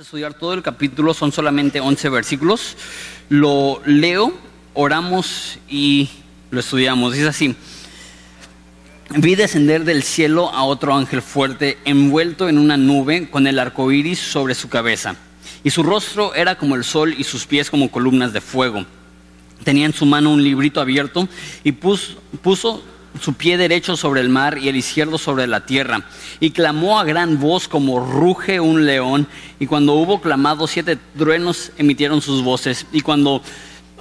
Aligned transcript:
estudiar 0.00 0.32
todo 0.32 0.54
el 0.54 0.62
capítulo, 0.62 1.12
son 1.12 1.32
solamente 1.32 1.78
11 1.78 2.08
versículos. 2.08 2.78
Lo 3.28 3.82
leo, 3.84 4.32
oramos 4.72 5.58
y 5.68 6.08
lo 6.50 6.60
estudiamos. 6.60 7.12
Dice 7.12 7.28
así: 7.28 7.54
Vi 9.10 9.34
descender 9.34 9.84
del 9.84 10.02
cielo 10.02 10.48
a 10.48 10.64
otro 10.64 10.94
ángel 10.94 11.20
fuerte, 11.20 11.76
envuelto 11.84 12.48
en 12.48 12.56
una 12.56 12.78
nube, 12.78 13.28
con 13.28 13.46
el 13.46 13.58
arco 13.58 13.92
iris 13.92 14.18
sobre 14.18 14.54
su 14.54 14.70
cabeza. 14.70 15.14
Y 15.62 15.68
su 15.68 15.82
rostro 15.82 16.34
era 16.34 16.56
como 16.56 16.74
el 16.74 16.84
sol 16.84 17.14
y 17.18 17.24
sus 17.24 17.44
pies 17.44 17.68
como 17.68 17.90
columnas 17.90 18.32
de 18.32 18.40
fuego. 18.40 18.86
Tenía 19.62 19.84
en 19.84 19.92
su 19.92 20.06
mano 20.06 20.32
un 20.32 20.42
librito 20.42 20.80
abierto 20.80 21.28
y 21.64 21.72
puso, 21.72 22.14
puso 22.40 22.82
su 23.20 23.34
pie 23.34 23.56
derecho 23.56 23.96
sobre 23.96 24.20
el 24.20 24.28
mar 24.28 24.58
y 24.58 24.68
el 24.68 24.76
izquierdo 24.76 25.18
sobre 25.18 25.46
la 25.46 25.66
tierra. 25.66 26.04
Y 26.40 26.50
clamó 26.50 26.98
a 26.98 27.04
gran 27.04 27.38
voz 27.38 27.68
como 27.68 28.00
ruge 28.00 28.60
un 28.60 28.86
león. 28.86 29.26
Y 29.58 29.66
cuando 29.66 29.94
hubo 29.94 30.20
clamado, 30.20 30.66
siete 30.66 30.98
truenos 31.16 31.72
emitieron 31.78 32.22
sus 32.22 32.42
voces. 32.42 32.86
Y 32.92 33.00
cuando 33.02 33.42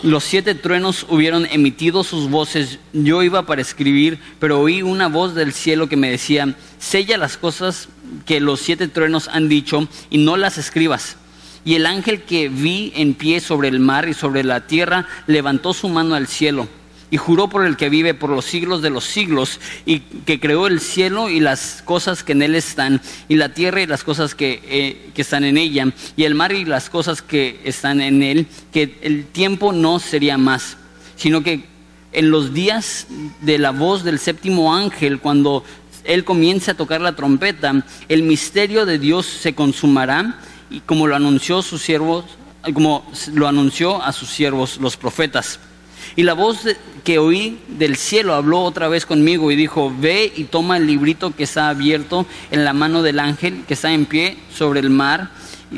los 0.04 0.24
siete 0.24 0.56
truenos 0.56 1.06
hubieron 1.10 1.46
emitido 1.46 2.04
sus 2.04 2.30
voces, 2.30 2.80
yo 2.94 3.22
iba 3.22 3.46
para 3.46 3.62
escribir, 3.62 4.20
pero 4.40 4.60
oí 4.60 4.82
una 4.82 5.08
voz 5.08 5.36
del 5.36 5.54
cielo 5.54 5.88
que 5.88 5.98
me 5.98 6.10
decía, 6.10 6.56
sella 6.80 7.18
las 7.18 7.38
cosas 7.38 7.90
que 8.26 8.40
los 8.40 8.60
siete 8.60 8.88
truenos 8.88 9.28
han 9.28 9.48
dicho 9.48 9.88
y 10.10 10.18
no 10.18 10.38
las 10.38 10.58
escribas. 10.58 11.18
Y 11.64 11.76
el 11.76 11.86
ángel 11.86 12.24
que 12.24 12.50
vi 12.50 12.92
en 12.96 13.14
pie 13.14 13.40
sobre 13.40 13.68
el 13.68 13.80
mar 13.80 14.10
y 14.10 14.16
sobre 14.16 14.44
la 14.44 14.66
tierra 14.66 15.08
levantó 15.28 15.74
su 15.74 15.90
mano 15.90 16.16
al 16.16 16.26
cielo 16.26 16.68
y 17.12 17.18
juró 17.18 17.50
por 17.50 17.66
el 17.66 17.78
que 17.78 17.90
vive 17.90 18.14
por 18.14 18.30
los 18.30 18.46
siglos 18.46 18.82
de 18.82 18.90
los 18.90 19.04
siglos 19.04 19.60
y 19.86 20.00
que 20.00 20.40
creó 20.40 20.66
el 20.66 20.80
cielo 20.80 21.30
y 21.30 21.42
las 21.42 21.84
cosas 21.86 22.24
que 22.24 22.32
en 22.32 22.42
él 22.42 22.56
están 22.56 23.02
y 23.28 23.36
la 23.36 23.54
tierra 23.54 23.82
y 23.82 23.86
las 23.86 24.04
cosas 24.04 24.34
que, 24.34 24.62
eh, 24.64 25.12
que 25.14 25.22
están 25.22 25.44
en 25.44 25.58
ella 25.58 25.88
y 26.16 26.24
el 26.24 26.34
mar 26.34 26.54
y 26.54 26.64
las 26.66 26.90
cosas 26.90 27.22
que 27.22 27.60
están 27.66 28.00
en 28.02 28.24
él, 28.24 28.48
que 28.72 28.98
el 29.02 29.26
tiempo 29.26 29.74
no 29.74 30.00
sería 30.00 30.38
más, 30.38 30.78
sino 31.18 31.44
que 31.44 31.70
en 32.14 32.32
los 32.32 32.54
días 32.54 33.08
de 33.42 33.58
la 33.58 33.72
voz 33.72 34.04
del 34.04 34.18
séptimo 34.18 34.74
ángel, 34.74 35.20
cuando 35.20 35.64
él 36.04 36.24
comience 36.24 36.72
a 36.72 36.76
tocar 36.76 37.02
la 37.02 37.16
trompeta, 37.16 37.86
el 38.10 38.24
misterio 38.24 38.86
de 38.86 39.00
Dios 39.00 39.26
se 39.26 39.54
consumará 39.54 40.40
y 40.70 40.80
como 40.82 41.08
lo 41.08 41.16
anunció 41.16 41.62
sus 41.62 41.82
siervos, 41.82 42.26
como 42.74 43.06
lo 43.34 43.48
anunció 43.48 44.02
a 44.02 44.14
sus 44.14 44.30
siervos 44.30 44.78
los 44.78 44.98
profetas. 44.98 45.60
Y 46.16 46.24
la 46.24 46.34
voz 46.34 46.60
que 47.04 47.20
oí 47.20 47.58
del 47.68 47.96
cielo 47.96 48.34
habló 48.34 48.62
otra 48.62 48.88
vez 48.88 49.06
conmigo 49.06 49.52
y 49.52 49.56
dijo, 49.56 49.94
ve 50.00 50.32
y 50.36 50.46
toma 50.46 50.78
el 50.78 50.88
librito 50.88 51.36
que 51.36 51.44
está 51.44 51.70
abierto 51.70 52.26
en 52.52 52.64
la 52.64 52.74
mano 52.74 53.02
del 53.02 53.20
ángel 53.20 53.64
que 53.68 53.74
está 53.74 53.92
en 53.92 54.06
pie 54.06 54.38
sobre 54.54 54.80
el 54.80 54.90
mar 54.90 55.32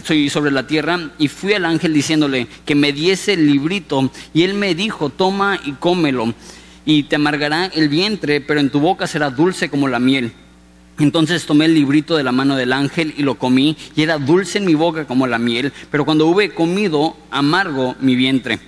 y 0.09 0.29
sobre 0.29 0.51
la 0.51 0.67
tierra. 0.67 1.11
Y 1.17 1.27
fui 1.27 1.53
al 1.53 1.65
ángel 1.65 1.93
diciéndole 1.93 2.47
que 2.65 2.75
me 2.75 2.91
diese 2.91 3.33
el 3.33 3.47
librito. 3.47 4.11
Y 4.33 4.43
él 4.43 4.53
me 4.53 4.75
dijo, 4.75 5.09
toma 5.09 5.59
y 5.63 5.73
cómelo. 5.73 6.33
Y 6.85 7.03
te 7.03 7.15
amargará 7.15 7.67
el 7.67 7.89
vientre, 7.89 8.41
pero 8.41 8.59
en 8.59 8.69
tu 8.69 8.79
boca 8.79 9.07
será 9.07 9.29
dulce 9.29 9.69
como 9.69 9.87
la 9.87 9.99
miel. 9.99 10.33
Entonces 10.99 11.45
tomé 11.45 11.65
el 11.65 11.73
librito 11.73 12.15
de 12.15 12.23
la 12.23 12.31
mano 12.31 12.55
del 12.55 12.71
ángel 12.71 13.13
y 13.17 13.23
lo 13.23 13.35
comí, 13.35 13.75
y 13.95 14.03
era 14.03 14.19
dulce 14.19 14.59
en 14.59 14.65
mi 14.65 14.75
boca 14.75 15.05
como 15.05 15.25
la 15.25 15.39
miel, 15.39 15.73
pero 15.89 16.05
cuando 16.05 16.27
hube 16.27 16.53
comido, 16.53 17.17
amargo 17.31 17.95
mi 17.99 18.15
vientre. 18.15 18.59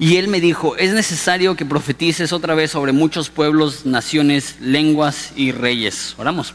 Y 0.00 0.16
él 0.16 0.28
me 0.28 0.40
dijo, 0.40 0.76
es 0.76 0.92
necesario 0.92 1.56
que 1.56 1.66
profetices 1.66 2.32
otra 2.32 2.54
vez 2.54 2.70
sobre 2.70 2.92
muchos 2.92 3.30
pueblos, 3.30 3.84
naciones, 3.84 4.56
lenguas 4.60 5.32
y 5.34 5.50
reyes. 5.50 6.14
Oramos. 6.18 6.54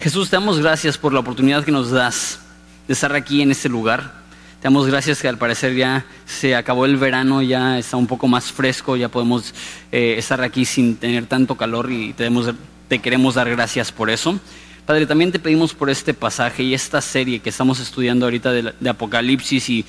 Jesús, 0.00 0.30
te 0.30 0.36
damos 0.36 0.60
gracias 0.60 0.98
por 0.98 1.12
la 1.12 1.20
oportunidad 1.20 1.64
que 1.64 1.72
nos 1.72 1.90
das 1.90 2.38
de 2.86 2.94
estar 2.94 3.12
aquí 3.14 3.42
en 3.42 3.50
este 3.50 3.68
lugar. 3.68 4.22
Te 4.60 4.68
damos 4.68 4.86
gracias 4.86 5.20
que 5.20 5.26
al 5.26 5.36
parecer 5.36 5.74
ya 5.74 6.06
se 6.24 6.54
acabó 6.54 6.86
el 6.86 6.96
verano, 6.96 7.42
ya 7.42 7.80
está 7.80 7.96
un 7.96 8.06
poco 8.06 8.28
más 8.28 8.52
fresco, 8.52 8.96
ya 8.96 9.08
podemos 9.08 9.52
eh, 9.90 10.14
estar 10.16 10.40
aquí 10.42 10.64
sin 10.64 10.94
tener 10.94 11.26
tanto 11.26 11.56
calor 11.56 11.90
y 11.90 12.12
te, 12.12 13.00
queremos 13.00 13.34
dar 13.34 13.50
gracias 13.50 13.90
por 13.90 14.10
eso. 14.10 14.38
Padre, 14.86 15.06
también 15.06 15.32
te 15.32 15.40
pedimos 15.40 15.74
por 15.74 15.90
este 15.90 16.14
pasaje 16.14 16.62
y 16.62 16.74
esta 16.74 17.00
serie 17.00 17.40
que 17.40 17.50
estamos 17.50 17.80
estudiando 17.80 18.26
ahorita 18.26 18.52
de 18.52 18.90
Apocalipsis 18.90 19.68
y 19.70 19.84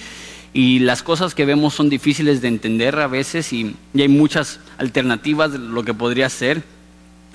y 0.53 0.79
las 0.79 1.01
cosas 1.01 1.33
que 1.33 1.45
vemos 1.45 1.73
son 1.73 1.89
difíciles 1.89 2.41
de 2.41 2.47
entender 2.47 2.97
a 2.99 3.07
veces 3.07 3.51
y, 3.51 3.75
hay 3.95 4.07
muchas 4.07 4.59
alternativas 4.77 5.51
de 5.51 5.59
lo 5.59 5.83
que 5.83 5.93
podría 5.93 6.29
ser. 6.29 6.63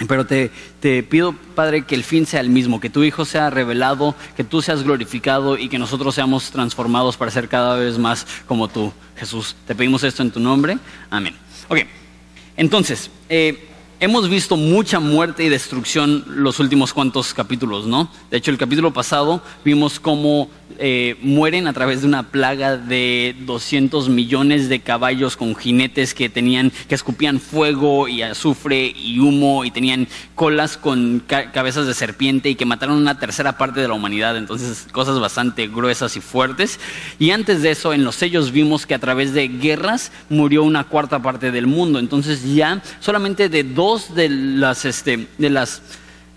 Pero 0.07 0.25
te, 0.25 0.53
te, 0.79 1.03
pido, 1.03 1.35
Padre, 1.57 1.83
que 1.83 1.97
el 1.97 2.05
fin 2.05 2.25
sea 2.25 2.41
el 2.41 2.51
mismo, 2.51 2.79
que 2.79 2.89
tu 2.89 3.03
Hijo 3.03 3.25
sea 3.25 3.51
revelado, 3.51 4.15
que 4.37 4.45
tú 4.45 4.63
seas 4.63 4.85
glorificado 4.85 5.59
y 5.59 5.69
que 5.69 5.77
nosotros 5.77 6.15
seamos 6.15 6.53
transformados 6.53 7.17
para 7.17 7.33
ser 7.33 7.49
cada 7.49 7.75
vez 7.75 7.99
más 7.99 8.25
como 8.47 8.69
tú, 8.69 8.93
Jesús. 9.17 9.57
Te 9.67 9.75
pedimos 9.75 10.05
esto 10.05 10.23
en 10.23 10.31
tu 10.31 10.39
nombre. 10.39 10.79
Amén. 11.11 11.35
Ok, 11.67 11.81
entonces, 12.57 13.11
eh, 13.29 13.69
hemos 14.01 14.29
visto 14.29 14.57
mucha 14.57 15.01
muerte 15.01 15.45
y 15.45 15.49
destrucción 15.49 16.25
los 16.27 16.61
últimos 16.61 16.93
cuantos 16.93 17.35
capítulos, 17.35 17.87
¿no? 17.87 18.11
De 18.31 18.37
hecho, 18.37 18.51
el 18.51 18.59
capítulo 18.59 18.93
pasado 18.93 19.43
vimos 19.65 19.99
cómo 19.99 20.51
eh, 20.79 21.17
mueren 21.23 21.67
a 21.67 21.73
través 21.73 22.03
de 22.03 22.07
una 22.07 22.31
plaga 22.31 22.77
de 22.77 23.35
200 23.41 24.09
millones 24.09 24.69
de 24.69 24.81
caballos 24.81 25.37
con 25.37 25.57
jinetes 25.57 26.15
que 26.15 26.29
tenían, 26.29 26.71
que 26.89 26.95
escupían 26.95 27.41
fuego 27.41 28.07
y 28.07 28.23
azufre 28.23 28.93
y 28.97 29.19
humo 29.19 29.65
y 29.65 29.71
tenían 29.71 30.07
colas 30.35 30.77
con 30.77 31.21
cabezas 31.27 31.87
de 31.87 31.95
serpiente 31.95 32.49
y 32.49 32.55
que 32.55 32.65
mataron 32.65 32.97
una 32.97 33.19
tercera 33.19 33.59
parte 33.59 33.81
de 33.81 33.89
la 33.89 33.95
humanidad. 33.95 34.37
Entonces, 34.37 34.87
cosas 34.93 35.19
bastante 35.19 35.67
gruesas 35.69 36.17
y 36.17 36.21
fuertes. 36.21 36.79
Y 37.19 37.31
antes 37.31 37.63
de 37.63 37.71
eso, 37.71 37.93
en 37.93 38.05
los 38.05 38.17
sellos 38.17 38.53
vimos 38.53 38.87
que 38.87 38.95
a 38.95 38.99
través 38.99 39.33
de 39.33 39.49
guerras 39.49 40.13
murió 40.29 40.63
una 40.63 40.85
cuarta 40.85 41.21
parte 41.21 41.51
del 41.51 41.67
mundo. 41.67 41.99
Entonces, 41.99 42.55
ya 42.55 42.83
solamente 43.01 43.49
de 43.49 43.65
dos 43.65 44.15
de 44.15 44.29
las, 44.29 44.85
este, 44.85 45.27
de 45.39 45.51
las 45.51 45.83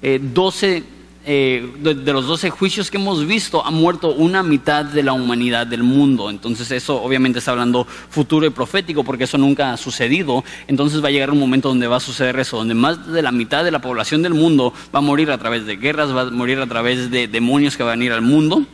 eh, 0.01 0.19
12 0.21 1.00
eh, 1.23 1.71
de, 1.79 2.13
los 2.13 2.25
12 2.25 2.49
juicios 2.49 2.89
que 2.89 2.97
hemos 2.97 3.27
visto, 3.27 3.63
ha 3.63 3.69
muerto 3.69 4.11
una 4.11 4.41
mitad 4.41 4.83
de 4.83 5.03
la 5.03 5.13
humanidad 5.13 5.67
del 5.67 5.83
mundo. 5.83 6.29
Entonces 6.29 6.71
eso 6.71 7.01
obviamente 7.01 7.39
está 7.39 7.51
hablando 7.51 7.85
futuro 7.85 8.45
y 8.45 8.49
profético 8.49 9.03
porque 9.03 9.25
eso 9.25 9.37
nunca 9.37 9.73
ha 9.73 9.77
sucedido. 9.77 10.43
Entonces 10.67 11.03
va 11.03 11.09
a 11.09 11.11
llegar 11.11 11.29
un 11.29 11.39
momento 11.39 11.69
donde 11.69 11.87
va 11.87 11.97
a 11.97 11.99
suceder 11.99 12.39
eso, 12.39 12.57
donde 12.57 12.73
más 12.73 13.11
de 13.11 13.21
la 13.21 13.31
mitad 13.31 13.63
de 13.63 13.71
la 13.71 13.81
población 13.81 14.23
del 14.23 14.33
mundo 14.33 14.73
va 14.93 14.99
a 14.99 15.03
morir 15.03 15.29
a 15.29 15.37
través 15.37 15.65
de 15.65 15.77
guerras, 15.77 16.15
va 16.15 16.21
a 16.21 16.31
morir 16.31 16.59
a 16.59 16.67
través 16.67 17.11
de 17.11 17.27
demonios 17.27 17.77
que 17.77 17.83
van 17.83 18.01
a 18.01 18.03
ir 18.03 18.11
al 18.11 18.23
mundo. 18.23 18.65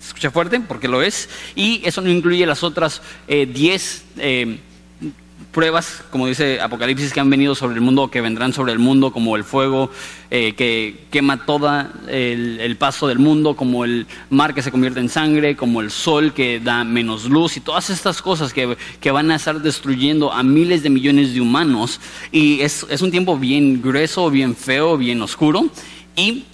escucha 0.00 0.30
fuerte? 0.30 0.60
Porque 0.60 0.86
lo 0.86 1.02
es. 1.02 1.28
Y 1.56 1.82
eso 1.84 2.00
no 2.02 2.10
incluye 2.10 2.46
las 2.46 2.62
otras 2.62 3.02
10... 3.28 4.04
Eh, 4.18 4.60
pruebas, 5.52 6.02
como 6.10 6.26
dice 6.26 6.60
Apocalipsis, 6.60 7.12
que 7.12 7.20
han 7.20 7.30
venido 7.30 7.54
sobre 7.54 7.74
el 7.74 7.80
mundo, 7.80 8.10
que 8.10 8.20
vendrán 8.20 8.52
sobre 8.52 8.72
el 8.72 8.78
mundo, 8.78 9.12
como 9.12 9.36
el 9.36 9.44
fuego 9.44 9.90
eh, 10.30 10.54
que 10.54 11.06
quema 11.10 11.44
todo 11.44 11.86
el, 12.08 12.76
paso 12.78 13.08
del 13.08 13.18
mundo, 13.18 13.56
como 13.56 13.84
el 13.84 14.06
mar 14.30 14.54
que 14.54 14.62
se 14.62 14.70
convierte 14.70 15.00
en 15.00 15.08
sangre, 15.08 15.56
como 15.56 15.80
el 15.80 15.90
sol 15.90 16.32
que 16.32 16.60
da 16.60 16.84
menos 16.84 17.24
luz 17.24 17.56
y 17.56 17.60
todas 17.60 17.90
estas 17.90 18.22
cosas 18.22 18.52
que, 18.52 18.76
que 19.00 19.10
van 19.10 19.30
a 19.30 19.36
estar 19.36 19.60
destruyendo 19.60 20.32
a 20.32 20.42
miles 20.42 20.82
de 20.82 20.90
millones 20.90 21.34
de 21.34 21.40
humanos. 21.40 22.00
Y 22.30 22.60
es, 22.60 22.86
es 22.88 23.02
un 23.02 23.10
tiempo 23.10 23.36
bien 23.36 23.82
grueso, 23.82 24.30
bien 24.30 24.54
feo, 24.54 24.96
bien 24.96 25.20
oscuro. 25.22 25.68
Y 26.16 26.44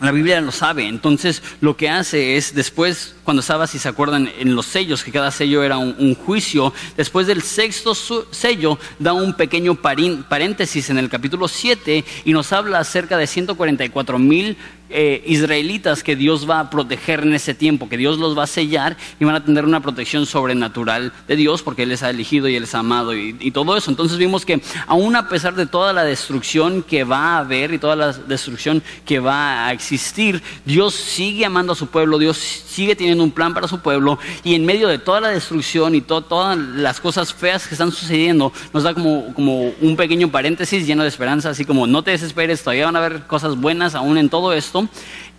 la 0.00 0.12
Biblia 0.12 0.40
lo 0.40 0.52
sabe, 0.52 0.86
entonces 0.86 1.42
lo 1.60 1.76
que 1.76 1.88
hace 1.88 2.36
es 2.36 2.54
después, 2.54 3.14
cuando 3.24 3.40
estaba, 3.40 3.66
si 3.66 3.78
se 3.78 3.88
acuerdan, 3.88 4.30
en 4.38 4.54
los 4.54 4.66
sellos, 4.66 5.04
que 5.04 5.12
cada 5.12 5.30
sello 5.30 5.62
era 5.62 5.78
un, 5.78 6.14
juicio, 6.14 6.72
después 6.96 7.26
del 7.26 7.42
sexto 7.42 7.94
sello 7.94 8.78
da 8.98 9.12
un 9.12 9.34
pequeño 9.34 9.74
paréntesis 9.76 10.90
en 10.90 10.98
el 10.98 11.08
capítulo 11.08 11.48
7 11.48 12.04
y 12.24 12.32
nos 12.32 12.52
habla 12.52 12.78
acerca 12.78 13.16
de 13.16 13.26
144 13.26 14.18
mil 14.18 14.56
eh, 14.92 15.22
israelitas 15.24 16.02
que 16.02 16.16
Dios 16.16 16.50
va 16.50 16.58
a 16.58 16.70
proteger 16.70 17.20
en 17.20 17.32
ese 17.32 17.54
tiempo, 17.54 17.88
que 17.88 17.96
Dios 17.96 18.18
los 18.18 18.36
va 18.36 18.42
a 18.42 18.46
sellar 18.48 18.96
y 19.20 19.24
van 19.24 19.36
a 19.36 19.44
tener 19.44 19.64
una 19.64 19.80
protección 19.80 20.26
sobrenatural 20.26 21.12
de 21.28 21.36
Dios 21.36 21.62
porque 21.62 21.84
Él 21.84 21.90
les 21.90 22.02
ha 22.02 22.10
elegido 22.10 22.48
y 22.48 22.56
Él 22.56 22.62
les 22.62 22.74
ha 22.74 22.80
amado 22.80 23.14
y, 23.14 23.50
todo 23.50 23.76
eso. 23.76 23.90
Entonces 23.90 24.18
vimos 24.18 24.44
que 24.44 24.60
aún 24.86 25.14
a 25.16 25.28
pesar 25.28 25.54
de 25.54 25.66
toda 25.66 25.92
la 25.92 26.04
destrucción 26.04 26.82
que 26.82 27.04
va 27.04 27.36
a 27.36 27.38
haber 27.38 27.72
y 27.72 27.78
toda 27.78 27.96
la 27.96 28.12
destrucción 28.12 28.82
que 29.04 29.20
va 29.20 29.66
a 29.66 29.72
existir, 29.72 30.42
Dios 30.64 30.94
sigue 30.94 31.44
amando 31.44 31.72
a 31.72 31.76
su 31.76 31.86
pueblo, 31.88 32.18
Dios 32.18 32.36
sigue 32.36 32.96
teniendo 32.96 33.22
un 33.24 33.30
plan 33.30 33.54
para 33.54 33.68
su 33.68 33.80
pueblo 33.80 34.18
y 34.44 34.54
en 34.54 34.64
medio 34.64 34.88
de 34.88 34.98
toda 34.98 35.20
la 35.20 35.28
destrucción 35.28 35.94
y 35.94 36.00
todas 36.00 36.58
las 36.58 37.00
cosas 37.00 37.32
feas 37.32 37.66
que 37.66 37.74
están 37.74 37.92
sucediendo, 37.92 38.52
nos 38.72 38.82
da 38.82 38.94
como, 38.94 39.32
como 39.34 39.72
un 39.80 39.96
pequeño 39.96 40.30
paréntesis 40.30 40.86
lleno 40.86 41.02
de 41.02 41.08
esperanza, 41.08 41.50
así 41.50 41.64
como 41.64 41.86
no 41.86 42.02
te 42.02 42.12
desesperes, 42.12 42.62
todavía 42.62 42.86
van 42.86 42.96
a 42.96 43.04
haber 43.04 43.26
cosas 43.26 43.56
buenas 43.56 43.94
aún 43.94 44.18
en 44.18 44.28
todo 44.28 44.52
esto 44.52 44.79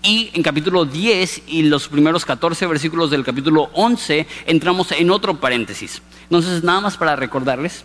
y 0.04 0.32
en 0.34 0.44
capítulo 0.44 0.86
10 0.86 1.44
y 1.48 1.64
los 1.64 1.88
primeros 1.88 2.26
14 2.26 2.66
versículos 2.66 3.12
del 3.12 3.24
capítulo 3.24 3.70
11 3.74 4.28
entramos 4.48 4.92
en 4.92 5.12
otro 5.12 5.40
paréntesis. 5.40 6.02
Entonces, 6.24 6.64
nada 6.64 6.82
más 6.82 6.98
para 6.98 7.16
recordarles, 7.16 7.84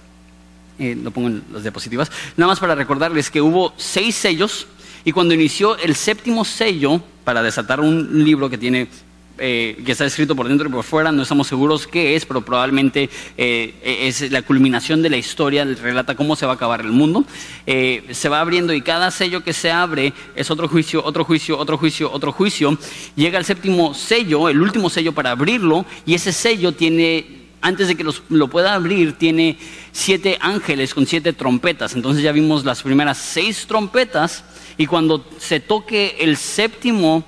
eh, 0.78 0.96
lo 1.00 1.10
pongo 1.10 1.28
en 1.28 1.44
las 1.52 1.62
diapositivas, 1.62 2.10
nada 2.36 2.52
más 2.52 2.60
para 2.60 2.74
recordarles 2.74 3.30
que 3.30 3.40
hubo 3.40 3.74
seis 3.76 4.14
sellos 4.14 4.66
y 5.04 5.12
cuando 5.12 5.34
inició 5.34 5.76
el 5.78 5.94
séptimo 5.94 6.44
sello 6.44 7.00
para 7.24 7.42
desatar 7.42 7.80
un 7.80 8.24
libro 8.24 8.50
que 8.50 8.58
tiene 8.58 8.88
eh, 9.38 9.82
que 9.84 9.92
está 9.92 10.06
escrito 10.06 10.34
por 10.34 10.48
dentro 10.48 10.68
y 10.68 10.72
por 10.72 10.84
fuera, 10.84 11.12
no 11.12 11.22
estamos 11.22 11.46
seguros 11.46 11.86
qué 11.86 12.16
es, 12.16 12.24
pero 12.24 12.42
probablemente 12.42 13.10
eh, 13.36 13.74
es 13.82 14.30
la 14.30 14.42
culminación 14.42 15.02
de 15.02 15.10
la 15.10 15.16
historia, 15.16 15.64
relata 15.64 16.14
cómo 16.14 16.36
se 16.36 16.46
va 16.46 16.52
a 16.52 16.54
acabar 16.54 16.80
el 16.80 16.92
mundo. 16.92 17.24
Eh, 17.66 18.04
se 18.12 18.28
va 18.28 18.40
abriendo 18.40 18.72
y 18.72 18.82
cada 18.82 19.10
sello 19.10 19.44
que 19.44 19.52
se 19.52 19.70
abre 19.70 20.12
es 20.34 20.50
otro 20.50 20.68
juicio, 20.68 21.04
otro 21.04 21.24
juicio, 21.24 21.58
otro 21.58 21.76
juicio, 21.76 22.10
otro 22.10 22.32
juicio. 22.32 22.78
Llega 23.14 23.38
el 23.38 23.44
séptimo 23.44 23.94
sello, 23.94 24.48
el 24.48 24.60
último 24.60 24.88
sello 24.90 25.12
para 25.12 25.32
abrirlo, 25.32 25.84
y 26.04 26.14
ese 26.14 26.32
sello 26.32 26.72
tiene 26.72 27.46
antes 27.60 27.88
de 27.88 27.96
que 27.96 28.06
lo 28.28 28.48
pueda 28.48 28.74
abrir, 28.74 29.14
tiene 29.14 29.58
siete 29.90 30.38
ángeles 30.40 30.94
con 30.94 31.06
siete 31.06 31.32
trompetas. 31.32 31.94
Entonces 31.94 32.22
ya 32.22 32.32
vimos 32.32 32.64
las 32.64 32.82
primeras 32.82 33.18
seis 33.18 33.66
trompetas 33.66 34.44
y 34.78 34.86
cuando 34.86 35.26
se 35.38 35.58
toque 35.58 36.16
el 36.20 36.36
séptimo 36.36 37.24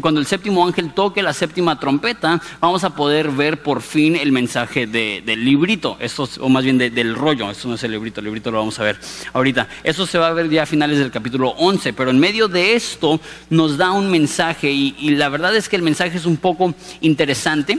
cuando 0.00 0.20
el 0.20 0.26
séptimo 0.26 0.66
ángel 0.66 0.92
toque 0.92 1.22
la 1.22 1.32
séptima 1.32 1.78
trompeta, 1.78 2.40
vamos 2.60 2.84
a 2.84 2.90
poder 2.90 3.30
ver 3.30 3.62
por 3.62 3.82
fin 3.82 4.16
el 4.16 4.32
mensaje 4.32 4.86
del 4.86 5.44
librito, 5.44 5.96
esto, 6.00 6.28
o 6.40 6.48
más 6.48 6.64
bien 6.64 6.78
del 6.78 7.14
rollo, 7.14 7.50
esto 7.50 7.68
no 7.68 7.74
es 7.74 7.82
el 7.84 7.92
librito, 7.92 8.20
el 8.20 8.26
librito 8.26 8.50
lo 8.50 8.58
vamos 8.58 8.78
a 8.80 8.84
ver 8.84 8.98
ahorita. 9.32 9.68
Eso 9.82 10.06
se 10.06 10.18
va 10.18 10.28
a 10.28 10.32
ver 10.32 10.50
ya 10.50 10.64
a 10.64 10.66
finales 10.66 10.98
del 10.98 11.10
capítulo 11.10 11.50
11, 11.50 11.92
pero 11.92 12.10
en 12.10 12.18
medio 12.18 12.48
de 12.48 12.74
esto 12.74 13.20
nos 13.50 13.76
da 13.76 13.92
un 13.92 14.10
mensaje 14.10 14.70
y 14.70 15.10
la 15.10 15.28
verdad 15.28 15.54
es 15.54 15.68
que 15.68 15.76
el 15.76 15.82
mensaje 15.82 16.16
es 16.16 16.26
un 16.26 16.36
poco 16.36 16.74
interesante 17.00 17.78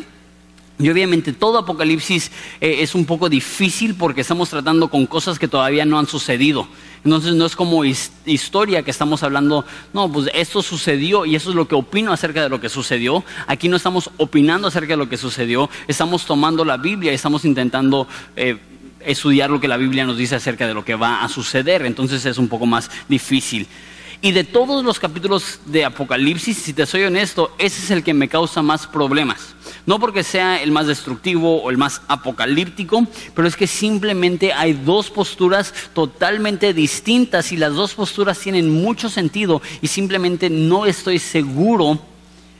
y 0.78 0.90
obviamente 0.90 1.32
todo 1.32 1.58
Apocalipsis 1.60 2.32
eh, 2.60 2.78
es 2.80 2.96
un 2.96 3.06
poco 3.06 3.30
difícil 3.30 3.96
porque 3.96 4.22
estamos 4.22 4.50
tratando 4.50 4.90
con 4.90 5.06
cosas 5.06 5.40
que 5.40 5.48
todavía 5.48 5.86
no 5.86 5.98
han 5.98 6.08
sucedido. 6.08 6.68
Entonces 7.06 7.36
no 7.36 7.46
es 7.46 7.56
como 7.56 7.86
historia 7.86 8.84
que 8.84 8.92
estamos 8.92 9.24
hablando, 9.24 9.64
no, 9.94 10.12
pues 10.12 10.30
esto 10.34 10.62
sucedió 10.62 11.26
y 11.26 11.36
eso 11.36 11.52
es 11.52 11.56
lo 11.56 11.68
que 11.68 11.76
opino 11.76 12.12
acerca 12.12 12.42
de 12.42 12.50
lo 12.50 12.60
que 12.60 12.68
sucedió. 12.68 13.24
Aquí 13.48 13.70
no 13.70 13.78
estamos 13.78 14.10
opinando 14.18 14.68
acerca 14.68 14.94
de 14.94 14.98
lo 14.98 15.08
que 15.08 15.18
sucedió, 15.18 15.70
estamos 15.88 16.26
tomando 16.26 16.66
la 16.66 16.78
Biblia 16.78 17.12
y 17.12 17.16
estamos 17.16 17.46
intentando... 17.46 18.08
Eh, 18.36 18.58
estudiar 19.06 19.52
lo 19.52 19.62
que 19.62 19.68
la 19.68 19.78
Biblia 19.78 20.04
nos 20.04 20.18
dice 20.18 20.34
acerca 20.34 20.68
de 20.68 20.74
lo 20.74 20.84
que 20.84 20.96
va 20.96 21.24
a 21.24 21.30
suceder, 21.30 21.86
entonces 21.86 22.26
es 22.26 22.40
un 22.40 22.48
poco 22.48 22.66
más 22.66 22.90
difícil. 23.08 23.68
Y 24.26 24.32
de 24.32 24.44
todos 24.44 24.84
los 24.84 25.00
capítulos 25.00 25.60
de 25.68 25.86
Apocalipsis, 25.86 26.58
si 26.58 26.74
te 26.74 26.88
soy 26.88 27.04
honesto, 27.04 27.54
ese 27.60 27.84
es 27.84 27.92
el 27.92 28.04
que 28.04 28.16
me 28.16 28.28
causa 28.28 28.64
más 28.64 28.88
problemas. 28.88 29.54
No 29.86 30.00
porque 30.00 30.24
sea 30.24 30.64
el 30.64 30.72
más 30.72 30.88
destructivo 30.88 31.62
o 31.62 31.70
el 31.70 31.78
más 31.78 32.02
apocalíptico, 32.08 33.06
pero 33.36 33.48
es 33.48 33.56
que 33.56 33.68
simplemente 33.68 34.52
hay 34.52 34.74
dos 34.74 35.12
posturas 35.12 35.76
totalmente 35.94 36.74
distintas 36.74 37.52
y 37.52 37.58
las 37.58 37.76
dos 37.76 37.94
posturas 37.94 38.40
tienen 38.40 38.68
mucho 38.68 39.10
sentido 39.10 39.62
y 39.80 39.90
simplemente 39.90 40.50
no 40.50 40.88
estoy 40.88 41.20
seguro 41.20 42.00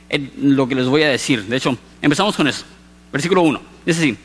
en 0.08 0.30
lo 0.36 0.68
que 0.68 0.76
les 0.76 0.86
voy 0.86 1.02
a 1.02 1.08
decir. 1.08 1.46
De 1.46 1.56
hecho, 1.56 1.76
empezamos 2.00 2.36
con 2.36 2.46
eso. 2.46 2.64
Versículo 3.10 3.42
1. 3.42 3.60
Dice 3.84 3.98
así. 3.98 4.16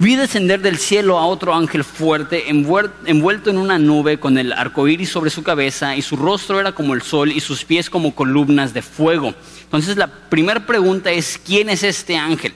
Vi 0.00 0.14
descender 0.14 0.60
del 0.60 0.78
cielo 0.78 1.18
a 1.18 1.26
otro 1.26 1.52
ángel 1.52 1.82
fuerte, 1.82 2.48
envuelto 2.48 3.50
en 3.50 3.58
una 3.58 3.80
nube 3.80 4.20
con 4.20 4.38
el 4.38 4.52
arco 4.52 4.86
iris 4.86 5.08
sobre 5.08 5.28
su 5.28 5.42
cabeza, 5.42 5.96
y 5.96 6.02
su 6.02 6.14
rostro 6.14 6.60
era 6.60 6.70
como 6.70 6.94
el 6.94 7.02
sol 7.02 7.32
y 7.32 7.40
sus 7.40 7.64
pies 7.64 7.90
como 7.90 8.14
columnas 8.14 8.72
de 8.72 8.82
fuego. 8.82 9.34
Entonces, 9.64 9.96
la 9.96 10.06
primera 10.06 10.64
pregunta 10.64 11.10
es: 11.10 11.40
¿quién 11.44 11.68
es 11.68 11.82
este 11.82 12.16
ángel? 12.16 12.52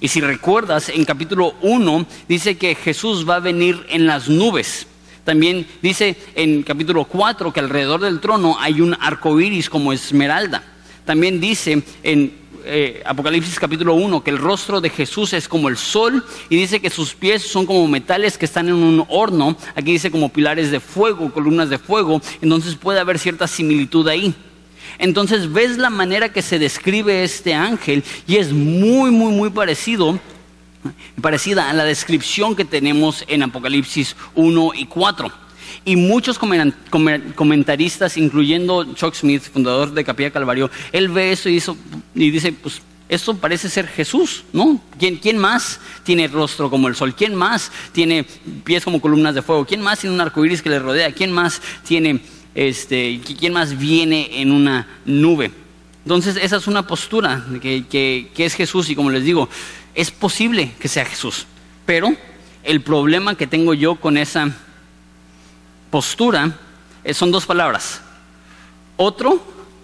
Y 0.00 0.06
si 0.06 0.20
recuerdas, 0.20 0.90
en 0.90 1.04
capítulo 1.04 1.56
1 1.60 2.06
dice 2.28 2.56
que 2.56 2.76
Jesús 2.76 3.28
va 3.28 3.36
a 3.36 3.40
venir 3.40 3.84
en 3.88 4.06
las 4.06 4.28
nubes. 4.28 4.86
También 5.24 5.66
dice 5.82 6.16
en 6.36 6.62
capítulo 6.62 7.04
4 7.04 7.52
que 7.52 7.60
alrededor 7.60 8.00
del 8.00 8.20
trono 8.20 8.56
hay 8.60 8.80
un 8.80 8.96
arco 9.00 9.40
iris 9.40 9.68
como 9.68 9.92
esmeralda. 9.92 10.62
También 11.04 11.40
dice 11.40 11.82
en 12.04 12.39
eh, 12.64 13.02
Apocalipsis 13.04 13.58
capítulo 13.58 13.94
1 13.94 14.22
que 14.22 14.30
el 14.30 14.38
rostro 14.38 14.80
de 14.80 14.90
Jesús 14.90 15.32
es 15.32 15.48
como 15.48 15.68
el 15.68 15.76
sol 15.76 16.24
y 16.48 16.56
dice 16.56 16.80
que 16.80 16.90
sus 16.90 17.14
pies 17.14 17.42
son 17.42 17.66
como 17.66 17.86
metales 17.88 18.38
que 18.38 18.44
están 18.44 18.68
en 18.68 18.74
un 18.74 19.04
horno. 19.08 19.56
Aquí 19.74 19.92
dice 19.92 20.10
como 20.10 20.28
pilares 20.28 20.70
de 20.70 20.80
fuego, 20.80 21.32
columnas 21.32 21.70
de 21.70 21.78
fuego. 21.78 22.20
Entonces 22.40 22.76
puede 22.76 23.00
haber 23.00 23.18
cierta 23.18 23.46
similitud 23.46 24.06
ahí. 24.08 24.34
Entonces 24.98 25.52
ves 25.52 25.78
la 25.78 25.90
manera 25.90 26.32
que 26.32 26.42
se 26.42 26.58
describe 26.58 27.24
este 27.24 27.54
ángel 27.54 28.04
y 28.26 28.36
es 28.36 28.52
muy, 28.52 29.10
muy, 29.10 29.32
muy 29.32 29.50
parecido 29.50 30.18
parecida 31.20 31.68
a 31.68 31.74
la 31.74 31.84
descripción 31.84 32.56
que 32.56 32.64
tenemos 32.64 33.24
en 33.28 33.42
Apocalipsis 33.42 34.16
1 34.34 34.72
y 34.74 34.86
4. 34.86 35.30
Y 35.84 35.96
muchos 35.96 36.38
comentaristas, 36.38 38.16
incluyendo 38.16 38.94
Chuck 38.94 39.14
Smith, 39.14 39.42
fundador 39.42 39.92
de 39.92 40.04
Capilla 40.04 40.30
Calvario, 40.30 40.70
él 40.92 41.08
ve 41.08 41.32
eso 41.32 41.48
y, 41.48 41.60
dice, 42.14 42.52
pues 42.52 42.82
esto 43.08 43.36
parece 43.36 43.68
ser 43.68 43.88
Jesús, 43.88 44.44
¿no? 44.52 44.80
¿Quién, 44.98 45.16
¿Quién, 45.16 45.38
más 45.38 45.80
tiene 46.04 46.28
rostro 46.28 46.70
como 46.70 46.88
el 46.88 46.94
sol? 46.94 47.14
¿Quién 47.14 47.34
más 47.34 47.72
tiene 47.92 48.24
pies 48.64 48.84
como 48.84 49.00
columnas 49.00 49.34
de 49.34 49.42
fuego? 49.42 49.64
¿Quién 49.64 49.80
más 49.80 49.98
tiene 49.98 50.14
un 50.14 50.20
arco 50.20 50.44
iris 50.44 50.62
que 50.62 50.70
le 50.70 50.78
rodea? 50.78 51.12
¿Quién 51.12 51.32
más 51.32 51.60
tiene, 51.84 52.20
este, 52.54 53.20
quién 53.38 53.52
más 53.52 53.76
viene 53.78 54.40
en 54.40 54.52
una 54.52 54.86
nube? 55.04 55.50
Entonces, 56.04 56.36
esa 56.40 56.56
es 56.56 56.66
una 56.66 56.86
postura 56.86 57.44
que 57.60 58.30
es 58.36 58.54
Jesús 58.54 58.88
y 58.90 58.94
como 58.94 59.10
les 59.10 59.24
digo, 59.24 59.48
es 59.94 60.10
posible 60.10 60.72
que 60.78 60.88
sea 60.88 61.04
Jesús, 61.04 61.46
pero 61.84 62.14
el 62.62 62.80
problema 62.80 63.34
que 63.34 63.46
tengo 63.46 63.74
yo 63.74 63.96
con 63.96 64.16
esa 64.16 64.54
postura 65.90 66.56
eh, 67.04 67.14
son 67.14 67.30
dos 67.30 67.46
palabras, 67.46 68.00
otro 68.96 69.40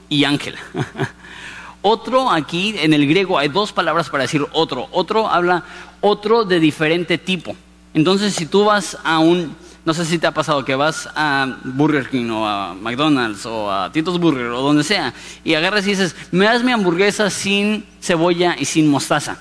y 0.08 0.24
ángel. 0.24 0.54
otro 1.82 2.30
aquí 2.30 2.74
en 2.78 2.94
el 2.94 3.06
griego 3.06 3.38
hay 3.38 3.48
dos 3.48 3.72
palabras 3.72 4.10
para 4.10 4.22
decir 4.22 4.46
otro. 4.52 4.88
Otro 4.92 5.28
habla 5.28 5.64
otro 6.00 6.44
de 6.44 6.60
diferente 6.60 7.18
tipo. 7.18 7.56
Entonces 7.94 8.34
si 8.34 8.46
tú 8.46 8.64
vas 8.64 8.98
a 9.04 9.18
un, 9.18 9.56
no 9.84 9.94
sé 9.94 10.04
si 10.04 10.18
te 10.18 10.26
ha 10.26 10.34
pasado 10.34 10.64
que 10.64 10.74
vas 10.74 11.08
a 11.14 11.58
Burger 11.64 12.08
King 12.10 12.30
o 12.30 12.46
a 12.46 12.74
McDonald's 12.74 13.46
o 13.46 13.72
a 13.72 13.90
Tito's 13.90 14.20
Burger 14.20 14.46
o 14.46 14.60
donde 14.60 14.84
sea 14.84 15.14
y 15.44 15.54
agarras 15.54 15.86
y 15.86 15.90
dices, 15.90 16.14
me 16.30 16.44
das 16.44 16.62
mi 16.62 16.72
hamburguesa 16.72 17.30
sin 17.30 17.86
cebolla 18.00 18.56
y 18.58 18.64
sin 18.66 18.88
mostaza. 18.88 19.38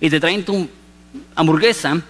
Y 0.00 0.10
te 0.10 0.20
traen 0.20 0.44
tu 0.44 0.68
hamburguesa 1.34 2.02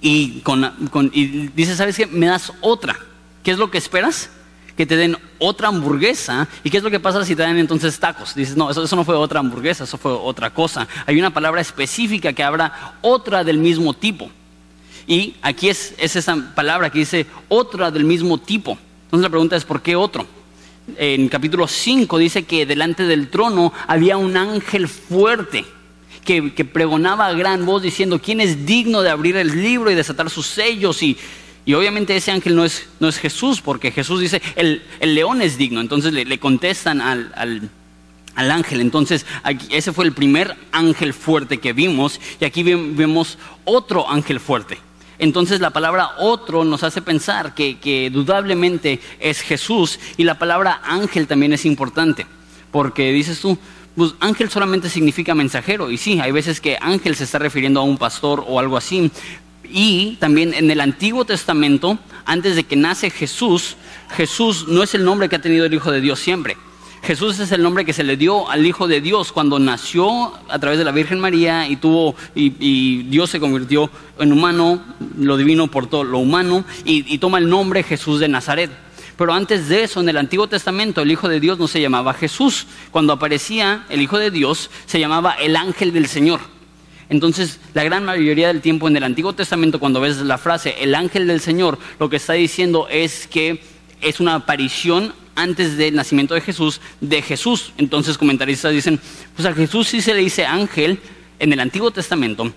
y, 0.00 0.40
con, 0.40 1.10
dices, 1.54 1.76
¿sabes 1.76 1.96
qué? 1.96 2.06
Me 2.06 2.26
das 2.26 2.52
otra. 2.60 2.96
¿Qué 3.42 3.50
es 3.50 3.58
lo 3.58 3.70
que 3.70 3.78
esperas? 3.78 4.30
que 4.76 4.84
te 4.84 4.96
den 4.96 5.16
otra 5.38 5.68
hamburguesa. 5.68 6.46
¿Y 6.62 6.70
qué 6.70 6.76
es 6.76 6.82
lo 6.82 6.90
que 6.90 7.00
pasa 7.00 7.24
si 7.24 7.34
te 7.34 7.42
dan 7.42 7.56
entonces 7.56 7.98
tacos? 7.98 8.34
Dices, 8.34 8.56
no, 8.56 8.70
eso, 8.70 8.84
eso, 8.84 8.94
no 8.94 9.04
fue 9.04 9.16
otra 9.16 9.40
hamburguesa, 9.40 9.84
eso 9.84 9.96
fue 9.96 10.12
otra 10.12 10.50
cosa. 10.50 10.86
Hay 11.06 11.18
una 11.18 11.32
palabra 11.32 11.62
específica 11.62 12.34
que 12.34 12.44
habrá 12.44 12.98
otra 13.00 13.42
del 13.42 13.56
mismo 13.58 13.94
tipo. 13.94 14.30
Y 15.06 15.36
aquí 15.40 15.68
es, 15.70 15.94
es 15.96 16.16
esa 16.16 16.36
palabra 16.54 16.90
que 16.90 16.98
dice 16.98 17.26
otra 17.48 17.90
del 17.90 18.04
mismo 18.04 18.38
tipo. 18.38 18.76
Entonces 19.04 19.22
la 19.22 19.30
pregunta 19.30 19.56
es, 19.56 19.64
¿por 19.64 19.80
qué 19.80 19.96
otro? 19.96 20.26
En 20.98 21.28
capítulo 21.28 21.66
5 21.66 22.18
dice 22.18 22.44
que 22.44 22.66
delante 22.66 23.04
del 23.04 23.28
trono 23.28 23.72
había 23.86 24.16
un 24.16 24.36
ángel 24.36 24.88
fuerte 24.88 25.64
que, 26.26 26.64
pregonaba 26.64 27.28
a 27.28 27.32
gran 27.32 27.64
voz 27.64 27.82
diciendo, 27.82 28.20
¿quién 28.20 28.40
es 28.40 28.66
digno 28.66 29.00
de 29.00 29.10
abrir 29.10 29.36
el 29.36 29.62
libro 29.62 29.90
y 29.90 29.94
desatar 29.94 30.28
sus 30.28 30.46
sellos? 30.46 31.02
Y, 31.02 31.16
obviamente 31.74 32.14
ese 32.14 32.32
ángel 32.32 32.54
no 32.54 32.64
es, 32.64 32.88
no 33.00 33.08
es 33.08 33.18
Jesús, 33.18 33.62
porque 33.62 33.92
Jesús 33.92 34.20
dice, 34.20 34.42
el, 34.56 34.82
león 35.00 35.40
es 35.40 35.56
digno. 35.56 35.80
Entonces 35.80 36.12
le, 36.12 36.38
contestan 36.38 37.00
al, 37.00 37.32
al, 38.34 38.50
ángel. 38.50 38.80
Entonces 38.80 39.24
ese 39.70 39.92
fue 39.92 40.04
el 40.04 40.12
primer 40.12 40.54
ángel 40.72 41.14
fuerte 41.14 41.58
que 41.58 41.72
vimos 41.72 42.20
y 42.38 42.44
aquí 42.44 42.62
vemos 42.62 43.38
otro 43.64 44.10
ángel 44.10 44.40
fuerte. 44.40 44.78
Entonces 45.18 45.60
la 45.60 45.70
palabra 45.70 46.10
otro 46.18 46.64
nos 46.64 46.82
hace 46.82 47.00
pensar 47.00 47.54
que, 47.54 47.78
que 47.78 48.10
dudablemente 48.10 49.00
es 49.18 49.40
Jesús 49.40 49.98
y 50.18 50.24
la 50.24 50.38
palabra 50.38 50.82
ángel 50.84 51.26
también 51.26 51.54
es 51.54 51.64
importante, 51.64 52.26
porque 52.70 53.12
dices 53.12 53.40
tú, 53.40 53.58
pues 53.96 54.14
ángel 54.20 54.50
solamente 54.50 54.90
significa 54.90 55.34
mensajero. 55.34 55.90
Y 55.90 55.96
sí, 55.96 56.20
hay 56.20 56.30
veces 56.30 56.60
que 56.60 56.78
ángel 56.80 57.16
se 57.16 57.24
está 57.24 57.38
refiriendo 57.38 57.80
a 57.80 57.84
un 57.84 57.98
pastor 57.98 58.44
o 58.46 58.60
algo 58.60 58.76
así. 58.76 59.10
Y 59.64 60.16
también 60.20 60.54
en 60.54 60.70
el 60.70 60.80
Antiguo 60.80 61.24
Testamento, 61.24 61.98
antes 62.24 62.56
de 62.56 62.64
que 62.64 62.76
nace 62.76 63.10
Jesús, 63.10 63.76
Jesús 64.16 64.68
no 64.68 64.82
es 64.82 64.94
el 64.94 65.04
nombre 65.04 65.28
que 65.28 65.36
ha 65.36 65.40
tenido 65.40 65.64
el 65.64 65.74
Hijo 65.74 65.90
de 65.90 66.00
Dios 66.00 66.20
siempre. 66.20 66.56
Jesús 67.02 67.38
es 67.38 67.52
el 67.52 67.62
nombre 67.62 67.84
que 67.84 67.92
se 67.92 68.02
le 68.02 68.16
dio 68.16 68.50
al 68.50 68.66
Hijo 68.66 68.88
de 68.88 69.00
Dios 69.00 69.32
cuando 69.32 69.58
nació 69.58 70.32
a 70.48 70.58
través 70.58 70.78
de 70.78 70.84
la 70.84 70.90
Virgen 70.90 71.20
María 71.20 71.68
y 71.68 71.76
tuvo 71.76 72.16
y, 72.34 73.04
Dios 73.04 73.30
se 73.30 73.38
convirtió 73.38 73.90
en 74.18 74.32
humano, 74.32 74.82
lo 75.16 75.36
divino 75.36 75.68
por 75.68 75.86
todo 75.86 76.02
lo 76.04 76.18
humano 76.18 76.64
y, 76.84 77.12
y 77.12 77.18
toma 77.18 77.38
el 77.38 77.48
nombre 77.48 77.82
Jesús 77.82 78.18
de 78.18 78.28
Nazaret. 78.28 78.85
Pero 79.16 79.32
antes 79.32 79.68
de 79.68 79.82
eso, 79.82 80.00
en 80.00 80.08
el 80.08 80.18
Antiguo 80.18 80.46
Testamento, 80.46 81.02
el 81.02 81.10
Hijo 81.10 81.28
de 81.28 81.40
Dios 81.40 81.58
no 81.58 81.68
se 81.68 81.80
llamaba 81.80 82.12
Jesús. 82.12 82.66
Cuando 82.90 83.12
aparecía 83.12 83.86
el 83.88 84.02
Hijo 84.02 84.18
de 84.18 84.30
Dios, 84.30 84.70
se 84.86 85.00
llamaba 85.00 85.32
el 85.32 85.56
ángel 85.56 85.92
del 85.92 86.06
Señor. 86.06 86.40
Entonces, 87.08 87.60
la 87.72 87.84
gran 87.84 88.04
mayoría 88.04 88.48
del 88.48 88.60
tiempo 88.60 88.88
en 88.88 88.96
el 88.96 89.04
Antiguo 89.04 89.32
Testamento, 89.32 89.78
cuando 89.78 90.00
ves 90.00 90.18
la 90.18 90.38
frase 90.38 90.74
el 90.80 90.94
ángel 90.94 91.26
del 91.26 91.40
Señor, 91.40 91.78
lo 91.98 92.10
que 92.10 92.16
está 92.16 92.34
diciendo 92.34 92.88
es 92.90 93.26
que 93.26 93.62
es 94.00 94.20
una 94.20 94.34
aparición 94.34 95.14
antes 95.36 95.76
del 95.76 95.94
nacimiento 95.94 96.34
de 96.34 96.40
Jesús, 96.40 96.80
de 97.00 97.22
Jesús. 97.22 97.72
Entonces 97.76 98.18
comentaristas 98.18 98.72
dicen, 98.72 99.00
pues 99.34 99.46
a 99.46 99.54
Jesús 99.54 99.88
sí 99.88 100.00
se 100.00 100.14
le 100.14 100.20
dice 100.20 100.44
ángel 100.44 100.98
en 101.38 101.52
el 101.52 101.60
Antiguo 101.60 101.90
Testamento, 101.90 102.52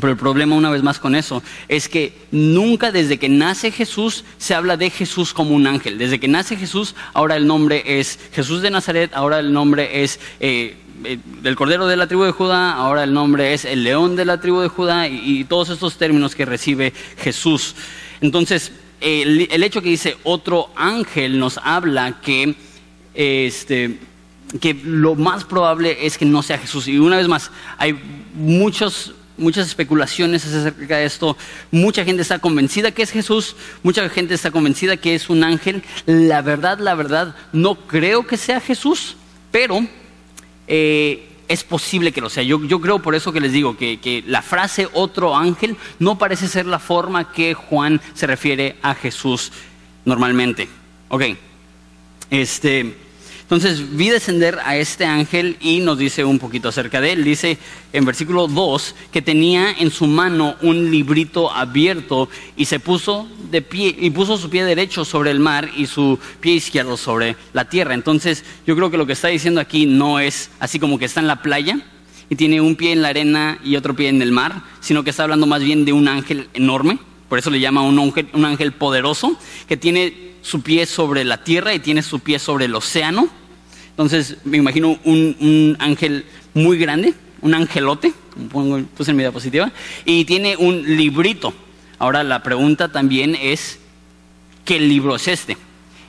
pero 0.00 0.12
el 0.12 0.18
problema 0.18 0.56
una 0.56 0.70
vez 0.70 0.82
más 0.82 0.98
con 0.98 1.14
eso 1.14 1.42
es 1.68 1.88
que 1.88 2.12
nunca 2.30 2.90
desde 2.90 3.18
que 3.18 3.28
nace 3.28 3.70
Jesús 3.70 4.24
se 4.38 4.54
habla 4.54 4.76
de 4.76 4.90
Jesús 4.90 5.32
como 5.32 5.54
un 5.54 5.66
ángel. 5.66 5.98
Desde 5.98 6.18
que 6.18 6.28
nace 6.28 6.56
Jesús, 6.56 6.94
ahora 7.12 7.36
el 7.36 7.46
nombre 7.46 7.82
es 8.00 8.18
Jesús 8.32 8.60
de 8.62 8.70
Nazaret, 8.70 9.12
ahora 9.14 9.38
el 9.38 9.52
nombre 9.52 10.02
es 10.02 10.18
eh, 10.40 10.76
eh, 11.04 11.18
el 11.44 11.56
Cordero 11.56 11.86
de 11.86 11.96
la 11.96 12.06
tribu 12.06 12.24
de 12.24 12.32
Judá, 12.32 12.72
ahora 12.72 13.04
el 13.04 13.12
nombre 13.12 13.54
es 13.54 13.64
el 13.64 13.84
León 13.84 14.16
de 14.16 14.24
la 14.24 14.40
tribu 14.40 14.60
de 14.60 14.68
Judá 14.68 15.08
y, 15.08 15.44
todos 15.44 15.70
estos 15.70 15.96
términos 15.96 16.34
que 16.34 16.44
recibe 16.44 16.92
Jesús. 17.18 17.76
Entonces, 18.20 18.72
el, 19.00 19.48
el, 19.50 19.62
hecho 19.62 19.82
que 19.82 19.90
dice 19.90 20.16
otro 20.24 20.70
ángel 20.76 21.38
nos 21.38 21.58
habla 21.58 22.20
que, 22.20 22.54
este, 23.14 23.98
que 24.60 24.74
lo 24.74 25.14
más 25.14 25.44
probable 25.44 26.06
es 26.06 26.16
que 26.18 26.24
no 26.24 26.42
sea 26.42 26.58
Jesús. 26.58 26.88
Y 26.88 26.98
una 26.98 27.18
vez 27.18 27.28
más, 27.28 27.50
hay 27.76 27.98
muchos 28.34 29.14
muchas 29.36 29.66
especulaciones 29.66 30.44
acerca 30.46 30.98
de 30.98 31.04
esto. 31.04 31.36
Mucha 31.70 32.04
gente 32.04 32.22
está 32.22 32.38
convencida 32.38 32.92
que 32.92 33.02
es 33.02 33.10
Jesús, 33.10 33.56
mucha 33.82 34.08
gente 34.08 34.34
está 34.34 34.50
convencida 34.50 34.96
que 34.96 35.14
es 35.14 35.28
un 35.30 35.44
ángel. 35.44 35.82
La 36.06 36.42
verdad, 36.42 36.78
la 36.78 36.94
verdad, 36.94 37.34
no 37.52 37.74
creo 37.74 38.26
que 38.26 38.36
sea 38.36 38.60
Jesús, 38.60 39.16
pero 39.50 39.86
eh, 40.66 41.28
es 41.48 41.64
posible 41.64 42.12
que 42.12 42.20
lo 42.20 42.30
sea. 42.30 42.42
Yo, 42.42 42.62
yo, 42.64 42.80
creo 42.80 43.00
por 43.00 43.14
eso 43.14 43.32
que 43.32 43.40
les 43.40 43.52
digo 43.52 43.76
que, 43.76 44.00
que 44.00 44.22
la 44.26 44.42
frase 44.42 44.88
otro 44.92 45.36
ángel 45.36 45.76
no 45.98 46.18
parece 46.18 46.48
ser 46.48 46.66
la 46.66 46.78
forma 46.78 47.32
que 47.32 47.54
Juan 47.54 48.00
se 48.14 48.26
refiere 48.26 48.76
a 48.82 48.94
Jesús 48.94 49.52
normalmente. 50.04 50.68
Ok, 51.08 51.22
este... 52.30 53.03
Entonces 53.54 53.96
vi 53.96 54.08
descender 54.08 54.58
a 54.64 54.76
este 54.76 55.04
ángel 55.04 55.56
y 55.60 55.78
nos 55.78 55.96
dice 55.96 56.24
un 56.24 56.40
poquito 56.40 56.70
acerca 56.70 57.00
de 57.00 57.12
él. 57.12 57.22
Dice 57.22 57.56
en 57.92 58.04
versículo 58.04 58.48
2 58.48 58.96
que 59.12 59.22
tenía 59.22 59.70
en 59.70 59.92
su 59.92 60.08
mano 60.08 60.56
un 60.60 60.90
librito 60.90 61.52
abierto 61.52 62.28
y 62.56 62.64
se 62.64 62.80
puso 62.80 63.28
de 63.52 63.62
pie 63.62 63.94
y 63.96 64.10
puso 64.10 64.38
su 64.38 64.50
pie 64.50 64.64
derecho 64.64 65.04
sobre 65.04 65.30
el 65.30 65.38
mar 65.38 65.70
y 65.76 65.86
su 65.86 66.18
pie 66.40 66.54
izquierdo 66.54 66.96
sobre 66.96 67.36
la 67.52 67.68
tierra. 67.68 67.94
Entonces 67.94 68.44
yo 68.66 68.74
creo 68.74 68.90
que 68.90 68.96
lo 68.96 69.06
que 69.06 69.12
está 69.12 69.28
diciendo 69.28 69.60
aquí 69.60 69.86
no 69.86 70.18
es 70.18 70.50
así 70.58 70.80
como 70.80 70.98
que 70.98 71.04
está 71.04 71.20
en 71.20 71.28
la 71.28 71.40
playa 71.40 71.78
y 72.28 72.34
tiene 72.34 72.60
un 72.60 72.74
pie 72.74 72.90
en 72.90 73.02
la 73.02 73.10
arena 73.10 73.60
y 73.62 73.76
otro 73.76 73.94
pie 73.94 74.08
en 74.08 74.20
el 74.20 74.32
mar, 74.32 74.64
sino 74.80 75.04
que 75.04 75.10
está 75.10 75.22
hablando 75.22 75.46
más 75.46 75.62
bien 75.62 75.84
de 75.84 75.92
un 75.92 76.08
ángel 76.08 76.48
enorme. 76.54 76.98
Por 77.28 77.38
eso 77.38 77.50
le 77.50 77.60
llama 77.60 77.82
un 77.82 78.00
un 78.00 78.44
ángel 78.44 78.72
poderoso 78.72 79.38
que 79.68 79.76
tiene 79.76 80.34
su 80.42 80.60
pie 80.60 80.86
sobre 80.86 81.24
la 81.24 81.44
tierra 81.44 81.72
y 81.72 81.78
tiene 81.78 82.02
su 82.02 82.18
pie 82.18 82.40
sobre 82.40 82.64
el 82.64 82.74
océano. 82.74 83.28
Entonces 83.94 84.38
me 84.44 84.56
imagino 84.56 84.98
un, 85.04 85.76
ángel 85.78 86.24
muy 86.52 86.78
grande, 86.78 87.14
un 87.42 87.54
angelote, 87.54 88.12
pongo, 88.50 88.82
puse 88.96 89.12
en 89.12 89.16
mi 89.16 89.22
diapositiva, 89.22 89.70
y 90.04 90.24
tiene 90.24 90.56
un 90.56 90.82
librito. 90.96 91.54
Ahora 92.00 92.24
la 92.24 92.42
pregunta 92.42 92.90
también 92.90 93.36
es, 93.40 93.78
¿qué 94.64 94.80
libro 94.80 95.14
es 95.14 95.28
este? 95.28 95.56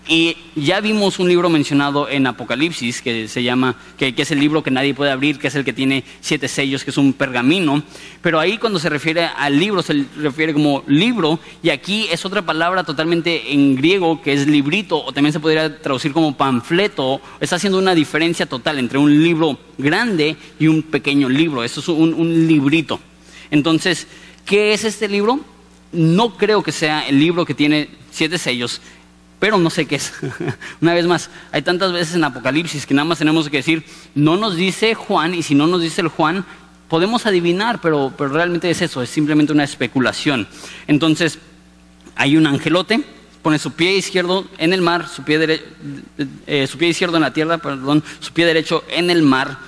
Y 0.07 0.37
ya 0.55 0.81
vimos 0.81 1.17
un 1.17 1.27
libro 1.27 1.49
mencionado 1.49 2.07
en 2.07 2.27
Apocalipsis 2.27 3.01
que 3.01 3.27
se 3.27 3.41
llama, 3.41 3.75
que, 3.97 4.13
es 4.15 4.29
el 4.29 4.39
libro 4.39 4.61
que 4.61 4.69
nadie 4.69 4.93
puede 4.93 5.09
abrir, 5.09 5.39
que 5.39 5.47
es 5.47 5.55
el 5.55 5.65
que 5.65 5.73
tiene 5.73 6.03
siete 6.21 6.47
sellos, 6.47 6.83
que 6.83 6.91
es 6.91 6.97
un 6.97 7.13
pergamino. 7.13 7.81
Pero 8.21 8.39
ahí 8.39 8.59
cuando 8.59 8.77
se 8.77 8.89
refiere 8.89 9.25
al 9.25 9.57
libro, 9.57 9.81
se 9.81 10.05
refiere 10.17 10.53
como 10.53 10.83
libro, 10.85 11.39
y 11.63 11.71
aquí 11.71 12.07
es 12.11 12.23
otra 12.23 12.43
palabra 12.43 12.83
totalmente 12.83 13.51
en 13.51 13.75
griego 13.75 14.21
que 14.21 14.33
es 14.33 14.45
librito, 14.45 15.03
o 15.03 15.11
también 15.11 15.33
se 15.33 15.39
podría 15.39 15.81
traducir 15.81 16.13
como 16.13 16.37
panfleto. 16.37 17.19
Está 17.39 17.55
haciendo 17.55 17.79
una 17.79 17.95
diferencia 17.95 18.45
total 18.45 18.77
entre 18.77 18.99
un 18.99 19.23
libro 19.23 19.57
grande 19.79 20.35
y 20.59 20.67
un 20.67 20.83
pequeño 20.83 21.29
libro. 21.29 21.63
Eso 21.63 21.79
es 21.79 21.87
un, 21.87 22.13
un 22.13 22.47
librito. 22.47 22.99
Entonces, 23.49 24.07
¿qué 24.45 24.73
es 24.73 24.83
este 24.83 25.07
libro? 25.07 25.39
No 25.91 26.37
creo 26.37 26.61
que 26.61 26.71
sea 26.71 27.07
el 27.07 27.19
libro 27.19 27.43
que 27.43 27.55
tiene 27.55 27.89
siete 28.11 28.37
sellos 28.37 28.81
pero 29.45 29.59
no 29.59 29.69
sé 29.69 29.85
qué 29.85 29.97
es. 29.97 30.11
Una 30.81 30.95
vez 30.95 31.05
más, 31.05 31.29
hay 31.51 31.61
tantas 31.61 31.93
veces 31.93 32.15
en 32.15 32.23
Apocalipsis 32.23 32.87
que 32.87 32.95
nada 32.95 33.05
más 33.05 33.19
tenemos 33.19 33.47
que 33.47 33.57
decir, 33.57 33.83
no 34.15 34.37
nos 34.37 34.55
dice 34.55 34.95
Juan, 34.95 35.35
y 35.35 35.43
si 35.43 35.53
no 35.53 35.67
nos 35.67 35.83
dice 35.83 36.01
el 36.01 36.07
Juan, 36.07 36.43
podemos 36.89 37.27
adivinar, 37.27 37.79
pero, 37.79 38.11
pero 38.17 38.31
realmente 38.31 38.71
es 38.71 38.81
eso, 38.81 39.03
es 39.03 39.09
simplemente 39.11 39.53
una 39.53 39.63
especulación. 39.63 40.47
Entonces, 40.87 41.37
hay 42.15 42.37
un 42.37 42.47
angelote, 42.47 43.03
pone 43.43 43.59
su 43.59 43.73
pie 43.73 43.95
izquierdo 43.95 44.47
en 44.57 44.73
el 44.73 44.81
mar, 44.81 45.07
su 45.07 45.21
pie, 45.21 45.61
eh, 46.47 46.65
su 46.65 46.79
pie 46.79 46.89
izquierdo 46.89 47.17
en 47.17 47.21
la 47.21 47.31
tierra, 47.31 47.59
perdón, 47.59 48.03
su 48.21 48.33
pie 48.33 48.47
derecho 48.47 48.83
en 48.89 49.11
el 49.11 49.21
mar, 49.21 49.59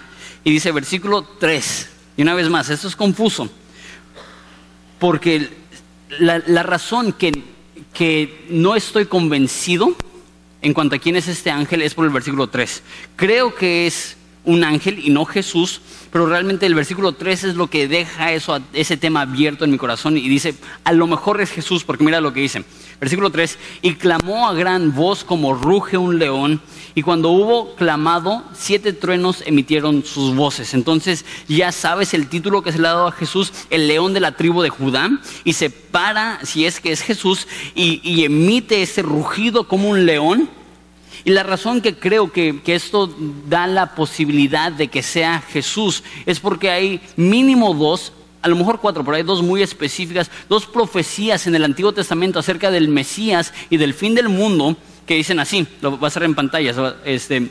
y 0.44 0.50
dice 0.50 0.72
versículo 0.72 1.22
3, 1.40 1.90
y 2.18 2.24
una 2.24 2.34
vez 2.34 2.50
más, 2.50 2.72
esto 2.72 2.88
es 2.88 2.96
confuso, 2.96 3.48
porque 4.98 5.52
la 6.18 6.64
razón 6.64 7.14
que 7.14 7.57
que 7.94 8.46
no 8.50 8.76
estoy 8.76 9.06
convencido 9.06 9.96
en 10.62 10.74
cuanto 10.74 10.96
a 10.96 11.00
quién 11.00 11.16
es 11.16 11.28
este 11.28 11.52
ángel 11.52 11.82
es 11.82 11.94
por 11.94 12.06
el 12.06 12.12
versículo 12.12 12.48
3. 12.48 12.84
Creo 13.16 13.56
que 13.56 13.88
es 13.88 14.17
un 14.48 14.64
ángel 14.64 15.00
y 15.04 15.10
no 15.10 15.26
Jesús, 15.26 15.82
pero 16.10 16.26
realmente 16.26 16.66
el 16.66 16.74
versículo 16.74 17.12
3 17.12 17.44
es 17.44 17.56
lo 17.56 17.68
que 17.68 17.90
deja 17.90 18.32
eso, 18.32 18.58
ese 18.72 18.96
tema 18.96 19.22
abierto 19.22 19.66
en 19.66 19.72
mi 19.72 19.78
corazón 19.78 20.18
y 20.18 20.28
dice, 20.30 20.56
a 20.86 20.94
lo 20.94 21.06
mejor 21.06 21.42
es 21.42 21.52
Jesús, 21.52 21.84
porque 21.84 22.06
mira 22.06 22.22
lo 22.22 22.32
que 22.32 22.40
dice. 22.40 22.64
Versículo 23.00 23.30
3, 23.30 23.60
y 23.82 23.96
clamó 23.96 24.48
a 24.48 24.54
gran 24.54 24.96
voz 24.96 25.26
como 25.26 25.54
ruge 25.54 25.98
un 25.98 26.18
león, 26.18 26.62
y 26.96 27.02
cuando 27.04 27.30
hubo 27.30 27.76
clamado, 27.76 28.44
siete 28.54 28.94
truenos 28.94 29.44
emitieron 29.46 30.04
sus 30.06 30.34
voces. 30.34 30.74
Entonces 30.74 31.26
ya 31.50 31.74
sabes 31.74 32.14
el 32.14 32.28
título 32.28 32.64
que 32.64 32.72
se 32.72 32.80
le 32.80 32.88
ha 32.88 32.94
dado 32.94 33.08
a 33.08 33.12
Jesús, 33.12 33.52
el 33.70 33.88
león 33.88 34.14
de 34.14 34.22
la 34.22 34.32
tribu 34.32 34.62
de 34.62 34.70
Judá, 34.70 35.10
y 35.44 35.54
se 35.54 35.70
para, 35.70 36.40
si 36.44 36.66
es 36.66 36.80
que 36.80 36.94
es 36.94 37.02
Jesús, 37.02 37.48
y, 37.76 38.00
y 38.02 38.24
emite 38.24 38.82
ese 38.82 39.02
rugido 39.02 39.68
como 39.68 39.90
un 39.90 40.06
león. 40.06 40.50
Y 41.28 41.32
la 41.32 41.44
razón 41.44 41.82
que 41.82 41.94
creo 41.94 42.32
que, 42.32 42.62
que, 42.64 42.74
esto 42.74 43.14
da 43.50 43.68
la 43.68 43.96
posibilidad 43.96 44.72
de 44.72 44.88
que 44.88 45.04
sea 45.04 45.42
Jesús 45.42 46.02
es 46.26 46.40
porque 46.40 46.72
hay 46.72 47.02
mínimo 47.18 47.74
dos, 47.74 48.14
a 48.42 48.48
lo 48.48 48.56
mejor 48.56 48.80
cuatro, 48.80 49.04
pero 49.04 49.18
hay 49.18 49.24
dos 49.24 49.44
muy 49.44 49.62
específicas, 49.62 50.32
dos 50.48 50.66
profecías 50.66 51.46
en 51.46 51.54
el 51.56 51.66
Antiguo 51.66 51.92
Testamento 51.92 52.40
acerca 52.40 52.72
del 52.72 52.88
Mesías 52.88 53.54
y 53.70 53.76
del 53.76 53.94
fin 53.94 54.16
del 54.16 54.30
mundo 54.30 54.78
que 55.06 55.16
dicen 55.16 55.42
así, 55.42 55.68
lo 55.82 56.00
va 56.00 56.08
a 56.08 56.08
hacer 56.08 56.24
en 56.24 56.34
pantalla, 56.34 56.96
este, 57.04 57.50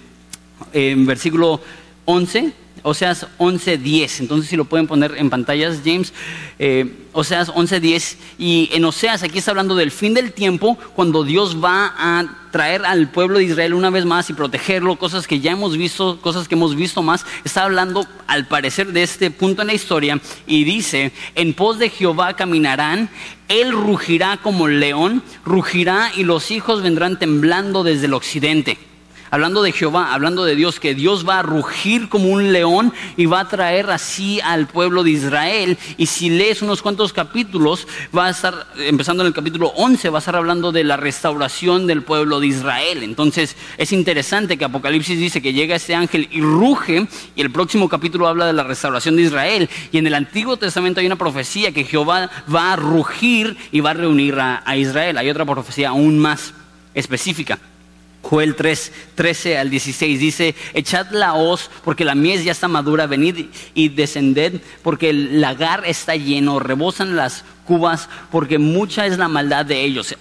en 0.73 1.05
versículo 1.05 1.61
11, 2.07 2.55
Oseas 2.87 3.27
11.10. 3.39 4.21
Entonces, 4.21 4.49
si 4.49 4.57
lo 4.57 4.65
pueden 4.65 4.87
poner 4.87 5.17
en 5.17 5.29
pantallas, 5.29 5.81
James. 5.85 6.13
Eh, 6.61 7.09
Oseas 7.13 7.53
11.10. 7.53 8.17
Y 8.39 8.71
en 8.73 8.85
Oseas, 8.85 9.25
aquí 9.25 9.39
está 9.39 9.51
hablando 9.51 9.75
del 9.75 9.91
fin 9.91 10.15
del 10.15 10.33
tiempo, 10.33 10.79
cuando 10.95 11.25
Dios 11.25 11.57
va 11.63 11.93
a 11.99 12.47
traer 12.53 12.85
al 12.87 13.11
pueblo 13.11 13.39
de 13.39 13.45
Israel 13.45 13.75
una 13.75 13.91
vez 13.91 14.05
más 14.05 14.31
y 14.31 14.35
protegerlo, 14.35 14.95
cosas 14.97 15.27
que 15.27 15.41
ya 15.41 15.51
hemos 15.51 15.77
visto, 15.77 16.21
cosas 16.21 16.47
que 16.47 16.55
hemos 16.55 16.77
visto 16.77 17.03
más. 17.03 17.27
Está 17.45 17.65
hablando, 17.65 18.07
al 18.29 18.47
parecer, 18.47 18.93
de 18.93 19.03
este 19.03 19.33
punto 19.33 19.63
en 19.63 19.67
la 19.67 19.75
historia. 19.75 20.21
Y 20.47 20.63
dice: 20.63 21.11
En 21.35 21.55
pos 21.55 21.81
de 21.81 21.91
Jehová 21.91 22.35
caminarán, 22.37 23.11
él 23.49 23.73
rugirá 23.73 24.37
como 24.37 24.69
león, 24.69 25.25
rugirá 25.45 26.13
y 26.17 26.23
los 26.23 26.53
hijos 26.53 26.83
vendrán 26.83 27.19
temblando 27.19 27.83
desde 27.83 28.07
el 28.07 28.15
occidente 28.15 28.79
hablando 29.31 29.63
de 29.63 29.73
Jehová, 29.73 30.13
hablando 30.13 30.45
de 30.45 30.55
Dios, 30.55 30.81
que 30.81 30.95
Dios 30.95 31.27
va 31.29 31.41
a 31.41 31.43
rugir 31.43 32.09
como 32.09 32.29
un 32.29 32.53
león 32.53 32.93
y 33.17 33.27
va 33.27 33.41
a 33.41 33.49
traer 33.49 33.91
así 33.91 34.41
al 34.41 34.67
pueblo 34.67 35.03
de 35.03 35.11
Israel. 35.11 35.79
Y 35.97 36.07
si 36.07 36.31
lees 36.31 36.63
unos 36.63 36.83
cuantos 36.83 37.13
capítulos, 37.13 37.87
va 38.17 38.27
a 38.27 38.31
estar, 38.31 38.67
empezando 38.79 39.23
en 39.23 39.29
el 39.29 39.35
capítulo 39.35 39.69
11, 39.77 40.11
va 40.11 40.19
a 40.19 40.21
estar 40.21 40.37
hablando 40.37 40.73
de 40.73 40.85
la 40.85 40.97
restauración 40.97 41.87
del 41.87 42.03
pueblo 42.03 42.41
de 42.41 42.49
Israel. 42.49 43.03
Entonces 43.03 43.57
es 43.79 43.93
interesante 43.93 44.57
que 44.57 44.65
Apocalipsis 44.65 45.19
dice 45.19 45.43
que 45.43 45.53
llega 45.53 45.77
este 45.77 45.95
ángel 45.95 46.29
y 46.31 46.41
ruge, 46.41 47.07
y 47.35 47.41
el 47.41 47.51
próximo 47.51 47.89
capítulo 47.89 48.29
habla 48.29 48.47
de 48.47 48.53
la 48.53 48.65
restauración 48.65 49.17
de 49.17 49.23
Israel. 49.23 49.69
Y 49.93 49.99
en 49.99 50.07
el 50.07 50.15
Antiguo 50.15 50.57
Testamento 50.57 51.01
hay 51.01 51.07
una 51.07 51.17
profecía 51.17 51.73
que 51.73 51.85
Jehová 51.85 52.31
va 52.53 52.73
a 52.73 52.77
rugir 52.77 53.57
y 53.73 53.81
va 53.81 53.91
a 53.91 53.95
reunir 53.95 54.39
a, 54.39 54.63
a 54.65 54.77
Israel. 54.77 55.19
Hay 55.19 55.31
otra 55.31 55.45
profecía 55.45 55.91
aún 55.91 56.19
más 56.19 56.55
específica. 56.95 57.59
Joel 58.29 58.57
3, 58.57 58.93
13 59.15 59.59
al 59.59 59.71
16 59.71 60.19
dice, 60.19 60.55
echad 60.75 61.13
la 61.13 61.35
hoz 61.35 61.71
porque 61.85 62.05
la 62.05 62.17
mies 62.17 62.43
ya 62.43 62.51
está 62.51 62.67
madura, 62.67 63.07
venid 63.07 63.47
y 63.73 63.89
descended 63.89 64.61
porque 64.83 65.11
el 65.11 65.41
lagar 65.41 65.85
está 65.87 66.17
lleno, 66.17 66.59
rebosan 66.59 67.15
las 67.15 67.45
cubas 67.65 68.09
porque 68.33 68.59
mucha 68.59 69.07
es 69.07 69.17
la 69.17 69.29
maldad 69.29 69.65
de 69.65 69.85
ellos. 69.85 70.17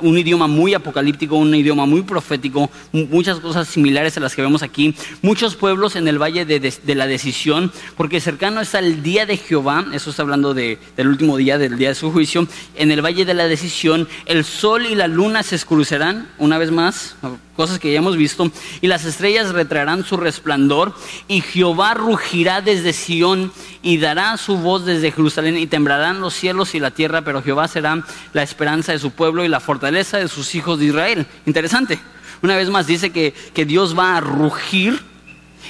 Un 0.00 0.18
idioma 0.18 0.46
muy 0.46 0.74
apocalíptico, 0.74 1.36
un 1.36 1.54
idioma 1.54 1.86
muy 1.86 2.02
profético, 2.02 2.70
muchas 2.92 3.38
cosas 3.38 3.68
similares 3.68 4.16
a 4.16 4.20
las 4.20 4.34
que 4.34 4.42
vemos 4.42 4.62
aquí. 4.62 4.94
Muchos 5.22 5.56
pueblos 5.56 5.96
en 5.96 6.08
el 6.08 6.20
valle 6.20 6.44
de, 6.44 6.94
la 6.94 7.06
decisión, 7.06 7.72
porque 7.96 8.20
cercano 8.20 8.60
está 8.60 8.78
el 8.78 9.02
día 9.02 9.26
de 9.26 9.36
Jehová, 9.36 9.86
eso 9.92 10.10
está 10.10 10.22
hablando 10.22 10.54
del 10.54 10.78
último 10.98 11.36
día, 11.36 11.58
del 11.58 11.78
día 11.78 11.90
de 11.90 11.94
su 11.94 12.12
juicio. 12.12 12.46
En 12.74 12.90
el 12.90 13.02
valle 13.02 13.24
de 13.24 13.34
la 13.34 13.46
decisión, 13.46 14.08
el 14.26 14.44
sol 14.44 14.86
y 14.86 14.94
la 14.94 15.08
luna 15.08 15.42
se 15.42 15.56
escurecerán, 15.56 16.28
una 16.38 16.58
vez 16.58 16.70
más, 16.70 17.16
cosas 17.56 17.78
que 17.78 17.92
ya 17.92 17.98
hemos 17.98 18.16
visto, 18.16 18.50
y 18.80 18.86
las 18.86 19.04
estrellas 19.04 19.50
retraerán 19.50 20.04
su 20.04 20.16
resplandor, 20.16 20.94
y 21.28 21.40
Jehová 21.40 21.94
rugirá 21.94 22.60
desde 22.60 22.92
Sión 22.92 23.52
y 23.82 23.98
dará 23.98 24.36
su 24.36 24.56
voz 24.56 24.84
desde 24.84 25.12
Jerusalén, 25.12 25.56
y 25.58 25.66
temblarán 25.66 26.20
los 26.20 26.34
cielos 26.34 26.74
y 26.74 26.80
la 26.80 26.90
tierra, 26.90 27.22
pero 27.22 27.42
Jehová 27.42 27.68
será 27.68 28.04
la 28.32 28.42
esperanza 28.42 28.92
de 28.92 28.98
su 28.98 29.10
pueblo 29.10 29.44
y 29.44 29.48
la 29.48 29.60
fortaleza 29.60 30.18
de 30.18 30.28
sus 30.28 30.54
hijos 30.54 30.78
de 30.78 30.86
Israel. 30.86 31.26
Interesante. 31.46 31.98
Una 32.42 32.56
vez 32.56 32.70
más 32.70 32.86
dice 32.86 33.10
que, 33.10 33.32
que 33.54 33.64
Dios 33.64 33.96
va 33.96 34.16
a 34.16 34.20
rugir 34.20 35.00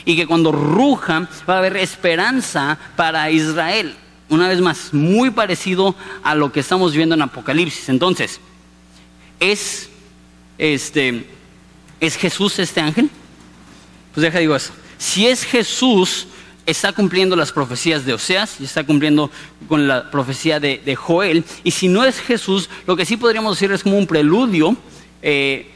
y 0.04 0.16
que 0.16 0.26
cuando 0.26 0.52
ruja 0.52 1.28
va 1.48 1.56
a 1.56 1.58
haber 1.58 1.76
esperanza 1.76 2.78
para 2.96 3.30
Israel. 3.30 3.94
Una 4.28 4.48
vez 4.48 4.60
más, 4.60 4.94
muy 4.94 5.30
parecido 5.30 5.94
a 6.22 6.34
lo 6.34 6.50
que 6.52 6.60
estamos 6.60 6.94
viendo 6.94 7.14
en 7.14 7.22
Apocalipsis. 7.22 7.90
Entonces, 7.90 8.40
¿es, 9.38 9.90
este, 10.56 11.26
¿es 12.02 12.16
Jesús 12.16 12.58
este 12.58 12.80
ángel? 12.80 13.08
Pues 14.12 14.22
deja 14.22 14.40
digo 14.40 14.56
eso. 14.56 14.72
Si 14.98 15.26
es 15.26 15.44
Jesús, 15.44 16.26
está 16.66 16.92
cumpliendo 16.92 17.36
las 17.36 17.52
profecías 17.52 18.04
de 18.04 18.12
Oseas 18.12 18.60
y 18.60 18.64
está 18.64 18.84
cumpliendo 18.84 19.30
con 19.68 19.86
la 19.86 20.10
profecía 20.10 20.60
de, 20.60 20.96
Joel. 20.96 21.44
Y 21.62 21.70
si 21.70 21.88
no 21.88 22.04
es 22.04 22.18
Jesús, 22.18 22.68
lo 22.86 22.96
que 22.96 23.06
sí 23.06 23.16
podríamos 23.16 23.56
decir 23.56 23.72
es 23.72 23.84
como 23.84 23.98
un 23.98 24.08
preludio, 24.08 24.76
eh, 25.22 25.70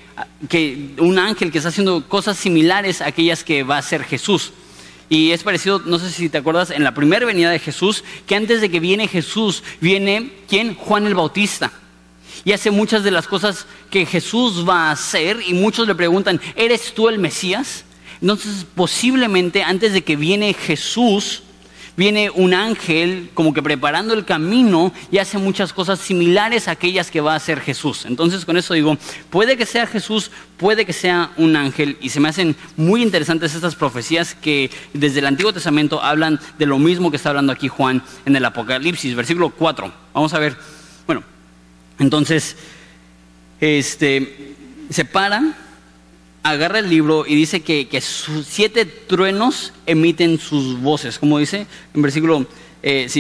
que 0.49 0.95
un 0.99 1.19
ángel 1.19 1.53
que 1.53 1.59
está 1.59 1.69
haciendo 1.69 2.07
cosas 2.09 2.37
similares 2.37 3.01
a 3.01 3.07
aquellas 3.07 3.45
que 3.45 3.63
va 3.63 3.79
a 3.79 3.83
ser 3.83 4.03
Jesús. 4.03 4.53
Y 5.09 5.31
es 5.31 5.45
parecido, 5.45 5.81
no 5.85 6.01
sé 6.01 6.11
si 6.11 6.29
te 6.29 6.39
acuerdas, 6.39 6.71
en 6.73 6.83
la 6.83 6.93
primera 6.93 7.25
venida 7.25 7.51
de 7.51 7.61
Jesús, 7.61 8.03
que 8.27 8.35
antes 8.35 8.61
de 8.61 8.69
que 8.69 8.81
viene 8.81 9.07
Jesús, 9.07 9.63
viene 9.81 10.33
¿quién? 10.49 10.75
Juan 10.75 11.07
el 11.07 11.15
Bautista. 11.15 11.71
Y 12.47 12.53
hace 12.53 12.71
muchas 12.71 13.03
de 13.03 13.11
las 13.11 13.27
cosas 13.27 13.67
que 13.91 14.07
Jesús 14.07 14.65
va 14.67 14.87
a 14.87 14.93
hacer 14.93 15.41
y 15.45 15.53
muchos 15.53 15.89
le 15.89 15.97
preguntan, 15.97 16.41
¿eres 16.55 16.95
tú 16.95 17.09
el 17.09 17.19
Mesías? 17.19 17.85
Entonces, 18.21 18.65
posiblemente 18.73 19.65
antes 19.65 19.93
de 19.93 20.05
que 20.05 20.15
viene 20.15 20.55
Jesús, 20.55 21.43
viene 21.97 22.31
un 22.31 22.55
ángel 22.55 23.31
como 23.35 23.53
que 23.53 23.65
preparando 23.65 24.15
el 24.15 24.25
camino 24.25 24.93
y 25.11 25.19
hace 25.19 25.39
muchas 25.39 25.73
cosas 25.73 25.99
similares 25.99 26.69
a 26.69 26.71
aquellas 26.71 27.11
que 27.11 27.21
va 27.21 27.33
a 27.33 27.37
hacer 27.37 27.59
Jesús. 27.59 28.07
Entonces 28.07 28.45
con 28.45 28.57
eso 28.57 28.75
digo, 28.75 28.97
puede 29.29 29.57
que 29.57 29.67
sea 29.67 29.89
Jesús, 29.89 30.31
puede 30.57 30.87
que 30.87 30.93
sea 30.93 31.33
un 31.37 31.57
ángel 31.57 31.99
y 32.01 32.11
se 32.11 32.21
me 32.21 32.29
hacen 32.29 32.55
muy 32.77 33.03
interesantes 33.03 33.57
estas 33.57 33.75
profecías 33.75 34.37
que 34.37 34.71
desde 34.93 35.19
el 35.19 35.27
Antiguo 35.27 35.53
Testamento 35.53 36.01
hablan 36.01 36.39
de 36.59 36.67
lo 36.67 36.79
mismo 36.79 37.11
que 37.11 37.17
está 37.17 37.31
hablando 37.31 37.53
aquí 37.53 37.67
Juan 37.67 38.05
en 38.25 38.37
el 38.37 38.45
Apocalipsis, 38.45 39.17
versículo 39.17 39.51
4. 39.51 39.93
Vamos 40.15 40.33
a 40.33 40.39
ver, 40.39 40.57
bueno, 41.07 41.25
entonces, 41.99 42.57
este, 43.61 44.55
se 44.91 45.05
para 45.05 45.57
agarra 46.51 46.79
el 46.79 46.89
libro 46.89 47.25
y 47.27 47.35
dice 47.35 47.61
que, 47.61 48.01
sus 48.01 48.47
siete 48.47 48.85
truenos 48.85 49.73
emiten 49.87 50.39
sus 50.39 50.81
voces. 50.81 51.19
Como 51.19 51.39
dice 51.39 51.67
en 51.95 52.03
versículo 52.03 52.47
3, 52.83 53.17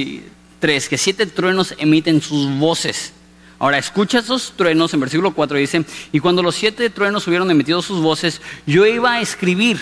eh, 0.63 0.89
que 0.89 0.99
siete 0.99 1.27
truenos 1.27 1.75
emiten 1.79 2.23
sus 2.23 2.49
voces. 2.59 3.13
Ahora, 3.59 3.79
escucha 3.79 4.19
esos 4.19 4.53
truenos, 4.55 4.93
en 4.93 5.01
versículo 5.01 5.33
4 5.33 5.57
dice, 5.57 5.85
y 6.13 6.21
cuando 6.21 6.43
los 6.43 6.55
siete 6.55 6.91
truenos 6.91 7.27
hubieron 7.27 7.51
emitido 7.51 7.81
sus 7.81 8.01
voces, 8.03 8.43
yo 8.67 8.85
iba 8.87 9.15
a 9.15 9.21
escribir, 9.21 9.79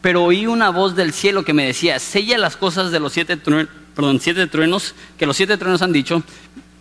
pero 0.00 0.22
oí 0.22 0.46
una 0.46 0.70
voz 0.70 0.94
del 0.94 1.12
cielo 1.12 1.44
que 1.44 1.52
me 1.52 1.66
decía, 1.66 1.98
sella 1.98 2.38
las 2.38 2.56
cosas 2.56 2.92
de 2.92 3.00
los 3.00 3.12
siete, 3.12 3.36
perdón, 3.36 4.20
siete 4.20 4.46
truenos, 4.46 4.94
que 5.18 5.26
los 5.26 5.36
siete 5.36 5.56
truenos 5.56 5.82
han 5.82 5.92
dicho, 5.92 6.22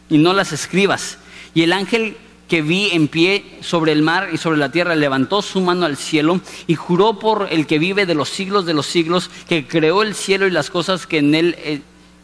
y 0.09 0.19
no 0.19 0.33
las 0.33 0.51
escribas. 0.51 1.17
Y 1.53 1.63
el 1.63 1.73
ángel 1.73 2.17
que 2.47 2.61
vi 2.61 2.89
en 2.91 3.07
pie 3.07 3.45
sobre 3.61 3.93
el 3.93 4.01
mar 4.01 4.29
y 4.33 4.37
sobre 4.37 4.57
la 4.57 4.71
tierra, 4.71 4.93
levantó 4.95 5.41
su 5.41 5.61
mano 5.61 5.85
al 5.85 5.95
cielo 5.95 6.41
y 6.67 6.75
juró 6.75 7.17
por 7.17 7.47
el 7.49 7.65
que 7.65 7.79
vive 7.79 8.05
de 8.05 8.13
los 8.13 8.27
siglos 8.27 8.65
de 8.65 8.73
los 8.73 8.87
siglos, 8.87 9.29
que 9.47 9.65
creó 9.65 10.01
el 10.01 10.15
cielo 10.15 10.47
y 10.47 10.51
las 10.51 10.69
cosas 10.69 11.07
que 11.07 11.19
en 11.19 11.33
él 11.33 11.55
eh, 11.59 11.81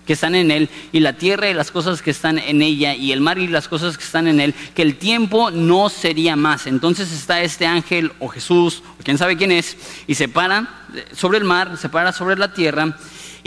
que 0.08 0.14
están 0.14 0.36
en 0.36 0.50
él, 0.50 0.70
y 0.92 1.02
la 1.02 1.14
tierra 1.14 1.50
y 1.50 1.54
las 1.54 1.70
cosas 1.70 2.02
que 2.02 2.12
están 2.12 2.40
en 2.40 2.62
ella, 2.62 2.96
y 2.96 3.12
el 3.12 3.22
mar 3.22 3.38
y 3.38 3.48
las 3.48 3.68
cosas 3.68 3.98
que 3.98 4.06
están 4.06 4.28
en 4.28 4.40
él, 4.40 4.56
que 4.74 4.82
el 4.82 4.96
tiempo 4.96 5.52
no 5.52 5.90
sería 5.90 6.36
más. 6.36 6.66
Entonces 6.66 7.12
está 7.12 7.42
este 7.42 7.68
ángel 7.68 8.14
o 8.20 8.30
Jesús, 8.30 8.82
o 9.00 9.04
quién 9.04 9.18
sabe 9.18 9.38
quién 9.38 9.52
es, 9.52 9.78
y 10.08 10.16
se 10.16 10.30
para 10.30 10.86
sobre 11.12 11.38
el 11.38 11.44
mar, 11.44 11.78
se 11.78 11.90
para 11.90 12.14
sobre 12.14 12.38
la 12.38 12.54
tierra, 12.54 12.98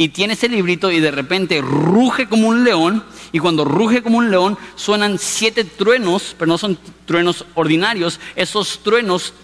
y 0.01 0.09
tiene 0.09 0.33
ese 0.33 0.49
librito 0.49 0.91
y 0.91 0.99
de 0.99 1.11
repente 1.11 1.61
ruge 1.61 2.27
como 2.27 2.49
un 2.49 2.65
león 2.65 3.05
y 3.33 3.39
cuando 3.39 3.67
ruge 3.67 4.03
como 4.03 4.17
un 4.17 4.31
león 4.31 4.57
suenan 4.75 5.19
siete 5.19 5.63
truenos, 5.63 6.35
pero 6.39 6.49
no 6.49 6.57
son 6.57 6.79
truenos 7.05 7.45
ordinarios, 7.53 8.19
esos 8.35 8.83
truenos 8.83 9.35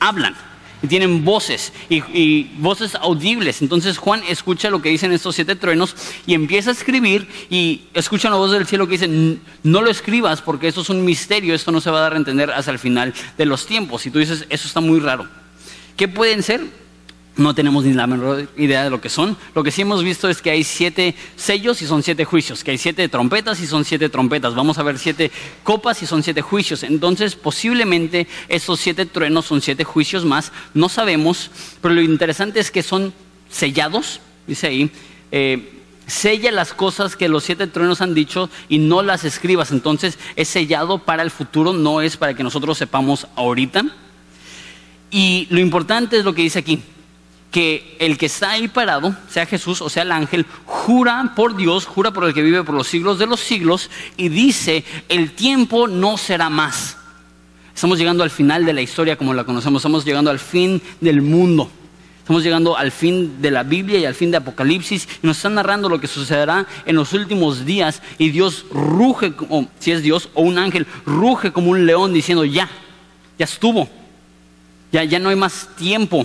hablan 0.00 0.36
y 0.82 0.86
tienen 0.86 1.24
voces 1.24 1.72
y, 1.88 2.42
voces 2.58 2.94
audibles. 2.94 3.62
Entonces 3.62 3.96
Juan 3.96 4.20
escucha 4.28 4.68
lo 4.68 4.82
que 4.82 4.90
dicen 4.90 5.12
estos 5.12 5.34
siete 5.34 5.56
truenos 5.56 5.96
y 6.26 6.34
empieza 6.34 6.68
a 6.68 6.74
escribir 6.74 7.26
y 7.48 7.84
escucha 7.94 8.28
la 8.28 8.36
voz 8.36 8.52
del 8.52 8.66
cielo 8.66 8.86
que 8.86 8.98
dice, 8.98 9.38
no 9.62 9.80
lo 9.80 9.88
escribas 9.88 10.42
porque 10.42 10.68
eso 10.68 10.82
es 10.82 10.90
un 10.90 11.06
misterio, 11.06 11.54
esto 11.54 11.72
no 11.72 11.80
se 11.80 11.90
va 11.90 12.00
a 12.00 12.02
dar 12.02 12.12
a 12.12 12.18
entender 12.18 12.50
hasta 12.50 12.70
el 12.70 12.78
final 12.78 13.14
de 13.38 13.46
los 13.46 13.64
tiempos. 13.64 14.04
Y 14.04 14.10
tú 14.10 14.18
dices, 14.18 14.44
eso 14.50 14.68
está 14.68 14.82
muy 14.82 15.00
raro. 15.00 15.26
¿Qué 15.96 16.06
pueden 16.06 16.42
ser? 16.42 16.81
No 17.34 17.54
tenemos 17.54 17.84
ni 17.84 17.94
la 17.94 18.06
menor 18.06 18.46
idea 18.58 18.84
de 18.84 18.90
lo 18.90 19.00
que 19.00 19.08
son. 19.08 19.38
Lo 19.54 19.62
que 19.62 19.70
sí 19.70 19.80
hemos 19.80 20.04
visto 20.04 20.28
es 20.28 20.42
que 20.42 20.50
hay 20.50 20.64
siete 20.64 21.14
sellos 21.34 21.80
y 21.80 21.86
son 21.86 22.02
siete 22.02 22.26
juicios, 22.26 22.62
que 22.62 22.72
hay 22.72 22.78
siete 22.78 23.08
trompetas 23.08 23.58
y 23.60 23.66
son 23.66 23.86
siete 23.86 24.10
trompetas. 24.10 24.54
Vamos 24.54 24.76
a 24.76 24.82
ver 24.82 24.98
siete 24.98 25.30
copas 25.64 26.02
y 26.02 26.06
son 26.06 26.22
siete 26.22 26.42
juicios. 26.42 26.82
Entonces, 26.82 27.34
posiblemente 27.34 28.26
esos 28.48 28.80
siete 28.80 29.06
truenos 29.06 29.46
son 29.46 29.62
siete 29.62 29.82
juicios 29.82 30.26
más. 30.26 30.52
No 30.74 30.90
sabemos, 30.90 31.50
pero 31.80 31.94
lo 31.94 32.02
interesante 32.02 32.60
es 32.60 32.70
que 32.70 32.82
son 32.82 33.14
sellados, 33.48 34.20
dice 34.46 34.66
ahí. 34.66 34.90
Eh, 35.30 35.80
sella 36.06 36.52
las 36.52 36.74
cosas 36.74 37.16
que 37.16 37.30
los 37.30 37.44
siete 37.44 37.66
truenos 37.66 38.02
han 38.02 38.12
dicho 38.12 38.50
y 38.68 38.76
no 38.76 39.00
las 39.00 39.24
escribas. 39.24 39.70
Entonces, 39.70 40.18
es 40.36 40.48
sellado 40.48 40.98
para 40.98 41.22
el 41.22 41.30
futuro, 41.30 41.72
no 41.72 42.02
es 42.02 42.18
para 42.18 42.34
que 42.34 42.42
nosotros 42.42 42.76
sepamos 42.76 43.26
ahorita. 43.36 43.86
Y 45.10 45.46
lo 45.48 45.60
importante 45.60 46.18
es 46.18 46.26
lo 46.26 46.34
que 46.34 46.42
dice 46.42 46.58
aquí 46.58 46.82
que 47.52 47.96
el 48.00 48.16
que 48.16 48.26
está 48.26 48.52
ahí 48.52 48.66
parado, 48.66 49.14
sea 49.28 49.46
Jesús 49.46 49.82
o 49.82 49.90
sea 49.90 50.02
el 50.02 50.10
ángel, 50.10 50.46
jura 50.64 51.34
por 51.36 51.54
Dios, 51.54 51.84
jura 51.84 52.10
por 52.10 52.24
el 52.24 52.34
que 52.34 52.42
vive 52.42 52.64
por 52.64 52.74
los 52.74 52.88
siglos 52.88 53.18
de 53.18 53.26
los 53.26 53.40
siglos 53.40 53.90
y 54.16 54.30
dice, 54.30 54.84
el 55.08 55.32
tiempo 55.32 55.86
no 55.86 56.16
será 56.16 56.48
más. 56.48 56.96
Estamos 57.74 57.98
llegando 57.98 58.24
al 58.24 58.30
final 58.30 58.64
de 58.64 58.72
la 58.72 58.80
historia 58.80 59.16
como 59.16 59.34
la 59.34 59.44
conocemos, 59.44 59.80
estamos 59.80 60.04
llegando 60.04 60.30
al 60.30 60.38
fin 60.38 60.80
del 61.00 61.20
mundo. 61.20 61.70
Estamos 62.20 62.42
llegando 62.42 62.76
al 62.76 62.90
fin 62.90 63.42
de 63.42 63.50
la 63.50 63.64
Biblia 63.64 63.98
y 63.98 64.04
al 64.06 64.14
fin 64.14 64.30
de 64.30 64.36
Apocalipsis 64.38 65.08
y 65.22 65.26
nos 65.26 65.36
están 65.36 65.54
narrando 65.54 65.88
lo 65.88 66.00
que 66.00 66.06
sucederá 66.06 66.66
en 66.86 66.96
los 66.96 67.12
últimos 67.12 67.66
días 67.66 68.00
y 68.16 68.30
Dios 68.30 68.64
ruge, 68.70 69.34
como, 69.34 69.68
si 69.78 69.90
es 69.90 70.02
Dios 70.02 70.30
o 70.34 70.42
un 70.42 70.56
ángel, 70.56 70.86
ruge 71.04 71.52
como 71.52 71.72
un 71.72 71.84
león 71.84 72.14
diciendo, 72.14 72.44
ya, 72.44 72.70
ya 73.38 73.44
estuvo, 73.44 73.88
ya, 74.92 75.04
ya 75.04 75.18
no 75.18 75.30
hay 75.30 75.36
más 75.36 75.68
tiempo, 75.76 76.24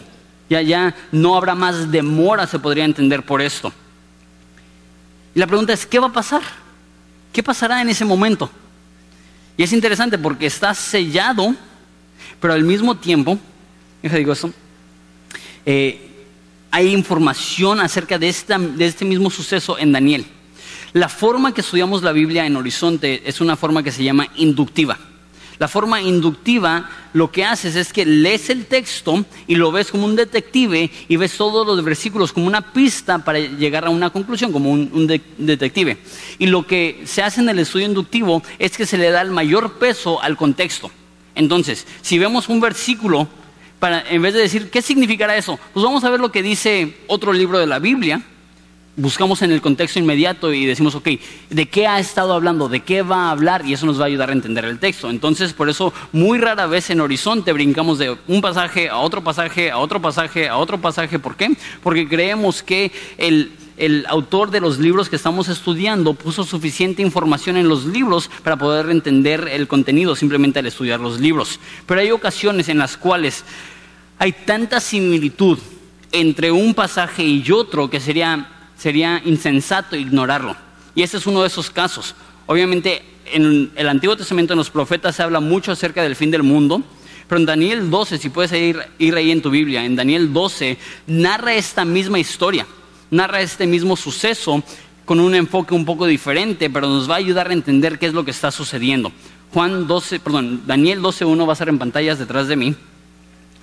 ya, 0.49 0.61
ya 0.61 0.95
no 1.11 1.35
habrá 1.35 1.55
más 1.55 1.91
demora, 1.91 2.47
se 2.47 2.59
podría 2.59 2.85
entender 2.85 3.23
por 3.23 3.41
esto. 3.41 3.71
Y 5.35 5.39
la 5.39 5.47
pregunta 5.47 5.73
es, 5.73 5.85
¿qué 5.85 5.99
va 5.99 6.07
a 6.07 6.13
pasar? 6.13 6.41
¿Qué 7.31 7.43
pasará 7.43 7.81
en 7.81 7.89
ese 7.89 8.05
momento? 8.05 8.49
Y 9.57 9.63
es 9.63 9.73
interesante 9.73 10.17
porque 10.17 10.45
está 10.45 10.73
sellado, 10.73 11.55
pero 12.39 12.53
al 12.53 12.63
mismo 12.63 12.95
tiempo, 12.97 13.37
digo 14.01 14.33
esto, 14.33 14.51
eh, 15.65 16.07
hay 16.71 16.93
información 16.93 17.79
acerca 17.79 18.17
de, 18.19 18.29
este 18.29 19.05
mismo 19.05 19.29
suceso 19.29 19.77
en 19.77 19.91
Daniel. 19.91 20.25
La 20.93 21.09
forma 21.09 21.53
que 21.53 21.61
estudiamos 21.61 22.03
la 22.03 22.11
Biblia 22.11 22.45
en 22.45 22.55
Horizonte 22.55 23.21
es 23.25 23.41
una 23.41 23.55
forma 23.55 23.83
que 23.83 23.91
se 23.91 24.03
llama 24.03 24.27
inductiva. 24.35 24.97
La 25.59 25.67
forma 25.67 26.01
inductiva 26.01 26.89
lo 27.13 27.31
que 27.31 27.43
haces 27.43 27.75
es 27.75 27.91
que 27.91 28.05
lees 28.05 28.49
el 28.49 28.65
texto 28.65 29.25
y 29.47 29.55
lo 29.55 29.71
ves 29.71 29.89
como 29.89 30.05
un 30.05 30.15
detective 30.15 30.91
y 31.07 31.15
ves 31.15 31.35
todos 31.35 31.65
los 31.65 31.83
versículos 31.83 32.31
como 32.31 32.45
una 32.45 32.73
pista 32.73 33.19
para 33.19 33.39
llegar 33.39 33.85
a 33.85 33.89
una 33.89 34.11
conclusión, 34.11 34.51
como 34.51 34.71
un, 34.71 35.07
detective. 35.37 35.97
Y 36.37 36.47
lo 36.47 36.67
que 36.67 37.01
se 37.05 37.23
hace 37.23 37.41
en 37.41 37.49
el 37.49 37.59
estudio 37.59 37.87
inductivo 37.87 38.43
es 38.59 38.77
que 38.77 38.85
se 38.85 38.97
le 38.97 39.09
da 39.09 39.21
el 39.21 39.31
mayor 39.31 39.73
peso 39.79 40.21
al 40.21 40.37
contexto. 40.37 40.91
Entonces, 41.33 41.87
si 42.01 42.19
vemos 42.19 42.49
un 42.49 42.59
versículo, 42.59 43.27
para, 43.79 44.07
en 44.09 44.21
vez 44.21 44.33
de 44.33 44.41
decir, 44.41 44.69
¿qué 44.69 44.81
significará 44.81 45.37
eso? 45.37 45.59
Pues 45.73 45.83
vamos 45.83 46.03
a 46.03 46.09
ver 46.09 46.19
lo 46.19 46.31
que 46.31 46.43
dice 46.43 46.97
otro 47.07 47.33
libro 47.33 47.57
de 47.57 47.67
la 47.67 47.79
Biblia 47.79 48.21
buscamos 48.97 49.43
en 49.43 49.51
el 49.51 49.61
contexto 49.61 49.99
inmediato 49.99 50.51
y 50.51 50.65
decimos, 50.65 50.95
ok, 50.95 51.07
¿de 51.49 51.65
qué 51.67 51.87
ha 51.87 51.99
estado 51.99 52.33
hablando? 52.33 52.67
¿De 52.67 52.81
qué 52.81 53.03
va 53.03 53.27
a 53.27 53.31
hablar? 53.31 53.63
Y 53.65 53.73
eso 53.73 53.85
nos 53.85 53.99
va 53.99 54.03
a 54.03 54.07
ayudar 54.07 54.29
a 54.29 54.33
entender 54.33 54.65
el 54.65 54.79
texto. 54.79 55.09
Entonces, 55.09 55.53
por 55.53 55.69
eso, 55.69 55.93
muy 56.11 56.39
rara 56.39 56.65
vez 56.65 56.89
en 56.89 56.99
Horizonte 56.99 57.53
brincamos 57.53 57.99
de 57.99 58.17
un 58.27 58.41
pasaje 58.41 58.89
a 58.89 58.97
otro 58.97 59.23
pasaje, 59.23 59.69
a 59.69 59.77
otro 59.77 60.01
pasaje, 60.01 60.49
a 60.49 60.57
otro 60.57 60.81
pasaje. 60.81 61.19
¿Por 61.19 61.35
qué? 61.35 61.55
Porque 61.83 62.07
creemos 62.09 62.63
que 62.63 62.91
el, 63.19 63.51
el 63.77 64.05
autor 64.09 64.49
de 64.49 64.61
los 64.61 64.79
libros 64.79 65.09
que 65.09 65.15
estamos 65.15 65.47
estudiando 65.47 66.15
puso 66.15 66.43
suficiente 66.43 67.03
información 67.03 67.55
en 67.55 67.69
los 67.69 67.85
libros 67.85 68.31
para 68.43 68.57
poder 68.57 68.89
entender 68.89 69.47
el 69.47 69.67
contenido 69.67 70.15
simplemente 70.15 70.57
al 70.57 70.65
estudiar 70.65 70.99
los 70.99 71.19
libros. 71.19 71.59
Pero 71.85 72.01
hay 72.01 72.09
ocasiones 72.09 72.67
en 72.67 72.79
las 72.79 72.97
cuales 72.97 73.45
hay 74.17 74.31
tanta 74.31 74.79
similitud 74.79 75.59
entre 76.11 76.49
un 76.49 76.73
pasaje 76.73 77.23
y 77.23 77.51
otro 77.51 77.91
que 77.91 77.99
sería 77.99 78.56
sería 78.77 79.21
insensato 79.25 79.95
ignorarlo. 79.95 80.55
Y 80.95 81.03
ese 81.03 81.17
es 81.17 81.27
uno 81.27 81.41
de 81.41 81.47
esos 81.47 81.69
casos. 81.69 82.15
Obviamente 82.45 83.03
en 83.31 83.71
el 83.75 83.89
Antiguo 83.89 84.15
Testamento 84.15 84.53
en 84.53 84.57
los 84.57 84.69
profetas 84.69 85.15
se 85.15 85.23
habla 85.23 85.39
mucho 85.39 85.71
acerca 85.71 86.01
del 86.01 86.15
fin 86.15 86.31
del 86.31 86.43
mundo, 86.43 86.81
pero 87.27 87.39
en 87.39 87.45
Daniel 87.45 87.89
12, 87.89 88.17
si 88.17 88.29
puedes 88.29 88.51
ir, 88.53 88.79
ir 88.99 89.15
ahí 89.15 89.31
en 89.31 89.41
tu 89.41 89.49
Biblia, 89.49 89.83
en 89.83 89.95
Daniel 89.95 90.31
12 90.31 90.77
narra 91.07 91.55
esta 91.55 91.83
misma 91.83 92.19
historia, 92.19 92.65
narra 93.11 93.41
este 93.41 93.67
mismo 93.67 93.97
suceso 93.97 94.63
con 95.05 95.19
un 95.19 95.35
enfoque 95.35 95.73
un 95.73 95.85
poco 95.85 96.05
diferente, 96.05 96.69
pero 96.69 96.87
nos 96.87 97.09
va 97.09 97.15
a 97.15 97.17
ayudar 97.17 97.49
a 97.49 97.53
entender 97.53 97.99
qué 97.99 98.07
es 98.07 98.13
lo 98.13 98.25
que 98.25 98.31
está 98.31 98.51
sucediendo. 98.51 99.11
Juan 99.53 99.87
12, 99.87 100.19
perdón, 100.19 100.63
Daniel 100.65 101.01
12.1 101.01 101.45
va 101.45 101.51
a 101.51 101.53
estar 101.53 101.69
en 101.69 101.79
pantallas 101.79 102.19
detrás 102.19 102.47
de 102.47 102.55
mí. 102.55 102.75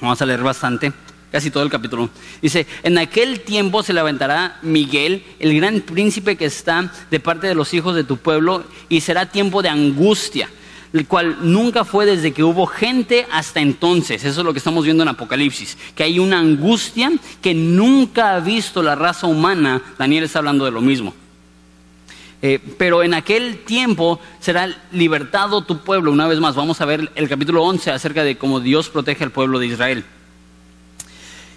Vamos 0.00 0.20
a 0.20 0.26
leer 0.26 0.42
bastante 0.42 0.92
casi 1.34 1.50
todo 1.50 1.64
el 1.64 1.68
capítulo. 1.68 2.10
Dice, 2.40 2.64
en 2.84 2.96
aquel 2.96 3.40
tiempo 3.40 3.82
se 3.82 3.92
levantará 3.92 4.60
Miguel, 4.62 5.24
el 5.40 5.56
gran 5.56 5.80
príncipe 5.80 6.36
que 6.36 6.44
está 6.44 6.92
de 7.10 7.18
parte 7.18 7.48
de 7.48 7.56
los 7.56 7.74
hijos 7.74 7.96
de 7.96 8.04
tu 8.04 8.18
pueblo, 8.18 8.62
y 8.88 9.00
será 9.00 9.26
tiempo 9.26 9.60
de 9.60 9.68
angustia, 9.68 10.48
el 10.92 11.08
cual 11.08 11.38
nunca 11.40 11.84
fue 11.84 12.06
desde 12.06 12.30
que 12.30 12.44
hubo 12.44 12.66
gente 12.66 13.26
hasta 13.32 13.58
entonces. 13.58 14.24
Eso 14.24 14.42
es 14.42 14.46
lo 14.46 14.52
que 14.52 14.60
estamos 14.60 14.84
viendo 14.84 15.02
en 15.02 15.08
Apocalipsis, 15.08 15.76
que 15.96 16.04
hay 16.04 16.20
una 16.20 16.38
angustia 16.38 17.10
que 17.42 17.52
nunca 17.52 18.36
ha 18.36 18.38
visto 18.38 18.80
la 18.80 18.94
raza 18.94 19.26
humana. 19.26 19.82
Daniel 19.98 20.22
está 20.22 20.38
hablando 20.38 20.64
de 20.64 20.70
lo 20.70 20.82
mismo. 20.82 21.12
Eh, 22.42 22.60
pero 22.78 23.02
en 23.02 23.12
aquel 23.12 23.64
tiempo 23.64 24.20
será 24.38 24.72
libertado 24.92 25.64
tu 25.64 25.78
pueblo. 25.78 26.12
Una 26.12 26.28
vez 26.28 26.38
más, 26.38 26.54
vamos 26.54 26.80
a 26.80 26.84
ver 26.84 27.10
el 27.16 27.28
capítulo 27.28 27.64
11 27.64 27.90
acerca 27.90 28.22
de 28.22 28.38
cómo 28.38 28.60
Dios 28.60 28.88
protege 28.88 29.24
al 29.24 29.32
pueblo 29.32 29.58
de 29.58 29.66
Israel. 29.66 30.04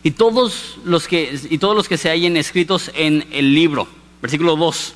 Y 0.08 0.12
todos 0.12 0.78
los 0.86 1.06
que, 1.06 1.38
y 1.50 1.58
todos 1.58 1.76
los 1.76 1.90
que 1.90 1.98
se 1.98 2.10
hallen 2.10 2.38
escritos 2.38 2.92
en 2.94 3.28
el 3.30 3.54
libro, 3.54 3.90
versículo 4.22 4.56
2. 4.56 4.94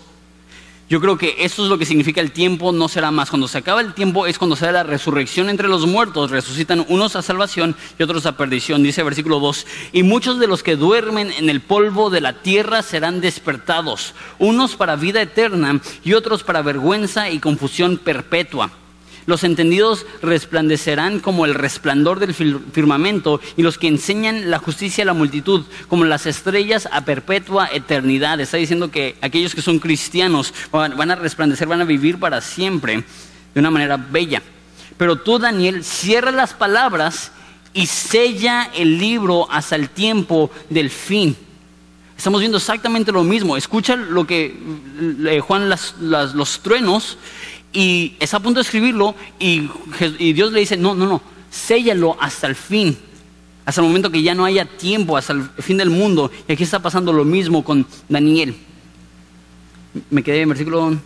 Yo 0.90 1.02
creo 1.02 1.18
que 1.18 1.36
eso 1.40 1.66
es 1.66 1.70
lo 1.70 1.78
que 1.78 1.86
significa 1.86 2.22
el 2.22 2.32
tiempo 2.32 2.72
no 2.72 2.88
será 2.88 3.12
más. 3.12 3.30
Cuando 3.30 3.50
se 3.50 3.58
acaba 3.58 3.82
el 3.82 3.94
tiempo 3.94 4.26
es 4.26 4.38
cuando 4.38 4.56
se 4.56 4.68
da 4.68 4.72
la 4.72 4.84
resurrección 4.84 5.50
entre 5.50 5.68
los 5.68 5.86
muertos. 5.86 6.32
Resucitan 6.32 6.86
unos 6.88 7.18
a 7.18 7.22
salvación 7.22 7.76
y 8.00 8.04
otros 8.04 8.26
a 8.26 8.38
perdición. 8.38 8.84
Dice 8.84 9.04
versículo 9.04 9.42
2. 9.42 9.68
Y 9.92 10.04
muchos 10.04 10.40
de 10.40 10.48
los 10.48 10.64
que 10.64 10.78
duermen 10.78 11.34
en 11.38 11.50
el 11.50 11.60
polvo 11.60 12.10
de 12.10 12.22
la 12.22 12.42
tierra 12.42 12.82
serán 12.82 13.20
despertados. 13.20 14.14
Unos 14.40 14.78
para 14.78 14.96
vida 14.96 15.22
eterna 15.22 15.82
y 16.06 16.14
otros 16.14 16.44
para 16.44 16.62
vergüenza 16.62 17.30
y 17.30 17.40
confusión 17.40 17.98
perpetua. 17.98 18.72
Los 19.26 19.44
entendidos 19.44 20.06
resplandecerán 20.22 21.20
como 21.20 21.46
el 21.46 21.54
resplandor 21.54 22.20
del 22.20 22.34
firmamento 22.34 23.40
y 23.56 23.62
los 23.62 23.78
que 23.78 23.88
enseñan 23.88 24.50
la 24.50 24.60
justicia 24.60 25.04
a 25.04 25.08
la 25.08 25.14
multitud 25.14 25.66
como 25.88 26.06
las 26.06 26.26
estrellas 26.26 26.90
a 26.92 27.06
perpetua 27.06 27.70
eternidad. 27.72 28.40
Está 28.40 28.58
diciendo 28.58 28.90
que 28.90 29.16
aquellos 29.22 29.54
que 29.54 29.62
son 29.62 29.80
cristianos 29.80 30.54
van 30.72 31.12
a 31.12 31.16
resplandecer, 31.16 31.68
van 31.68 31.82
a 31.82 31.86
vivir 31.86 32.20
para 32.20 32.42
siempre 32.42 33.04
de 33.54 33.60
una 33.60 33.72
manera 33.72 33.98
bella. 33.98 34.42
Pero 34.98 35.18
tú, 35.18 35.40
Daniel, 35.40 35.84
cierra 35.84 36.32
las 36.32 36.54
palabras 36.54 37.32
y 37.74 37.86
sella 37.86 38.70
el 38.76 38.98
libro 38.98 39.48
hasta 39.52 39.76
el 39.76 39.90
tiempo 39.90 40.52
del 40.70 40.90
fin. 40.90 41.36
Estamos 42.18 42.40
viendo 42.40 42.60
exactamente 42.60 43.12
lo 43.12 43.24
mismo. 43.24 43.58
Escucha 43.58 43.96
lo 43.96 44.28
que 44.28 44.56
eh, 45.26 45.40
Juan 45.40 45.70
los 45.70 46.60
truenos 46.60 47.18
y 47.74 48.16
está 48.20 48.38
a 48.38 48.40
punto 48.42 48.60
de 48.60 48.64
escribirlo 48.64 49.16
y, 49.40 49.70
Dios 50.34 50.52
le 50.52 50.60
dice, 50.60 50.78
no, 50.78 50.94
no, 50.96 51.08
no, 51.08 51.22
séllalo 51.50 52.18
hasta 52.20 52.48
el 52.48 52.56
fin, 52.56 52.98
hasta 53.66 53.82
el 53.82 53.88
momento 53.88 54.12
que 54.12 54.22
ya 54.22 54.36
no 54.36 54.46
haya 54.46 54.66
tiempo, 54.66 55.16
hasta 55.18 55.34
el 55.34 55.44
fin 55.60 55.78
del 55.78 55.90
mundo. 55.90 56.32
Y 56.48 56.54
aquí 56.54 56.64
está 56.64 56.80
pasando 56.80 57.14
lo 57.14 57.24
mismo 57.24 57.64
con 57.64 57.86
Daniel. 58.10 58.56
Me 60.10 60.24
quedé 60.24 60.42
en 60.42 60.50
versículo 60.50 60.98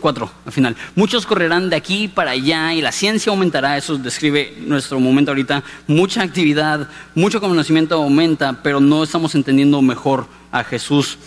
4 0.00 0.30
al 0.46 0.52
final. 0.52 0.76
Muchos 0.94 1.26
correrán 1.26 1.70
de 1.70 1.76
aquí 1.76 2.08
para 2.08 2.32
allá 2.32 2.74
y 2.74 2.80
la 2.80 2.92
ciencia 2.92 3.30
aumentará, 3.30 3.76
eso 3.76 3.96
describe 3.96 4.54
nuestro 4.66 5.00
momento 5.00 5.30
ahorita. 5.30 5.62
Mucha 5.86 6.22
actividad, 6.22 6.88
mucho 7.14 7.40
conocimiento 7.40 7.96
aumenta, 7.96 8.60
pero 8.62 8.80
no 8.80 9.04
estamos 9.04 9.34
entendiendo 9.34 9.80
mejor 9.82 10.26
a 10.50 10.64
Jesús. 10.64 11.18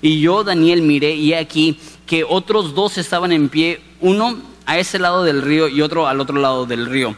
Y 0.00 0.20
yo, 0.20 0.44
Daniel, 0.44 0.82
miré 0.82 1.14
y 1.14 1.34
aquí 1.34 1.78
que 2.08 2.24
otros 2.24 2.74
dos 2.74 2.98
estaban 2.98 3.30
en 3.30 3.48
pie, 3.48 3.80
uno 4.00 4.36
a 4.66 4.78
ese 4.78 4.98
lado 4.98 5.22
del 5.22 5.42
río 5.42 5.68
y 5.68 5.82
otro 5.82 6.08
al 6.08 6.20
otro 6.20 6.40
lado 6.40 6.66
del 6.66 6.86
río. 6.86 7.14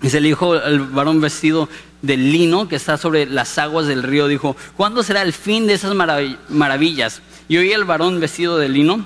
Y 0.00 0.08
se 0.08 0.20
le 0.20 0.28
dijo 0.28 0.54
al 0.54 0.80
varón 0.80 1.20
vestido 1.20 1.68
de 2.00 2.16
lino 2.16 2.68
que 2.68 2.76
está 2.76 2.96
sobre 2.96 3.26
las 3.26 3.58
aguas 3.58 3.86
del 3.86 4.02
río, 4.02 4.26
dijo, 4.28 4.56
¿cuándo 4.76 5.02
será 5.02 5.22
el 5.22 5.32
fin 5.32 5.66
de 5.66 5.74
esas 5.74 5.94
maravillas? 6.48 7.20
Y 7.48 7.58
oí 7.58 7.72
al 7.72 7.84
varón 7.84 8.20
vestido 8.20 8.58
de 8.58 8.68
lino 8.68 9.04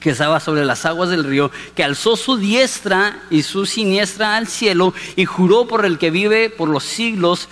que 0.00 0.10
estaba 0.10 0.40
sobre 0.40 0.64
las 0.64 0.84
aguas 0.86 1.10
del 1.10 1.24
río, 1.24 1.50
que 1.74 1.84
alzó 1.84 2.16
su 2.16 2.36
diestra 2.36 3.22
y 3.30 3.42
su 3.42 3.66
siniestra 3.66 4.36
al 4.36 4.46
cielo 4.46 4.94
y 5.16 5.26
juró 5.26 5.68
por 5.68 5.84
el 5.84 5.98
que 5.98 6.10
vive 6.10 6.50
por 6.50 6.68
los 6.68 6.84
siglos, 6.84 7.48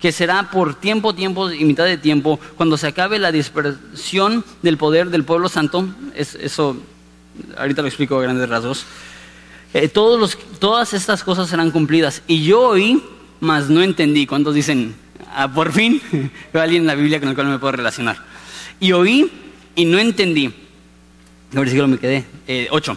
que 0.00 0.12
será 0.12 0.50
por 0.50 0.74
tiempo, 0.74 1.14
tiempo 1.14 1.50
y 1.50 1.64
mitad 1.64 1.84
de 1.84 1.98
tiempo, 1.98 2.40
cuando 2.56 2.76
se 2.76 2.86
acabe 2.86 3.18
la 3.18 3.32
dispersión 3.32 4.44
del 4.62 4.76
poder 4.78 5.10
del 5.10 5.24
pueblo 5.24 5.48
santo, 5.48 5.86
eso 6.14 6.76
ahorita 7.56 7.82
lo 7.82 7.88
explico 7.88 8.18
a 8.18 8.22
grandes 8.22 8.48
rasgos, 8.48 8.86
eh, 9.72 9.88
todas 9.88 10.94
estas 10.94 11.22
cosas 11.22 11.48
serán 11.48 11.70
cumplidas. 11.70 12.22
Y 12.26 12.42
yo 12.42 12.60
oí, 12.60 13.02
mas 13.40 13.68
no 13.68 13.82
entendí. 13.82 14.26
¿Cuántos 14.26 14.54
dicen, 14.54 14.94
ah, 15.32 15.52
por 15.52 15.72
fin, 15.72 16.00
veo 16.52 16.62
alguien 16.62 16.82
en 16.82 16.86
la 16.86 16.94
Biblia 16.94 17.20
con 17.20 17.28
el 17.28 17.34
cual 17.34 17.48
me 17.48 17.58
puedo 17.58 17.72
relacionar? 17.72 18.18
Y 18.80 18.92
oí 18.92 19.30
y 19.76 19.84
no 19.84 19.98
entendí. 19.98 20.52
Me 21.52 21.98
quedé, 21.98 22.24
eh, 22.46 22.68
8. 22.70 22.96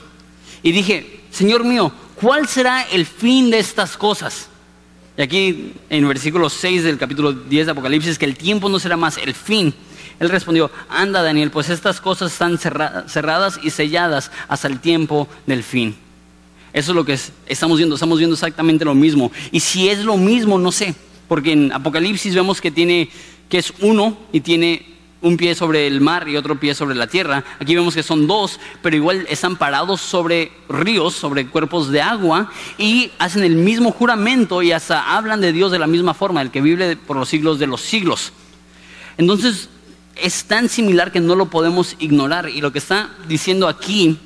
Y 0.61 0.71
dije, 0.71 1.21
Señor 1.31 1.63
mío, 1.63 1.91
¿cuál 2.15 2.47
será 2.47 2.83
el 2.83 3.05
fin 3.05 3.49
de 3.49 3.59
estas 3.59 3.97
cosas? 3.97 4.49
Y 5.17 5.21
aquí 5.21 5.73
en 5.89 6.07
versículo 6.07 6.49
6 6.49 6.83
del 6.83 6.97
capítulo 6.97 7.33
10 7.33 7.67
de 7.67 7.71
Apocalipsis, 7.71 8.17
que 8.17 8.25
el 8.25 8.35
tiempo 8.35 8.67
no 8.69 8.79
será 8.79 8.97
más 8.97 9.17
el 9.17 9.33
fin. 9.33 9.73
Él 10.19 10.29
respondió, 10.29 10.71
anda 10.89 11.21
Daniel, 11.21 11.51
pues 11.51 11.69
estas 11.69 12.01
cosas 12.01 12.31
están 12.31 12.57
cerradas 12.57 13.59
y 13.61 13.69
selladas 13.69 14.31
hasta 14.47 14.67
el 14.67 14.79
tiempo 14.79 15.27
del 15.45 15.63
fin. 15.63 15.95
Eso 16.71 16.91
es 16.91 16.95
lo 16.95 17.05
que 17.05 17.17
estamos 17.45 17.77
viendo, 17.77 17.95
estamos 17.95 18.17
viendo 18.17 18.33
exactamente 18.33 18.85
lo 18.85 18.95
mismo. 18.95 19.31
Y 19.51 19.59
si 19.59 19.89
es 19.89 19.99
lo 19.99 20.17
mismo, 20.17 20.57
no 20.57 20.71
sé, 20.71 20.95
porque 21.27 21.51
en 21.51 21.71
Apocalipsis 21.71 22.33
vemos 22.33 22.59
que 22.59 22.71
tiene, 22.71 23.09
que 23.49 23.59
es 23.59 23.71
uno 23.81 24.17
y 24.31 24.41
tiene 24.41 24.92
un 25.23 25.37
pie 25.37 25.55
sobre 25.55 25.87
el 25.87 26.01
mar 26.01 26.27
y 26.27 26.37
otro 26.37 26.59
pie 26.59 26.75
sobre 26.75 26.95
la 26.95 27.07
tierra. 27.07 27.43
Aquí 27.59 27.73
vemos 27.75 27.95
que 27.95 28.03
son 28.03 28.27
dos, 28.27 28.59
pero 28.81 28.95
igual 28.95 29.25
están 29.29 29.55
parados 29.55 30.01
sobre 30.01 30.51
ríos, 30.69 31.15
sobre 31.15 31.47
cuerpos 31.47 31.89
de 31.89 32.01
agua 32.01 32.51
y 32.77 33.09
hacen 33.17 33.43
el 33.43 33.55
mismo 33.55 33.91
juramento 33.91 34.61
y 34.61 34.73
hasta 34.73 35.15
hablan 35.15 35.41
de 35.41 35.53
Dios 35.53 35.71
de 35.71 35.79
la 35.79 35.87
misma 35.87 36.13
forma, 36.13 36.41
el 36.41 36.51
que 36.51 36.61
vive 36.61 36.97
por 36.97 37.15
los 37.15 37.29
siglos 37.29 37.57
de 37.57 37.67
los 37.67 37.81
siglos. 37.81 38.33
Entonces 39.17 39.69
es 40.15 40.43
tan 40.43 40.67
similar 40.67 41.11
que 41.11 41.21
no 41.21 41.35
lo 41.35 41.45
podemos 41.47 41.95
ignorar 41.99 42.49
y 42.49 42.61
lo 42.61 42.71
que 42.71 42.79
está 42.79 43.09
diciendo 43.27 43.67
aquí 43.67 44.19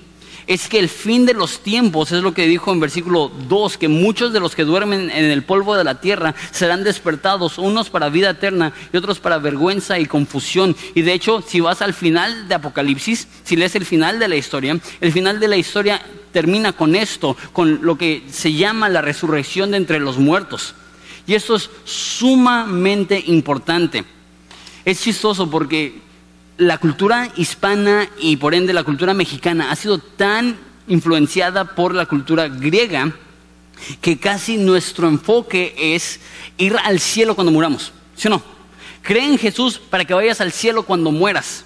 es 0.48 0.70
que 0.70 0.80
el 0.80 0.88
fin 0.88 1.26
de 1.26 1.34
los 1.34 1.60
tiempos 1.60 2.12
es 2.14 2.24
lo 2.24 2.34
que 2.34 2.48
dijo 2.48 2.72
en 2.72 2.80
versículo 2.80 3.30
2, 3.50 3.78
que 3.78 3.90
muchos 3.90 4.32
de 4.32 4.40
los 4.40 4.56
que 4.56 4.64
duermen 4.64 5.12
en 5.12 5.26
el 5.26 5.44
polvo 5.44 5.76
de 5.76 5.84
la 5.84 6.00
tierra 6.00 6.34
serán 6.52 6.86
despertados, 6.86 7.58
unos 7.58 7.90
para 7.90 8.10
vida 8.10 8.30
eterna 8.30 8.72
y 8.94 8.98
otros 8.98 9.20
para 9.20 9.40
vergüenza 9.40 10.00
y 10.00 10.06
confusión. 10.06 10.76
Y 10.96 11.02
de 11.02 11.14
hecho, 11.14 11.44
si 11.46 11.60
vas 11.60 11.82
al 11.82 11.94
final 11.94 12.48
de 12.48 12.56
Apocalipsis, 12.56 13.28
si 13.44 13.58
lees 13.58 13.76
el 13.76 13.86
final 13.86 14.20
de 14.20 14.30
la 14.30 14.38
historia, 14.38 14.80
el 15.02 15.12
final 15.12 15.40
de 15.42 15.50
la 15.50 15.58
historia 15.58 16.02
termina 16.32 16.72
con 16.72 16.96
esto, 16.96 17.36
con 17.52 17.80
lo 17.82 17.98
que 17.98 18.24
se 18.32 18.54
llama 18.54 18.88
la 18.88 19.02
resurrección 19.02 19.72
de 19.72 19.78
entre 19.78 20.00
los 20.00 20.18
muertos. 20.18 20.76
Y 21.28 21.34
esto 21.34 21.56
es 21.56 21.70
sumamente 21.84 23.22
importante. 23.28 24.06
Es 24.86 25.02
chistoso 25.02 25.50
porque 25.50 26.07
la 26.58 26.80
cultura 26.80 27.30
hispana 27.36 28.10
y 28.20 28.38
por 28.38 28.56
ende 28.56 28.74
la 28.74 28.84
cultura 28.84 29.14
mexicana 29.14 29.72
ha 29.72 29.76
sido 29.76 30.00
tan 30.00 30.58
influenciada 30.88 31.76
por 31.76 31.94
la 31.94 32.06
cultura 32.06 32.48
griega 32.48 33.14
que 34.02 34.18
casi 34.18 34.58
nuestro 34.58 35.08
enfoque 35.08 35.76
es 35.78 36.20
ir 36.58 36.76
al 36.84 37.00
cielo 37.00 37.36
cuando 37.36 37.52
muramos, 37.52 37.92
¿sí 38.16 38.28
o 38.28 38.32
no? 38.32 38.42
Cree 39.04 39.26
en 39.26 39.38
Jesús 39.38 39.78
para 39.78 40.04
que 40.04 40.14
vayas 40.14 40.42
al 40.42 40.52
cielo 40.52 40.84
cuando 40.84 41.12
mueras. 41.12 41.64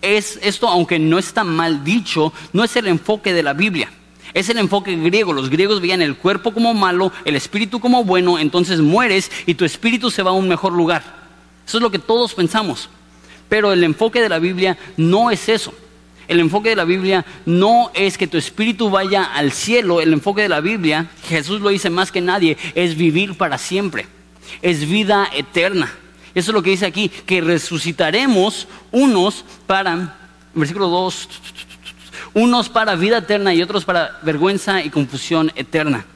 es 0.00 0.38
esto, 0.42 0.68
aunque 0.68 0.98
no 0.98 1.18
está 1.18 1.44
mal 1.44 1.84
dicho, 1.84 2.32
no 2.52 2.64
es 2.64 2.74
el 2.76 2.86
enfoque 2.86 3.34
de 3.34 3.42
la 3.42 3.52
Biblia. 3.52 3.90
Es 4.32 4.48
el 4.48 4.58
enfoque 4.58 4.96
griego. 4.96 5.32
Los 5.32 5.50
griegos 5.50 5.80
veían 5.80 6.00
el 6.00 6.16
cuerpo 6.16 6.54
como 6.54 6.72
malo, 6.72 7.12
el 7.24 7.36
espíritu 7.36 7.80
como 7.80 8.04
bueno, 8.04 8.38
entonces 8.38 8.80
mueres 8.80 9.30
y 9.44 9.54
tu 9.54 9.64
espíritu 9.64 10.10
se 10.10 10.22
va 10.22 10.30
a 10.30 10.34
un 10.34 10.48
mejor 10.48 10.72
lugar. 10.72 11.02
Eso 11.66 11.78
es 11.78 11.82
lo 11.82 11.90
que 11.90 11.98
todos 11.98 12.32
pensamos. 12.32 12.88
Pero 13.50 13.74
el 13.74 13.84
enfoque 13.84 14.22
de 14.22 14.30
la 14.30 14.38
Biblia 14.38 14.78
no 14.96 15.30
es 15.30 15.50
eso. 15.50 15.74
El 16.28 16.38
enfoque 16.38 16.68
de 16.68 16.76
la 16.76 16.84
Biblia 16.84 17.26
no 17.44 17.90
es 17.92 18.16
que 18.16 18.28
tu 18.28 18.38
espíritu 18.38 18.88
vaya 18.88 19.24
al 19.24 19.50
cielo. 19.50 20.00
El 20.00 20.12
enfoque 20.12 20.42
de 20.42 20.48
la 20.48 20.60
Biblia, 20.60 21.10
Jesús 21.28 21.60
lo 21.60 21.70
dice 21.70 21.90
más 21.90 22.12
que 22.12 22.20
nadie, 22.20 22.56
es 22.76 22.96
vivir 22.96 23.36
para 23.36 23.58
siempre. 23.58 24.06
Es 24.62 24.88
vida 24.88 25.28
eterna. 25.34 25.92
Eso 26.32 26.52
es 26.52 26.54
lo 26.54 26.62
que 26.62 26.70
dice 26.70 26.86
aquí, 26.86 27.08
que 27.08 27.40
resucitaremos 27.40 28.68
unos 28.92 29.44
para, 29.66 30.16
versículo 30.54 30.86
2, 30.86 31.28
unos 32.34 32.68
para 32.68 32.94
vida 32.94 33.18
eterna 33.18 33.52
y 33.52 33.62
otros 33.62 33.84
para 33.84 34.20
vergüenza 34.22 34.84
y 34.84 34.90
confusión 34.90 35.50
eterna. 35.56 36.06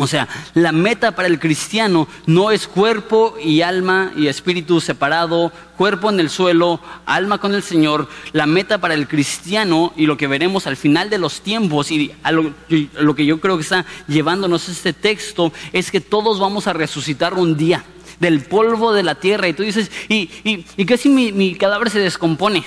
O 0.00 0.06
sea, 0.06 0.28
la 0.54 0.72
meta 0.72 1.10
para 1.14 1.28
el 1.28 1.38
cristiano 1.38 2.08
no 2.24 2.50
es 2.52 2.66
cuerpo 2.66 3.34
y 3.44 3.60
alma 3.60 4.12
y 4.16 4.28
espíritu 4.28 4.80
separado, 4.80 5.52
cuerpo 5.76 6.08
en 6.08 6.20
el 6.20 6.30
suelo, 6.30 6.80
alma 7.04 7.36
con 7.36 7.54
el 7.54 7.62
Señor. 7.62 8.08
La 8.32 8.46
meta 8.46 8.78
para 8.78 8.94
el 8.94 9.06
cristiano 9.06 9.92
y 9.98 10.06
lo 10.06 10.16
que 10.16 10.26
veremos 10.26 10.66
al 10.66 10.78
final 10.78 11.10
de 11.10 11.18
los 11.18 11.42
tiempos 11.42 11.90
y 11.90 12.12
a 12.22 12.32
lo, 12.32 12.54
que 13.14 13.26
yo 13.26 13.40
creo 13.40 13.58
que 13.58 13.62
está 13.62 13.84
llevándonos 14.08 14.70
este 14.70 14.94
texto 14.94 15.52
es 15.70 15.90
que 15.90 16.00
todos 16.00 16.40
vamos 16.40 16.66
a 16.66 16.72
resucitar 16.72 17.34
un 17.34 17.58
día 17.58 17.84
del 18.20 18.42
polvo 18.42 18.92
de 18.92 19.02
la 19.02 19.16
tierra. 19.16 19.48
Y 19.48 19.54
tú 19.54 19.64
dices, 19.64 19.90
¿y, 20.08 20.30
y, 20.44 20.84
qué 20.84 20.96
si 20.96 21.08
mi, 21.08 21.54
cadáver 21.56 21.90
se 21.90 21.98
descompone? 21.98 22.62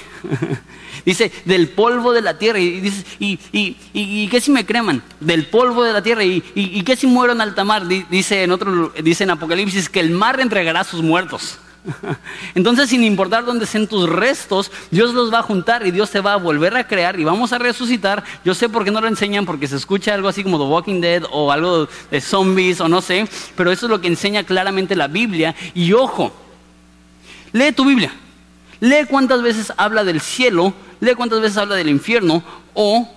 dice, 1.05 1.31
del 1.45 1.69
polvo 1.69 2.11
de 2.11 2.21
la 2.21 2.37
tierra. 2.37 2.59
Y 2.59 2.81
dices, 2.81 3.05
¿y, 3.19 3.39
y, 3.53 4.27
qué 4.27 4.41
si 4.41 4.51
me 4.51 4.65
creman? 4.65 5.01
Del 5.21 5.47
polvo 5.47 5.83
de 5.83 5.93
la 5.93 6.01
tierra. 6.01 6.25
¿Y, 6.25 6.43
y, 6.55 6.81
qué 6.81 6.97
si 6.97 7.07
muero 7.07 7.31
en 7.31 7.41
alta 7.41 7.63
mar? 7.63 7.87
Dice 7.87 8.43
en, 8.43 8.51
otro, 8.51 8.91
dice 9.01 9.23
en 9.23 9.29
Apocalipsis 9.29 9.87
que 9.87 10.01
el 10.01 10.09
mar 10.09 10.41
entregará 10.41 10.81
a 10.81 10.83
sus 10.83 11.01
muertos. 11.01 11.59
Entonces, 12.55 12.89
sin 12.89 13.03
importar 13.03 13.45
dónde 13.45 13.65
estén 13.65 13.87
tus 13.87 14.07
restos, 14.09 14.71
Dios 14.91 15.13
los 15.13 15.33
va 15.33 15.39
a 15.39 15.43
juntar 15.43 15.85
y 15.85 15.91
Dios 15.91 16.11
te 16.11 16.21
va 16.21 16.33
a 16.33 16.37
volver 16.37 16.75
a 16.75 16.87
crear 16.87 17.19
y 17.19 17.23
vamos 17.23 17.53
a 17.53 17.57
resucitar. 17.57 18.23
Yo 18.45 18.53
sé 18.53 18.69
por 18.69 18.83
qué 18.83 18.91
no 18.91 19.01
lo 19.01 19.07
enseñan, 19.07 19.45
porque 19.45 19.67
se 19.67 19.75
escucha 19.75 20.13
algo 20.13 20.27
así 20.27 20.43
como 20.43 20.57
The 20.57 20.65
Walking 20.65 21.01
Dead 21.01 21.23
o 21.31 21.51
algo 21.51 21.87
de 22.09 22.21
zombies 22.21 22.79
o 22.79 22.87
no 22.87 23.01
sé, 23.01 23.27
pero 23.55 23.71
eso 23.71 23.85
es 23.85 23.89
lo 23.89 24.01
que 24.01 24.07
enseña 24.07 24.43
claramente 24.43 24.95
la 24.95 25.07
Biblia. 25.07 25.55
Y 25.73 25.93
ojo, 25.93 26.33
lee 27.51 27.71
tu 27.71 27.85
Biblia, 27.85 28.13
lee 28.79 29.05
cuántas 29.09 29.41
veces 29.41 29.73
habla 29.77 30.03
del 30.03 30.21
cielo, 30.21 30.73
lee 30.99 31.15
cuántas 31.15 31.41
veces 31.41 31.57
habla 31.57 31.75
del 31.75 31.89
infierno 31.89 32.43
o 32.73 33.09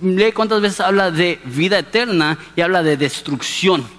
lee 0.00 0.32
cuántas 0.32 0.62
veces 0.62 0.80
habla 0.80 1.10
de 1.10 1.38
vida 1.44 1.78
eterna 1.78 2.38
y 2.56 2.62
habla 2.62 2.82
de 2.82 2.96
destrucción 2.96 3.95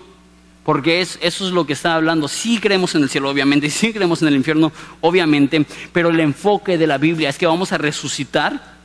porque 0.67 0.99
eso 0.99 1.17
es 1.21 1.53
lo 1.53 1.65
que 1.65 1.71
está 1.71 1.95
hablando. 1.95 2.27
Sí 2.27 2.59
creemos 2.59 2.93
en 2.93 3.03
el 3.03 3.09
cielo, 3.09 3.29
obviamente, 3.29 3.69
sí 3.69 3.93
creemos 3.93 4.21
en 4.21 4.27
el 4.27 4.35
infierno, 4.35 4.73
obviamente, 4.99 5.65
pero 5.93 6.09
el 6.09 6.19
enfoque 6.19 6.77
de 6.77 6.85
la 6.85 6.97
Biblia 6.97 7.29
es 7.29 7.37
que 7.37 7.47
vamos 7.47 7.71
a 7.71 7.77
resucitar. 7.77 8.75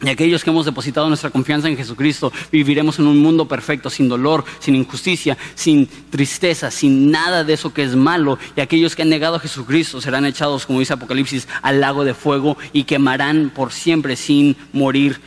Y 0.00 0.08
aquellos 0.08 0.44
que 0.44 0.50
hemos 0.50 0.66
depositado 0.66 1.08
nuestra 1.08 1.30
confianza 1.30 1.68
en 1.68 1.76
Jesucristo 1.76 2.32
viviremos 2.52 3.00
en 3.00 3.08
un 3.08 3.18
mundo 3.18 3.48
perfecto, 3.48 3.90
sin 3.90 4.08
dolor, 4.08 4.44
sin 4.60 4.76
injusticia, 4.76 5.36
sin 5.56 5.88
tristeza, 6.10 6.70
sin 6.70 7.10
nada 7.10 7.42
de 7.42 7.54
eso 7.54 7.74
que 7.74 7.82
es 7.82 7.96
malo. 7.96 8.38
Y 8.54 8.60
aquellos 8.60 8.94
que 8.94 9.02
han 9.02 9.08
negado 9.08 9.34
a 9.34 9.40
Jesucristo 9.40 10.00
serán 10.00 10.24
echados, 10.24 10.64
como 10.64 10.78
dice 10.78 10.92
Apocalipsis, 10.92 11.48
al 11.60 11.80
lago 11.80 12.04
de 12.04 12.14
fuego 12.14 12.56
y 12.72 12.84
quemarán 12.84 13.50
por 13.52 13.72
siempre 13.72 14.14
sin 14.14 14.56
morir 14.72 15.20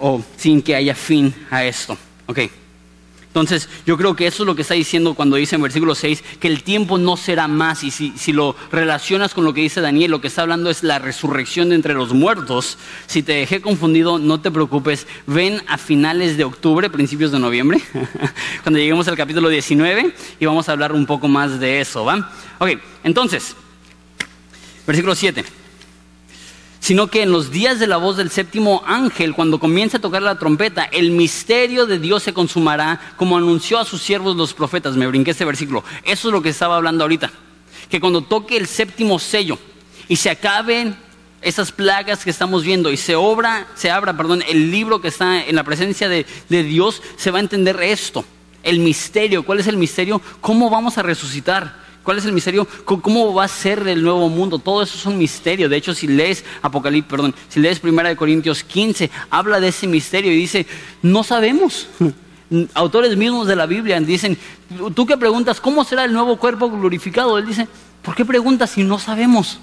o 0.00 0.24
sin 0.36 0.60
que 0.60 0.74
haya 0.74 0.96
fin 0.96 1.32
a 1.52 1.64
esto. 1.64 1.96
Okay. 2.26 2.59
Entonces, 3.30 3.68
yo 3.86 3.96
creo 3.96 4.16
que 4.16 4.26
eso 4.26 4.42
es 4.42 4.46
lo 4.48 4.56
que 4.56 4.62
está 4.62 4.74
diciendo 4.74 5.14
cuando 5.14 5.36
dice 5.36 5.54
en 5.54 5.62
versículo 5.62 5.94
6 5.94 6.24
que 6.40 6.48
el 6.48 6.64
tiempo 6.64 6.98
no 6.98 7.16
será 7.16 7.46
más. 7.46 7.84
Y 7.84 7.92
si, 7.92 8.32
lo 8.32 8.56
relacionas 8.72 9.34
con 9.34 9.44
lo 9.44 9.54
que 9.54 9.60
dice 9.60 9.80
Daniel, 9.80 10.10
lo 10.10 10.20
que 10.20 10.26
está 10.26 10.42
hablando 10.42 10.68
es 10.68 10.82
la 10.82 10.98
resurrección 10.98 11.68
de 11.68 11.76
entre 11.76 11.94
los 11.94 12.12
muertos. 12.12 12.76
Si 13.06 13.22
te 13.22 13.34
dejé 13.34 13.60
confundido, 13.60 14.18
no 14.18 14.40
te 14.40 14.50
preocupes. 14.50 15.06
Ven 15.28 15.62
a 15.68 15.78
finales 15.78 16.36
de 16.36 16.44
octubre, 16.44 16.90
principios 16.90 17.30
de 17.30 17.38
noviembre, 17.38 17.80
cuando 18.64 18.80
lleguemos 18.80 19.06
al 19.06 19.16
capítulo 19.16 19.48
19 19.48 20.12
y 20.40 20.46
vamos 20.46 20.68
a 20.68 20.72
hablar 20.72 20.92
un 20.92 21.06
poco 21.06 21.28
más 21.28 21.60
de 21.60 21.80
eso, 21.80 22.04
¿va? 22.04 22.32
Ok, 22.58 22.70
entonces, 23.04 23.54
versículo 24.88 25.14
7 25.14 25.59
sino 26.80 27.08
que 27.08 27.22
en 27.22 27.30
los 27.30 27.50
días 27.50 27.78
de 27.78 27.86
la 27.86 27.98
voz 27.98 28.16
del 28.16 28.30
séptimo 28.30 28.82
ángel, 28.86 29.34
cuando 29.34 29.60
comience 29.60 29.98
a 29.98 30.00
tocar 30.00 30.22
la 30.22 30.38
trompeta, 30.38 30.84
el 30.84 31.10
misterio 31.10 31.86
de 31.86 31.98
Dios 31.98 32.22
se 32.22 32.32
consumará, 32.32 32.98
como 33.16 33.36
anunció 33.36 33.78
a 33.78 33.84
sus 33.84 34.00
siervos 34.00 34.34
los 34.34 34.54
profetas. 34.54 34.96
Me 34.96 35.06
brinqué 35.06 35.32
este 35.32 35.44
versículo. 35.44 35.84
Eso 36.04 36.28
es 36.28 36.32
lo 36.32 36.42
que 36.42 36.48
estaba 36.48 36.76
hablando 36.76 37.04
ahorita. 37.04 37.30
Que 37.90 38.00
cuando 38.00 38.22
toque 38.22 38.56
el 38.56 38.66
séptimo 38.66 39.18
sello 39.18 39.58
y 40.08 40.16
se 40.16 40.30
acaben 40.30 40.96
esas 41.42 41.70
plagas 41.70 42.24
que 42.24 42.30
estamos 42.30 42.64
viendo 42.64 42.90
y 42.90 42.96
se 42.96 43.14
obra, 43.14 43.66
se 43.74 43.90
abra, 43.90 44.16
perdón, 44.16 44.42
el 44.48 44.70
libro 44.70 45.02
que 45.02 45.08
está 45.08 45.44
en 45.44 45.56
la 45.56 45.64
presencia 45.64 46.08
de, 46.08 46.26
de 46.48 46.62
Dios, 46.62 47.02
se 47.16 47.30
va 47.30 47.38
a 47.38 47.42
entender 47.42 47.80
esto. 47.82 48.24
El 48.62 48.80
misterio. 48.80 49.42
¿Cuál 49.42 49.60
es 49.60 49.66
el 49.66 49.76
misterio? 49.76 50.20
¿Cómo 50.40 50.70
vamos 50.70 50.96
a 50.96 51.02
resucitar? 51.02 51.89
¿Cuál 52.02 52.18
es 52.18 52.24
el 52.24 52.32
misterio? 52.32 52.66
¿Cómo 52.84 53.34
va 53.34 53.44
a 53.44 53.48
ser 53.48 53.86
el 53.86 54.02
nuevo 54.02 54.28
mundo? 54.28 54.58
Todo 54.58 54.82
eso 54.82 54.96
es 54.96 55.04
un 55.06 55.18
misterio. 55.18 55.68
De 55.68 55.76
hecho, 55.76 55.94
si 55.94 56.06
lees 56.06 56.44
Apocalipsis, 56.62 57.10
perdón, 57.10 57.34
si 57.48 57.60
lees 57.60 57.78
Primera 57.78 58.08
de 58.08 58.16
Corintios 58.16 58.64
15, 58.64 59.10
habla 59.28 59.60
de 59.60 59.68
ese 59.68 59.86
misterio 59.86 60.32
y 60.32 60.36
dice, 60.36 60.66
no 61.02 61.22
sabemos. 61.22 61.88
Autores 62.74 63.16
mismos 63.16 63.46
de 63.46 63.54
la 63.54 63.66
Biblia 63.66 64.00
dicen, 64.00 64.36
tú 64.94 65.06
que 65.06 65.16
preguntas, 65.16 65.60
¿cómo 65.60 65.84
será 65.84 66.04
el 66.04 66.12
nuevo 66.12 66.36
cuerpo 66.36 66.70
glorificado? 66.70 67.38
Él 67.38 67.46
dice, 67.46 67.68
¿por 68.02 68.14
qué 68.14 68.24
preguntas 68.24 68.70
si 68.70 68.82
no 68.82 68.98
sabemos? 68.98 69.60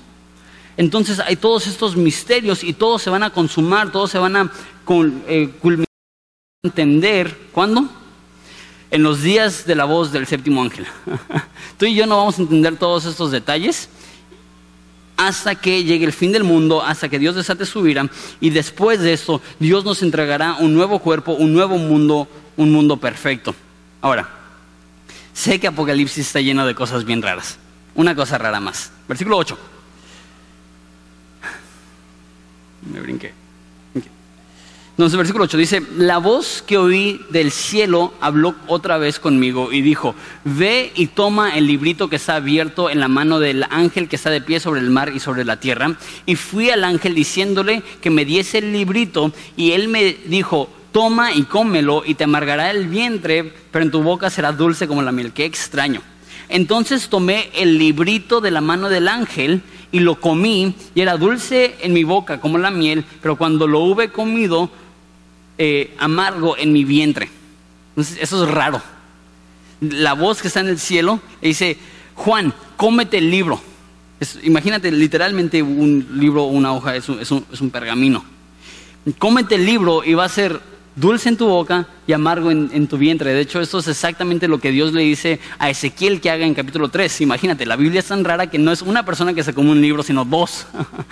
Entonces 0.77 1.19
hay 1.19 1.35
todos 1.35 1.65
estos 1.65 1.97
misterios 1.97 2.63
y 2.63 2.71
todos 2.73 3.01
se 3.01 3.09
van 3.09 3.23
a 3.23 3.31
consumar, 3.31 3.91
todos 3.91 4.11
se 4.11 4.19
van 4.19 4.35
a 4.35 4.51
eh, 5.27 5.49
culminar, 5.59 5.87
entender. 6.63 7.35
¿Cuándo? 7.51 7.89
En 8.91 9.03
los 9.03 9.21
días 9.21 9.65
de 9.65 9.75
la 9.75 9.85
voz 9.85 10.11
del 10.11 10.27
séptimo 10.27 10.61
ángel. 10.61 10.85
Tú 11.77 11.85
y 11.85 11.95
yo 11.95 12.05
no 12.05 12.17
vamos 12.17 12.39
a 12.39 12.41
entender 12.41 12.77
todos 12.77 13.05
estos 13.05 13.31
detalles 13.31 13.89
hasta 15.17 15.55
que 15.55 15.83
llegue 15.83 16.05
el 16.05 16.13
fin 16.13 16.31
del 16.31 16.43
mundo, 16.43 16.83
hasta 16.83 17.09
que 17.09 17.17
Dios 17.17 17.35
desate 17.35 17.65
su 17.65 17.87
ira, 17.87 18.07
y 18.39 18.51
después 18.51 18.99
de 18.99 19.13
eso 19.13 19.41
Dios 19.59 19.83
nos 19.83 20.03
entregará 20.03 20.57
un 20.59 20.73
nuevo 20.75 20.99
cuerpo, 20.99 21.33
un 21.33 21.53
nuevo 21.53 21.77
mundo, 21.77 22.27
un 22.55 22.71
mundo 22.71 22.97
perfecto. 22.97 23.55
Ahora, 23.99 24.29
sé 25.33 25.59
que 25.59 25.67
Apocalipsis 25.67 26.27
está 26.27 26.39
lleno 26.39 26.65
de 26.65 26.75
cosas 26.75 27.03
bien 27.03 27.21
raras. 27.21 27.57
Una 27.95 28.15
cosa 28.15 28.37
rara 28.37 28.59
más. 28.59 28.91
Versículo 29.07 29.37
8. 29.37 29.57
Me 32.93 32.99
brinqué. 33.01 33.46
Entonces, 34.97 35.15
versículo 35.15 35.43
8 35.43 35.57
dice, 35.57 35.83
la 35.95 36.17
voz 36.17 36.63
que 36.65 36.79
oí 36.79 37.21
del 37.29 37.51
cielo 37.51 38.15
habló 38.19 38.55
otra 38.65 38.97
vez 38.97 39.19
conmigo 39.19 39.71
y 39.71 39.83
dijo, 39.83 40.15
ve 40.43 40.91
y 40.95 41.05
toma 41.05 41.55
el 41.55 41.67
librito 41.67 42.09
que 42.09 42.15
está 42.15 42.37
abierto 42.37 42.89
en 42.89 42.99
la 42.99 43.07
mano 43.07 43.39
del 43.39 43.63
ángel 43.69 44.07
que 44.07 44.15
está 44.15 44.31
de 44.31 44.41
pie 44.41 44.59
sobre 44.59 44.81
el 44.81 44.89
mar 44.89 45.11
y 45.13 45.19
sobre 45.19 45.45
la 45.45 45.59
tierra. 45.59 45.95
Y 46.25 46.35
fui 46.35 46.71
al 46.71 46.83
ángel 46.83 47.13
diciéndole 47.13 47.83
que 48.01 48.09
me 48.09 48.25
diese 48.25 48.57
el 48.57 48.73
librito 48.73 49.31
y 49.55 49.73
él 49.73 49.87
me 49.87 50.17
dijo, 50.25 50.67
toma 50.91 51.31
y 51.31 51.43
cómelo 51.43 52.01
y 52.03 52.15
te 52.15 52.23
amargará 52.23 52.71
el 52.71 52.87
vientre, 52.87 53.53
pero 53.69 53.85
en 53.85 53.91
tu 53.91 54.01
boca 54.01 54.31
será 54.31 54.51
dulce 54.51 54.87
como 54.87 55.03
la 55.03 55.11
miel. 55.11 55.31
Qué 55.31 55.45
extraño. 55.45 56.01
Entonces 56.49 57.07
tomé 57.07 57.51
el 57.53 57.77
librito 57.77 58.41
de 58.41 58.49
la 58.49 58.61
mano 58.61 58.89
del 58.89 59.09
ángel 59.09 59.61
y 59.91 59.99
lo 59.99 60.15
comí 60.15 60.73
y 60.95 61.01
era 61.01 61.17
dulce 61.17 61.75
en 61.81 61.93
mi 61.93 62.03
boca 62.03 62.41
como 62.41 62.57
la 62.57 62.71
miel, 62.71 63.05
pero 63.21 63.35
cuando 63.35 63.67
lo 63.67 63.81
hube 63.81 64.09
comido 64.11 64.71
eh, 65.57 65.95
amargo 65.97 66.57
en 66.57 66.71
mi 66.71 66.83
vientre. 66.83 67.29
eso 67.95 68.43
es 68.43 68.51
raro. 68.51 68.81
La 69.81 70.13
voz 70.13 70.41
que 70.41 70.47
está 70.47 70.59
en 70.59 70.67
el 70.67 70.79
cielo 70.79 71.19
dice, 71.41 71.77
Juan, 72.15 72.53
cómete 72.75 73.17
el 73.17 73.29
libro. 73.29 73.61
imagínate 74.43 74.91
literalmente 74.91 75.61
un 75.61 76.07
libro 76.15 76.45
una 76.45 76.73
hoja, 76.73 76.95
es 76.95 77.09
un, 77.09 77.19
es, 77.19 77.31
un, 77.31 77.69
pergamino. 77.69 78.23
Cómete 79.19 79.55
el 79.55 79.65
libro 79.65 80.03
y 80.03 80.13
va 80.13 80.25
a 80.25 80.29
ser 80.29 80.59
dulce 80.95 81.29
en 81.29 81.37
tu 81.37 81.47
boca 81.47 81.87
y 82.07 82.13
amargo 82.13 82.49
en, 82.49 82.69
en, 82.73 82.87
tu 82.87 82.97
vientre. 82.97 83.33
De 83.33 83.41
hecho, 83.41 83.61
esto 83.61 83.79
es 83.79 83.87
exactamente 83.87 84.47
lo 84.47 84.59
que 84.59 84.71
Dios 84.71 84.93
le 84.93 85.01
dice 85.01 85.39
a 85.59 85.69
Ezequiel 85.69 86.21
que 86.21 86.31
haga 86.31 86.45
en 86.45 86.55
capítulo 86.55 86.89
3. 86.89 87.21
Imagínate, 87.21 87.65
la 87.65 87.75
Biblia 87.75 87.99
es 87.99 88.07
tan 88.07 88.23
rara 88.23 88.47
que 88.47 88.57
no 88.57 88.71
es 88.71 88.81
una 88.81 89.05
persona 89.05 89.33
que 89.33 89.43
se 89.43 89.53
come 89.53 89.71
un 89.71 89.81
libro, 89.81 90.01
sino 90.01 90.25
dos. 90.25 90.65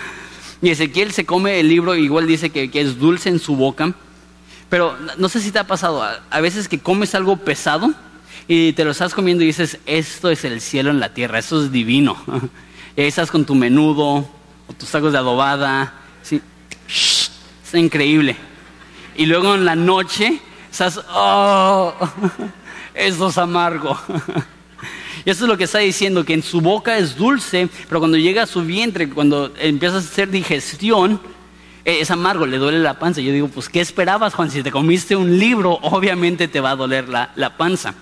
y 0.62 0.70
Ezequiel 0.70 1.12
se 1.14 1.26
come 1.26 1.60
el 1.60 1.70
libro, 1.70 1.96
igual 1.96 2.26
dice 2.28 2.50
que 2.50 2.70
es 2.74 3.00
dulce 3.00 3.30
en 3.30 3.40
su 3.40 3.56
boca. 3.56 3.94
Pero 4.70 4.98
no 5.18 5.30
sé 5.30 5.40
si 5.42 5.52
te 5.52 5.60
ha 5.60 5.68
pasado, 5.68 6.04
a 6.04 6.42
veces 6.42 6.68
que 6.68 6.80
comes 6.80 7.14
algo 7.16 7.38
pesado 7.38 7.94
y 8.48 8.74
te 8.74 8.84
lo 8.84 8.92
estás 8.92 9.14
comiendo 9.14 9.44
y 9.44 9.48
dices, 9.48 9.80
esto 9.86 10.30
es 10.30 10.44
el 10.46 10.62
cielo 10.62 10.92
en 10.92 11.00
la 11.00 11.14
tierra, 11.14 11.40
esto 11.40 11.64
es 11.64 11.72
divino. 11.72 12.18
Y 12.96 13.02
ahí 13.02 13.08
estás 13.08 13.32
con 13.32 13.46
tu 13.46 13.56
menudo 13.56 14.28
o 14.68 14.74
tus 14.78 14.90
tacos 14.90 15.12
de 15.12 15.18
adobada, 15.18 15.94
¿sí? 16.22 16.42
está 17.64 17.80
increíble. 17.80 18.36
Y 19.16 19.26
luego 19.26 19.56
en 19.56 19.66
la 19.66 19.76
noche 19.76 20.40
estás, 20.72 21.00
oh, 21.14 21.94
esto 22.94 23.30
es 23.30 23.38
amargo. 23.38 23.98
Y 25.24 25.32
eso 25.32 25.46
es 25.46 25.50
lo 25.50 25.58
que 25.58 25.64
está 25.64 25.80
diciendo, 25.80 26.24
que 26.24 26.36
en 26.36 26.44
su 26.44 26.62
boca 26.62 27.00
es 27.00 27.16
dulce, 27.16 27.68
pero 27.90 28.00
cuando 28.00 28.16
llega 28.16 28.44
a 28.44 28.46
su 28.46 28.62
vientre, 28.62 29.10
cuando 29.10 29.52
empieza 29.58 29.96
a 29.96 30.00
hacer 30.00 30.30
digestión, 30.30 31.20
es 31.86 32.12
amargo, 32.12 32.46
le 32.46 32.58
duele 32.58 32.80
la 32.80 33.00
panza. 33.00 33.22
Yo 33.22 33.32
digo, 33.32 33.48
pues, 33.48 33.70
¿qué 33.70 33.80
esperabas, 33.80 34.34
Juan? 34.34 34.52
Si 34.52 34.64
te 34.64 34.72
comiste 34.72 35.16
un 35.16 35.40
libro, 35.40 35.80
obviamente 35.82 36.48
te 36.48 36.60
va 36.60 36.72
a 36.72 36.76
doler 36.76 37.08
la, 37.08 37.32
la 37.36 37.58
panza. 37.58 37.94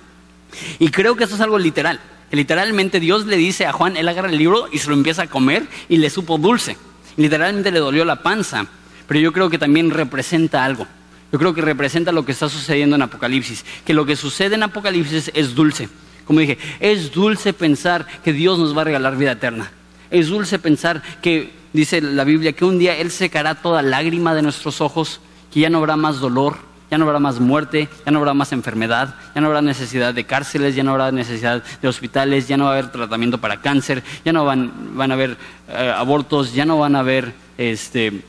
Y 0.79 0.89
creo 0.89 1.15
que 1.15 1.25
eso 1.25 1.35
es 1.35 1.41
algo 1.41 1.59
literal. 1.59 1.99
Literalmente 2.31 2.99
Dios 2.99 3.25
le 3.25 3.37
dice 3.37 3.65
a 3.65 3.73
Juan, 3.73 3.95
él 3.95 4.07
agarra 4.07 4.29
el 4.29 4.37
libro 4.37 4.67
y 4.71 4.79
se 4.79 4.87
lo 4.87 4.95
empieza 4.95 5.23
a 5.23 5.27
comer 5.27 5.67
y 5.87 5.97
le 5.97 6.09
supo 6.09 6.37
dulce. 6.37 6.77
Literalmente 7.15 7.71
le 7.71 7.79
dolió 7.79 8.05
la 8.05 8.23
panza. 8.23 8.65
Pero 9.07 9.19
yo 9.19 9.33
creo 9.33 9.49
que 9.49 9.59
también 9.59 9.91
representa 9.91 10.63
algo. 10.63 10.87
Yo 11.31 11.39
creo 11.39 11.53
que 11.53 11.61
representa 11.61 12.11
lo 12.11 12.25
que 12.25 12.31
está 12.31 12.49
sucediendo 12.49 12.95
en 12.95 13.01
Apocalipsis. 13.01 13.65
Que 13.85 13.93
lo 13.93 14.05
que 14.05 14.15
sucede 14.15 14.55
en 14.55 14.63
Apocalipsis 14.63 15.31
es 15.33 15.55
dulce. 15.55 15.89
Como 16.25 16.39
dije, 16.39 16.57
es 16.79 17.11
dulce 17.11 17.53
pensar 17.53 18.07
que 18.23 18.33
Dios 18.33 18.57
nos 18.57 18.75
va 18.75 18.81
a 18.81 18.85
regalar 18.85 19.17
vida 19.17 19.33
eterna. 19.33 19.71
Es 20.09 20.29
dulce 20.29 20.57
pensar 20.57 21.01
que, 21.21 21.51
dice 21.73 22.01
la 22.01 22.23
Biblia, 22.23 22.53
que 22.53 22.65
un 22.65 22.79
día 22.79 22.97
Él 22.97 23.11
secará 23.11 23.55
toda 23.55 23.81
lágrima 23.81 24.33
de 24.33 24.41
nuestros 24.41 24.79
ojos, 24.79 25.19
que 25.51 25.59
ya 25.59 25.69
no 25.69 25.79
habrá 25.79 25.95
más 25.95 26.19
dolor, 26.19 26.57
ya 26.89 26.97
no 26.97 27.05
habrá 27.05 27.19
más 27.19 27.39
muerte, 27.39 27.89
ya 28.05 28.11
no 28.11 28.19
habrá 28.19 28.33
más 28.35 28.51
enfermedad, 28.51 29.15
ya 29.33 29.41
no 29.41 29.47
habrá 29.47 29.61
necesidad 29.61 30.13
de 30.13 30.25
cárceles, 30.25 30.75
ya 30.75 30.83
no 30.83 30.91
habrá 30.91 31.11
necesidad 31.11 31.63
de 31.81 31.87
hospitales, 31.87 32.47
ya 32.47 32.55
no 32.55 32.65
va 32.65 32.69
a 32.69 32.73
haber 32.73 32.91
tratamiento 32.91 33.39
para 33.39 33.61
cáncer, 33.61 34.03
ya 34.23 34.31
no 34.31 34.45
van, 34.45 34.95
van 34.95 35.09
a 35.09 35.15
haber 35.15 35.37
eh, 35.69 35.93
abortos, 35.95 36.53
ya 36.53 36.65
no 36.65 36.77
van 36.77 36.95
a 36.95 36.99
haber 36.99 37.33
este, 37.57 38.21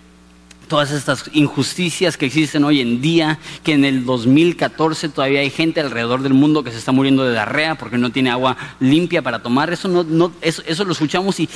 todas 0.68 0.90
estas 0.90 1.31
injusticias 1.33 2.16
que 2.16 2.27
existen 2.27 2.64
hoy 2.64 2.81
en 2.81 3.00
día, 3.00 3.38
que 3.62 3.72
en 3.72 3.85
el 3.85 4.05
2014 4.05 5.09
todavía 5.09 5.40
hay 5.40 5.50
gente 5.50 5.81
alrededor 5.81 6.22
del 6.22 6.35
mundo 6.35 6.64
que 6.64 6.70
se 6.70 6.79
está 6.79 6.92
muriendo 6.92 7.24
de 7.24 7.33
diarrea 7.33 7.77
porque 7.77 7.98
no 7.98 8.11
tiene 8.11 8.31
agua 8.31 8.57
limpia 8.81 9.22
para 9.22 9.40
tomar. 9.40 9.72
Eso, 9.72 9.88
no, 9.88 10.03
no, 10.05 10.33
eso, 10.40 10.62
eso 10.66 10.85
lo 10.85 10.92
escuchamos 10.92 11.40
y, 11.40 11.48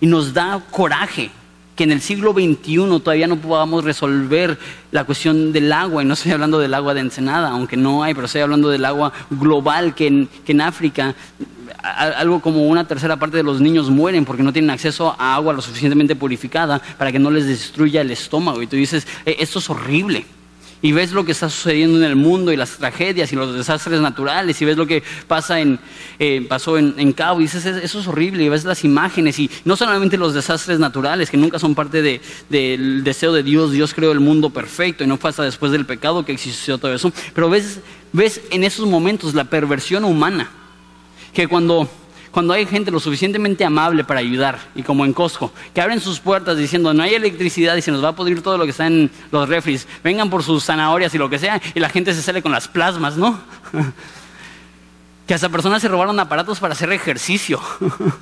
nos 0.00 0.34
da 0.34 0.60
coraje 0.70 1.30
que 1.76 1.84
en 1.84 1.92
el 1.92 2.00
siglo 2.00 2.32
XXI 2.32 2.76
todavía 3.02 3.28
no 3.28 3.36
podamos 3.36 3.84
resolver 3.84 4.58
la 4.90 5.04
cuestión 5.04 5.52
del 5.52 5.72
agua, 5.72 6.02
y 6.02 6.06
no 6.06 6.14
estoy 6.14 6.32
hablando 6.32 6.58
del 6.58 6.74
agua 6.74 6.92
de 6.92 7.00
Ensenada, 7.00 7.50
aunque 7.50 7.76
no 7.76 8.02
hay, 8.02 8.12
pero 8.12 8.26
estoy 8.26 8.42
hablando 8.42 8.68
del 8.68 8.84
agua 8.84 9.12
global, 9.30 9.94
que 9.94 10.08
en, 10.08 10.28
que 10.44 10.52
en 10.52 10.60
África 10.60 11.14
algo 11.82 12.40
como 12.40 12.66
una 12.66 12.86
tercera 12.86 13.16
parte 13.16 13.36
de 13.36 13.42
los 13.42 13.60
niños 13.60 13.90
mueren 13.90 14.24
porque 14.24 14.42
no 14.42 14.52
tienen 14.52 14.70
acceso 14.70 15.14
a 15.18 15.34
agua 15.34 15.52
lo 15.52 15.62
suficientemente 15.62 16.16
purificada 16.16 16.80
para 16.96 17.10
que 17.10 17.18
no 17.18 17.30
les 17.30 17.46
destruya 17.46 18.00
el 18.00 18.10
estómago. 18.10 18.62
Y 18.62 18.66
tú 18.66 18.76
dices, 18.76 19.06
eh, 19.26 19.36
esto 19.40 19.58
es 19.58 19.68
horrible. 19.68 20.24
Y 20.84 20.90
ves 20.90 21.12
lo 21.12 21.24
que 21.24 21.30
está 21.30 21.48
sucediendo 21.48 21.98
en 21.98 22.04
el 22.04 22.16
mundo 22.16 22.52
y 22.52 22.56
las 22.56 22.76
tragedias 22.76 23.32
y 23.32 23.36
los 23.36 23.54
desastres 23.54 24.00
naturales 24.00 24.60
y 24.60 24.64
ves 24.64 24.76
lo 24.76 24.84
que 24.84 25.04
pasa 25.28 25.60
en, 25.60 25.78
eh, 26.18 26.44
pasó 26.48 26.76
en, 26.76 27.12
Cabo 27.12 27.38
y 27.38 27.44
dices, 27.44 27.64
eso 27.64 28.00
es 28.00 28.08
horrible 28.08 28.42
y 28.42 28.48
ves 28.48 28.64
las 28.64 28.82
imágenes 28.82 29.38
y 29.38 29.48
no 29.64 29.76
solamente 29.76 30.16
los 30.16 30.34
desastres 30.34 30.80
naturales 30.80 31.30
que 31.30 31.36
nunca 31.36 31.60
son 31.60 31.76
parte 31.76 32.20
del 32.48 33.04
deseo 33.04 33.32
de 33.32 33.44
Dios, 33.44 33.70
Dios 33.70 33.94
creó 33.94 34.10
el 34.10 34.18
mundo 34.18 34.50
perfecto 34.50 35.04
y 35.04 35.06
no 35.06 35.20
hasta 35.22 35.44
después 35.44 35.70
del 35.70 35.86
pecado 35.86 36.24
que 36.24 36.32
existió 36.32 36.78
todo 36.78 36.92
eso, 36.92 37.12
pero 37.32 37.48
ves, 37.48 37.78
ves 38.12 38.40
en 38.50 38.64
esos 38.64 38.88
momentos 38.88 39.34
la 39.34 39.44
perversión 39.44 40.04
humana 40.04 40.50
que 41.32 41.48
cuando, 41.48 41.88
cuando 42.30 42.52
hay 42.52 42.66
gente 42.66 42.90
lo 42.90 43.00
suficientemente 43.00 43.64
amable 43.64 44.04
para 44.04 44.20
ayudar, 44.20 44.58
y 44.74 44.82
como 44.82 45.04
en 45.04 45.12
Costco, 45.12 45.52
que 45.74 45.80
abren 45.80 46.00
sus 46.00 46.20
puertas 46.20 46.56
diciendo 46.56 46.92
no 46.92 47.02
hay 47.02 47.14
electricidad 47.14 47.76
y 47.76 47.82
se 47.82 47.90
nos 47.90 48.04
va 48.04 48.08
a 48.08 48.16
pudrir 48.16 48.42
todo 48.42 48.58
lo 48.58 48.64
que 48.64 48.70
está 48.70 48.86
en 48.86 49.10
los 49.30 49.48
refris, 49.48 49.86
vengan 50.04 50.30
por 50.30 50.42
sus 50.42 50.64
zanahorias 50.64 51.14
y 51.14 51.18
lo 51.18 51.30
que 51.30 51.38
sea, 51.38 51.60
y 51.74 51.80
la 51.80 51.88
gente 51.88 52.14
se 52.14 52.22
sale 52.22 52.42
con 52.42 52.52
las 52.52 52.68
plasmas, 52.68 53.16
¿no? 53.16 53.40
que 55.26 55.34
hasta 55.34 55.48
personas 55.48 55.80
se 55.80 55.88
robaron 55.88 56.18
aparatos 56.20 56.58
para 56.60 56.74
hacer 56.74 56.92
ejercicio. 56.92 57.60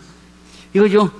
Digo 0.73 0.87
yo, 0.87 1.13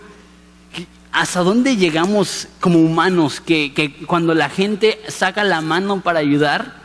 ¿hasta 1.11 1.41
dónde 1.41 1.77
llegamos 1.77 2.49
como 2.61 2.79
humanos 2.79 3.41
que, 3.41 3.73
que, 3.73 3.93
cuando 4.07 4.35
la 4.35 4.49
gente 4.49 5.01
saca 5.09 5.43
la 5.43 5.61
mano 5.61 6.01
para 6.01 6.21
ayudar, 6.21 6.81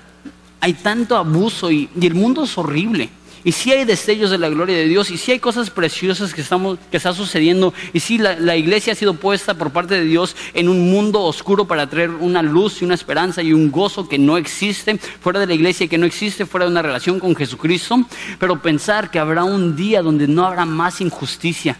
hay 0.61 0.73
tanto 0.73 1.15
abuso 1.15 1.69
y, 1.69 1.89
y 1.99 2.07
el 2.07 2.15
mundo 2.15 2.45
es 2.45 2.57
horrible? 2.57 3.11
Y 3.45 3.51
si 3.51 3.71
hay 3.71 3.85
destellos 3.85 4.31
de 4.31 4.39
la 4.39 4.49
gloria 4.49 4.75
de 4.75 4.87
Dios, 4.87 5.11
y 5.11 5.19
si 5.19 5.31
hay 5.31 5.37
cosas 5.37 5.69
preciosas 5.69 6.33
que, 6.33 6.41
estamos, 6.41 6.79
que 6.89 6.97
está 6.97 7.13
sucediendo, 7.13 7.75
y 7.93 7.99
si 7.99 8.17
la, 8.17 8.55
iglesia 8.57 8.93
ha 8.93 8.95
sido 8.95 9.13
puesta 9.13 9.53
por 9.53 9.69
parte 9.69 9.93
de 9.93 10.03
Dios 10.03 10.35
en 10.55 10.67
un 10.67 10.89
mundo 10.89 11.21
oscuro 11.21 11.65
para 11.65 11.87
traer 11.87 12.09
una 12.09 12.41
luz 12.41 12.81
y 12.81 12.85
una 12.85 12.95
esperanza 12.95 13.43
y 13.43 13.53
un 13.53 13.69
gozo 13.69 14.09
que 14.09 14.17
no 14.17 14.37
existe 14.37 14.97
fuera 14.97 15.39
de 15.39 15.45
la 15.45 15.53
iglesia 15.53 15.87
que 15.87 15.99
no 15.99 16.07
existe 16.07 16.47
fuera 16.47 16.65
de 16.65 16.71
una 16.71 16.81
relación 16.81 17.19
con 17.19 17.35
Jesucristo, 17.35 18.03
pero 18.39 18.59
pensar 18.63 19.11
que 19.11 19.19
habrá 19.19 19.43
un 19.43 19.75
día 19.75 20.01
donde 20.01 20.27
no 20.27 20.43
habrá 20.43 20.65
más 20.65 20.99
injusticia, 20.99 21.77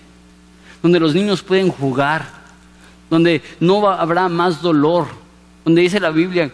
donde 0.83 0.99
los 0.99 1.15
niños 1.15 1.41
pueden 1.41 1.69
jugar, 1.69 2.29
donde 3.09 3.41
no 3.59 3.89
habrá 3.89 4.29
más 4.29 4.61
dolor, 4.61 5.07
donde 5.63 5.81
dice 5.81 5.99
la 5.99 6.11
Biblia 6.11 6.51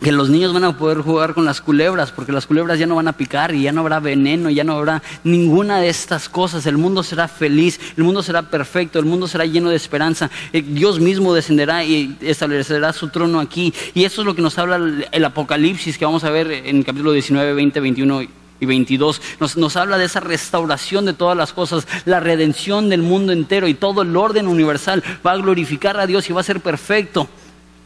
que 0.00 0.12
los 0.12 0.28
niños 0.28 0.52
van 0.52 0.64
a 0.64 0.76
poder 0.76 0.98
jugar 0.98 1.34
con 1.34 1.44
las 1.44 1.60
culebras, 1.60 2.12
porque 2.12 2.32
las 2.32 2.46
culebras 2.46 2.78
ya 2.78 2.86
no 2.86 2.94
van 2.94 3.08
a 3.08 3.14
picar 3.14 3.54
y 3.54 3.62
ya 3.62 3.72
no 3.72 3.80
habrá 3.80 4.00
veneno, 4.00 4.50
ya 4.50 4.62
no 4.62 4.74
habrá 4.74 5.02
ninguna 5.22 5.80
de 5.80 5.88
estas 5.88 6.28
cosas. 6.28 6.66
El 6.66 6.76
mundo 6.76 7.02
será 7.02 7.26
feliz, 7.26 7.80
el 7.96 8.04
mundo 8.04 8.22
será 8.22 8.42
perfecto, 8.42 8.98
el 8.98 9.06
mundo 9.06 9.26
será 9.26 9.46
lleno 9.46 9.70
de 9.70 9.76
esperanza. 9.76 10.30
Eh, 10.52 10.62
Dios 10.62 11.00
mismo 11.00 11.32
descenderá 11.32 11.84
y 11.84 12.18
establecerá 12.20 12.92
su 12.92 13.08
trono 13.08 13.40
aquí. 13.40 13.72
Y 13.94 14.04
eso 14.04 14.20
es 14.20 14.26
lo 14.26 14.34
que 14.34 14.42
nos 14.42 14.58
habla 14.58 15.06
el 15.10 15.24
Apocalipsis 15.24 15.96
que 15.96 16.04
vamos 16.04 16.24
a 16.24 16.30
ver 16.30 16.50
en 16.50 16.78
el 16.78 16.84
capítulo 16.84 17.12
19, 17.12 17.54
20, 17.54 17.80
21 17.80 18.22
y 18.60 18.66
22. 18.66 19.22
Nos, 19.40 19.56
nos 19.56 19.76
habla 19.76 19.96
de 19.96 20.04
esa 20.04 20.20
restauración 20.20 21.06
de 21.06 21.14
todas 21.14 21.36
las 21.36 21.52
cosas, 21.52 21.86
la 22.04 22.20
redención 22.20 22.90
del 22.90 23.00
mundo 23.00 23.32
entero 23.32 23.68
y 23.68 23.74
todo 23.74 24.02
el 24.02 24.14
orden 24.16 24.48
universal 24.48 25.02
va 25.26 25.32
a 25.32 25.36
glorificar 25.36 25.98
a 25.98 26.06
Dios 26.06 26.28
y 26.28 26.34
va 26.34 26.42
a 26.42 26.44
ser 26.44 26.60
perfecto. 26.60 27.26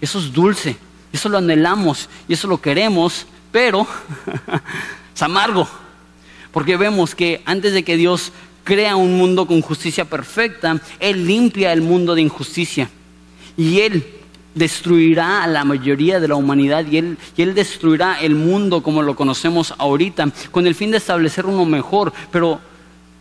Eso 0.01 0.19
es 0.19 0.33
dulce. 0.33 0.88
Eso 1.13 1.29
lo 1.29 1.39
anhelamos 1.39 2.09
y 2.29 2.35
eso 2.35 2.49
lo 2.49 2.61
queremos, 2.61 3.27
pero 3.51 3.87
es 5.15 5.23
amargo. 5.23 5.69
Porque 6.53 6.77
vemos 6.77 7.15
que 7.15 7.43
antes 7.45 7.73
de 7.73 7.85
que 7.85 7.97
Dios 7.97 8.33
crea 8.65 8.97
un 8.97 9.17
mundo 9.17 9.47
con 9.47 9.63
justicia 9.63 10.05
perfecta, 10.05 10.81
Él 11.01 11.27
limpia 11.27 11.73
el 11.73 11.83
mundo 11.83 12.15
de 12.15 12.23
injusticia. 12.23 12.91
Y 13.57 13.81
Él 13.81 14.19
destruirá 14.55 15.45
a 15.45 15.47
la 15.47 15.65
mayoría 15.65 16.21
de 16.21 16.29
la 16.29 16.35
humanidad 16.35 16.85
y 16.91 16.99
él, 16.99 17.17
y 17.37 17.43
él 17.43 17.55
destruirá 17.55 18.21
el 18.21 18.35
mundo 18.35 18.83
como 18.83 19.03
lo 19.03 19.15
conocemos 19.15 19.73
ahorita, 19.79 20.31
con 20.51 20.67
el 20.67 20.75
fin 20.75 20.91
de 20.91 20.99
establecer 20.99 21.47
uno 21.47 21.65
mejor. 21.65 22.13
Pero 22.33 22.61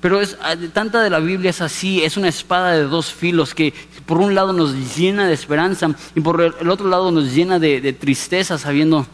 pero 0.07 0.21
es, 0.21 0.37
ah, 0.41 0.55
tanta 0.71 1.01
de 1.01 1.09
la 1.09 1.19
Biblia 1.19 1.49
es 1.49 1.59
así, 1.59 2.01
es 2.01 2.15
una 2.15 2.29
espada 2.29 2.71
de 2.71 2.83
dos 2.83 3.11
filos 3.11 3.53
que 3.53 3.73
por 4.05 4.19
un 4.19 4.35
lado 4.35 4.53
nos 4.53 4.95
llena 4.95 5.27
de 5.27 5.33
esperanza 5.33 5.93
y 6.15 6.21
por 6.21 6.39
el 6.39 6.69
otro 6.69 6.87
lado 6.87 7.11
nos 7.11 7.33
llena 7.33 7.59
de, 7.59 7.91
tristeza 7.91 8.57
sabiendo 8.57 9.05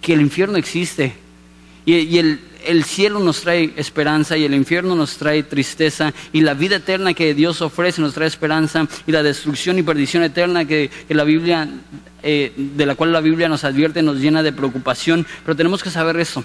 que 0.00 0.12
el 0.12 0.20
infierno 0.20 0.56
existe. 0.56 1.14
Y, 1.86 2.18
el, 2.18 2.40
el, 2.66 2.82
cielo 2.82 3.20
nos 3.20 3.42
trae 3.42 3.74
esperanza 3.76 4.36
y 4.36 4.42
el 4.42 4.54
infierno 4.54 4.96
nos 4.96 5.18
trae 5.18 5.44
tristeza 5.44 6.12
y 6.32 6.40
la 6.40 6.54
vida 6.54 6.76
eterna 6.76 7.14
que 7.14 7.32
Dios 7.32 7.62
ofrece 7.62 8.02
nos 8.02 8.14
trae 8.14 8.26
esperanza 8.26 8.88
y 9.06 9.12
la 9.12 9.22
destrucción 9.22 9.78
y 9.78 9.84
perdición 9.84 10.24
eterna 10.24 10.64
que, 10.64 10.90
la 11.10 11.22
Biblia, 11.22 11.68
eh, 12.24 12.52
de 12.56 12.86
la 12.86 12.96
cual 12.96 13.12
la 13.12 13.20
Biblia 13.20 13.48
nos 13.48 13.62
advierte 13.62 14.02
nos 14.02 14.16
llena 14.16 14.42
de 14.42 14.52
preocupación. 14.52 15.24
Pero 15.44 15.54
tenemos 15.54 15.80
que 15.80 15.90
saber 15.90 16.18
eso. 16.18 16.42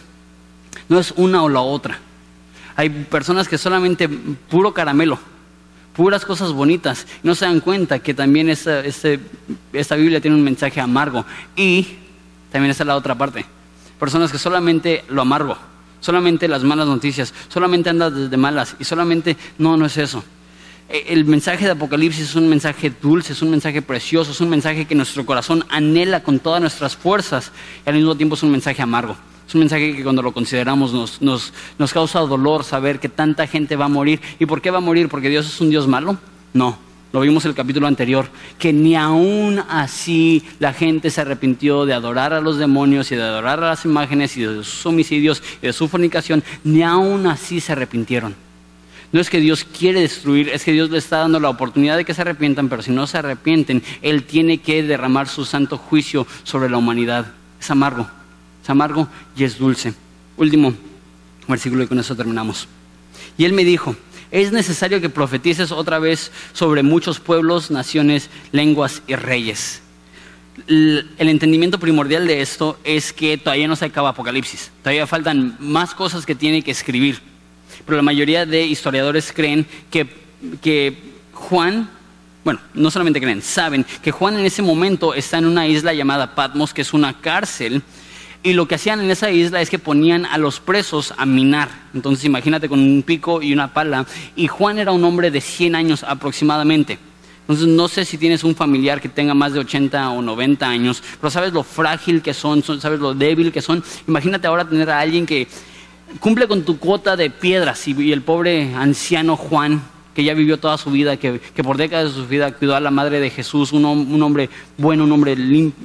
No 0.89 0.99
es 0.99 1.12
una 1.17 1.41
o 1.41 1.49
la 1.49 1.62
otra. 1.62 2.02
Hay 2.80 2.89
personas 2.89 3.50
que 3.50 3.58
solamente 3.58 4.08
puro 4.08 4.74
caramelo, 4.74 5.20
puras 5.94 6.24
cosas 6.24 6.54
bonitas, 6.54 7.08
no 7.24 7.36
se 7.36 7.44
dan 7.44 7.60
cuenta 7.60 8.00
que 8.00 8.13
también 8.13 8.48
esta, 8.48 8.86
esta 8.86 9.96
Biblia 9.98 10.22
tiene 10.22 10.38
un 10.38 10.44
mensaje 10.46 10.80
amargo. 10.80 11.26
Y 11.58 11.86
también 12.50 12.72
está 12.72 12.86
la 12.86 12.96
otra 12.96 13.15
parte. 13.15 13.46
Personas 14.00 14.32
que 14.32 14.38
solamente 14.38 15.04
lo 15.10 15.24
amargo, 15.24 15.58
solamente 16.00 16.48
las 16.48 16.63
malas 16.63 16.88
noticias, 16.88 17.34
solamente 17.50 17.89
andan 17.89 18.15
desde 18.15 18.38
malas 18.38 18.78
y 18.80 18.86
solamente, 18.86 19.36
no, 19.58 19.76
no 19.76 19.86
es 19.86 19.98
eso. 19.98 20.24
E, 20.88 21.04
el 21.10 21.26
mensaje 21.26 21.65
de 21.65 21.72
Apocalipsis 21.72 22.30
es 22.30 22.36
un 22.36 22.48
mensaje 22.48 22.94
dulce, 23.02 23.34
es 23.34 23.42
un 23.42 23.50
mensaje 23.50 23.82
precioso, 23.82 24.32
es 24.32 24.39
un 24.39 24.48
mensaje 24.48 24.86
que 24.86 24.96
nuestro 24.96 25.26
corazón 25.26 25.65
anhela 25.68 26.24
con 26.24 26.39
todas 26.39 26.62
nuestras 26.62 26.96
fuerzas 26.96 27.52
y 27.86 27.89
al 27.89 27.96
mismo 27.96 28.15
tiempo 28.15 28.36
es 28.36 28.44
un 28.44 28.52
mensaje 28.52 28.82
amargo. 28.82 29.18
Es 29.50 29.56
un 29.56 29.62
mensaje 29.62 29.95
que 29.95 30.04
cuando 30.04 30.21
lo 30.21 30.31
consideramos 30.31 31.19
nos, 31.21 31.91
causa 31.91 32.19
dolor 32.19 32.63
saber 32.63 33.00
que 33.00 33.10
tanta 33.10 33.47
gente 33.47 33.75
va 33.75 33.85
a 33.85 33.87
morir. 33.87 34.21
¿Y 34.37 34.45
por 34.45 34.62
qué 34.62 34.69
va 34.69 34.77
a 34.77 34.81
morir? 34.81 35.10
¿Porque 35.10 35.27
Dios 35.27 35.47
es 35.47 35.60
un 35.60 35.71
Dios 35.71 35.87
malo? 35.87 36.19
No. 36.54 36.77
Lo 37.12 37.21
vimos 37.21 37.43
en 37.45 37.50
el 37.50 37.56
capítulo 37.56 37.87
anterior, 37.87 38.27
que 38.60 38.71
ni 38.71 38.95
aún 38.95 39.58
así 39.67 40.43
la 40.60 40.71
gente 40.71 41.10
se 41.10 41.21
arrepintió 41.21 41.87
de 41.87 41.95
adorar 41.95 42.31
a 42.31 42.41
los 42.41 42.60
demonios 42.60 43.12
y 43.12 43.15
de 43.15 43.23
adorar 43.23 43.58
a 43.63 43.69
las 43.69 43.85
imágenes 43.85 44.37
y 44.37 44.43
de 44.43 44.63
sus 44.63 44.85
homicidios 44.85 45.41
y 45.63 45.65
de 45.65 45.73
su 45.73 45.87
fornicación, 45.87 46.43
ni 46.63 46.83
aún 46.83 47.25
así 47.25 47.60
se 47.60 47.71
arrepintieron. 47.71 48.35
No 49.12 49.19
es 49.19 49.31
que 49.31 49.39
Dios 49.39 49.63
quiere 49.65 50.02
destruir, 50.02 50.50
es 50.50 50.63
que 50.63 50.73
Dios 50.73 50.91
le 50.91 51.00
está 51.00 51.17
dando 51.17 51.39
la 51.39 51.50
oportunidad 51.50 51.97
de 51.97 52.06
que 52.06 52.13
se 52.13 52.21
arrepientan, 52.21 52.69
pero 52.69 52.83
si 52.83 52.91
no 52.91 53.08
se 53.08 53.17
arrepienten, 53.17 53.81
Él 54.04 54.25
tiene 54.25 54.60
que 54.60 54.83
derramar 54.83 55.27
su 55.27 55.43
santo 55.43 55.79
juicio 55.79 56.27
sobre 56.43 56.69
la 56.69 56.77
humanidad. 56.77 57.33
Es 57.60 57.71
amargo, 57.71 58.08
es 58.62 58.69
amargo 58.69 59.07
y 59.35 59.43
es 59.43 59.57
dulce. 59.57 59.93
Último 60.37 60.73
versículo 61.47 61.83
y 61.83 61.87
con 61.87 61.99
eso 61.99 62.15
terminamos. 62.15 62.67
Y 63.37 63.45
Él 63.45 63.53
me 63.53 63.63
dijo, 63.63 63.95
es 64.31 64.51
necesario 64.51 65.01
que 65.01 65.10
profetices 65.10 65.71
otra 65.71 65.99
vez 65.99 66.31
sobre 66.53 66.83
muchos 66.83 67.19
pueblos, 67.19 67.71
naciones, 67.71 68.29
lenguas 68.51 69.01
y 69.07 69.15
reyes. 69.15 69.81
El 70.67 71.07
entendimiento 71.17 71.79
primordial 71.79 72.27
de 72.27 72.41
esto 72.41 72.77
es 72.83 73.13
que 73.13 73.37
todavía 73.37 73.67
no 73.67 73.77
se 73.77 73.85
acaba 73.85 74.10
Apocalipsis, 74.10 74.71
todavía 74.83 75.07
faltan 75.07 75.55
más 75.60 75.95
cosas 75.95 76.25
que 76.25 76.35
tiene 76.35 76.62
que 76.62 76.71
escribir 76.71 77.21
pero 77.85 77.97
la 77.97 78.03
mayoría 78.03 78.45
de 78.45 78.65
historiadores 78.65 79.31
creen 79.33 79.65
que, 79.89 80.07
que 80.62 80.95
Juan, 81.33 81.89
bueno, 82.43 82.60
no 82.73 82.91
solamente 82.91 83.21
creen, 83.21 83.41
saben 83.41 83.85
que 84.01 84.12
Juan 84.12 84.37
en 84.37 84.45
ese 84.45 84.62
momento 84.62 85.13
está 85.13 85.37
en 85.37 85.45
una 85.45 85.67
isla 85.67 85.93
llamada 85.93 86.35
Patmos, 86.35 86.73
que 86.73 86.81
es 86.81 86.93
una 86.93 87.19
cárcel, 87.19 87.81
y 88.42 88.54
lo 88.54 88.67
que 88.67 88.75
hacían 88.75 89.02
en 89.02 89.12
esa 89.12 89.31
isla 89.31 89.62
es 89.62 89.69
que 89.69 89.79
ponían 89.79 90.25
a 90.25 90.37
los 90.37 90.60
presos 90.60 91.13
a 91.17 91.25
minar. 91.25 91.69
Entonces 91.94 92.25
imagínate 92.25 92.69
con 92.69 92.79
un 92.79 93.04
pico 93.04 93.42
y 93.42 93.52
una 93.52 93.73
pala. 93.73 94.06
Y 94.35 94.48
Juan 94.48 94.79
era 94.79 94.92
un 94.92 95.04
hombre 95.04 95.29
de 95.29 95.42
100 95.42 95.75
años 95.75 96.04
aproximadamente. 96.04 96.98
Entonces 97.42 97.67
no 97.67 97.87
sé 97.87 98.06
si 98.06 98.17
tienes 98.17 98.44
un 98.44 98.56
familiar 98.56 99.02
que 99.02 99.10
tenga 99.10 99.33
más 99.33 99.54
de 99.54 99.60
80 99.60 100.12
o 100.12 100.21
90 100.21 100.69
años, 100.69 101.04
pero 101.19 101.31
sabes 101.31 101.52
lo 101.52 101.63
frágil 101.63 102.21
que 102.21 102.33
son, 102.33 102.62
sabes 102.63 103.00
lo 103.00 103.13
débil 103.13 103.52
que 103.52 103.62
son. 103.62 103.83
Imagínate 104.08 104.48
ahora 104.48 104.69
tener 104.69 104.90
a 104.90 105.00
alguien 105.00 105.25
que 105.25 105.48
cumple 106.19 106.48
con 106.48 106.63
tu 106.63 106.77
cuota 106.77 107.17
de 107.17 107.29
piedras. 107.29 107.87
Y, 107.87 108.12
el 108.12 108.21
pobre 108.21 108.73
anciano 108.75 109.35
Juan, 109.35 109.81
que 110.20 110.26
ya 110.26 110.34
vivió 110.34 110.60
toda 110.60 110.78
su 110.78 110.92
vida, 110.92 111.15
que, 111.15 111.40
por 111.63 111.78
décadas 111.78 112.13
de 112.13 112.22
su 112.22 112.28
vida 112.28 112.52
cuidó 112.52 112.76
a 112.76 112.82
la 112.82 112.92
madre 112.92 113.22
de 113.22 113.30
Jesús, 113.30 113.72
un, 113.72 113.86
hombre 113.86 114.50
bueno, 114.78 115.06
un 115.06 115.12
hombre, 115.13 115.34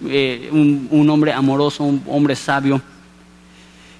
eh, 0.09 0.49
un, 0.51 1.09
hombre 1.09 1.33
amoroso, 1.33 1.85
un 1.85 2.03
hombre 2.09 2.35
sabio. 2.35 2.83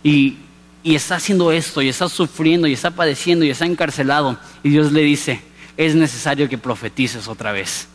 Y, 0.03 0.39
y 0.83 0.97
está 0.97 1.15
haciendo 1.15 1.53
esto, 1.53 1.83
y 1.83 1.89
está 1.89 2.09
sufriendo, 2.09 2.67
y 2.67 2.73
está 2.73 2.91
padeciendo, 2.91 3.45
y 3.45 3.51
está 3.51 3.65
encarcelado. 3.65 4.37
Y 4.65 4.71
Dios 4.71 4.91
le 4.91 5.03
dice, 5.03 5.41
es 5.77 5.95
necesario 5.95 6.49
que 6.49 6.59
profetices 6.59 7.29
otra 7.29 7.53
vez. 7.53 7.87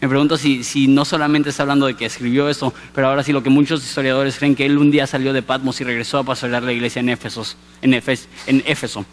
Me 0.00 0.08
pregunto 0.08 0.38
si, 0.38 0.64
si, 0.64 0.88
no 0.88 1.04
solamente 1.04 1.50
está 1.50 1.64
hablando 1.64 1.84
de 1.84 1.94
que 1.94 2.06
escribió 2.06 2.48
eso, 2.48 2.72
pero 2.94 3.08
ahora 3.08 3.22
sí 3.22 3.34
lo 3.34 3.42
que 3.42 3.50
muchos 3.50 3.84
historiadores 3.84 4.38
creen 4.38 4.54
que 4.54 4.64
él 4.64 4.78
un 4.78 4.90
día 4.90 5.06
salió 5.06 5.34
de 5.34 5.42
Patmos 5.42 5.78
y 5.82 5.84
regresó 5.84 6.16
a 6.16 6.24
pastorear 6.24 6.62
la 6.62 6.72
iglesia 6.72 7.00
en, 7.00 7.10
Éfesos, 7.10 7.58
en, 7.82 7.92
en 7.92 8.62
Éfeso. 8.66 9.04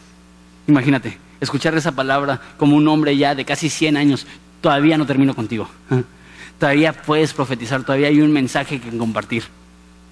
Imagínate, 0.66 1.18
escuchar 1.42 1.76
esa 1.76 1.92
palabra 1.92 2.42
como 2.58 2.76
un 2.76 2.88
hombre 2.88 3.16
ya 3.18 3.36
de 3.36 3.46
casi 3.46 3.70
100 3.70 3.98
años, 3.98 4.28
todavía 4.62 4.98
no 4.98 5.06
termino 5.06 5.36
contigo. 5.36 5.70
Todavía 6.60 6.94
puedes 6.94 7.34
profetizar, 7.34 7.84
todavía 7.84 8.08
hay 8.08 8.22
un 8.22 8.32
mensaje 8.32 8.80
que 8.80 8.96
compartir. 8.98 9.44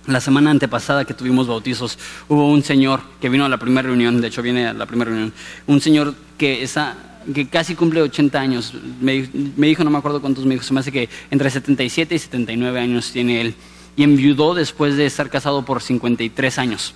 La 0.05 0.21
semana 0.21 0.51
antepasada 0.51 1.03
que 1.03 1.13
tuvimos 1.13 1.47
bautizos, 1.47 1.99
hubo 2.29 2.49
un 2.49 2.63
señor 2.63 3.01
que 3.19 3.27
vino 3.27 3.43
a 3.43 3.49
la 3.49 3.57
primera 3.57 3.87
reunión, 3.87 4.21
de 4.21 4.27
hecho 4.27 4.41
viene 4.41 4.67
a 4.67 4.73
la 4.73 4.85
primera 4.85 5.11
reunión, 5.11 5.33
un 5.67 5.81
señor 5.81 6.15
que 6.37 6.63
está 6.63 6.95
que 7.33 7.47
casi 7.47 7.75
cumple 7.75 8.01
80 8.01 8.39
años. 8.39 8.73
Me, 9.01 9.27
dijo, 9.57 9.83
no 9.83 9.89
me 9.89 9.97
acuerdo 9.97 10.21
cuántos 10.21 10.45
me 10.45 10.55
dijo, 10.55 10.63
se 10.63 10.73
me 10.73 10.79
hace 10.79 10.91
que 10.91 11.09
entre 11.29 11.49
77 11.49 12.15
y 12.15 12.19
79 12.19 12.79
años 12.79 13.11
tiene 13.11 13.41
él. 13.41 13.55
Y 13.95 14.03
enviudó 14.03 14.53
después 14.53 14.95
de 14.95 15.05
estar 15.05 15.29
casado 15.29 15.65
por 15.65 15.81
53 15.81 16.57
años. 16.59 16.93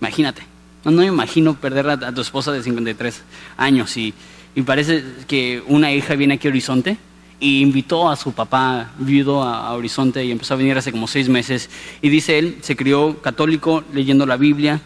Imagínate. 0.00 0.51
No, 0.84 0.92
me 0.92 1.06
imagino 1.06 1.54
perder 1.54 1.88
a, 1.88 2.12
tu 2.12 2.20
esposa 2.20 2.52
de 2.52 2.62
53 2.62 3.22
años. 3.56 3.96
Y, 3.96 4.14
y, 4.54 4.62
parece 4.62 5.04
que 5.26 5.62
una 5.66 5.92
hija 5.92 6.14
viene 6.14 6.34
aquí 6.34 6.48
a 6.48 6.50
Horizonte 6.50 6.96
y 7.38 7.60
invitó 7.60 8.08
a 8.08 8.16
su 8.16 8.32
papá 8.32 8.92
viudo 8.98 9.42
a, 9.42 9.72
Horizonte 9.72 10.24
y 10.24 10.30
empezó 10.30 10.54
a 10.54 10.56
venir 10.56 10.76
hace 10.78 10.92
como 10.92 11.06
seis 11.06 11.28
meses. 11.28 11.70
Y 12.00 12.08
dice 12.08 12.38
él, 12.38 12.58
se 12.62 12.76
crió 12.76 13.20
católico 13.20 13.84
leyendo 13.92 14.26
la 14.26 14.36
Biblia 14.36 14.80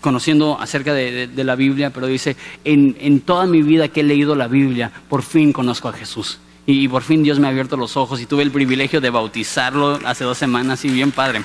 conociendo 0.00 0.58
acerca 0.60 0.92
de, 0.92 1.28
la 1.36 1.54
Biblia, 1.54 1.90
pero 1.90 2.06
dice, 2.06 2.36
en, 2.64 3.20
toda 3.20 3.46
mi 3.46 3.62
vida 3.62 3.88
que 3.88 4.00
he 4.00 4.02
leído 4.02 4.34
la 4.34 4.48
Biblia, 4.48 4.90
por 5.08 5.22
fin 5.22 5.52
conozco 5.52 5.88
a 5.88 5.92
Jesús. 5.92 6.40
Y, 6.66 6.88
por 6.88 7.02
fin 7.02 7.22
Dios 7.22 7.38
me 7.38 7.46
ha 7.46 7.50
abierto 7.50 7.76
los 7.76 7.96
ojos 7.96 8.20
y 8.20 8.26
tuve 8.26 8.42
el 8.42 8.50
privilegio 8.50 9.00
de 9.00 9.10
bautizarlo 9.10 9.98
hace 10.04 10.24
dos 10.24 10.36
semanas 10.36 10.84
y 10.84 10.88
bien 10.88 11.12
padre. 11.12 11.42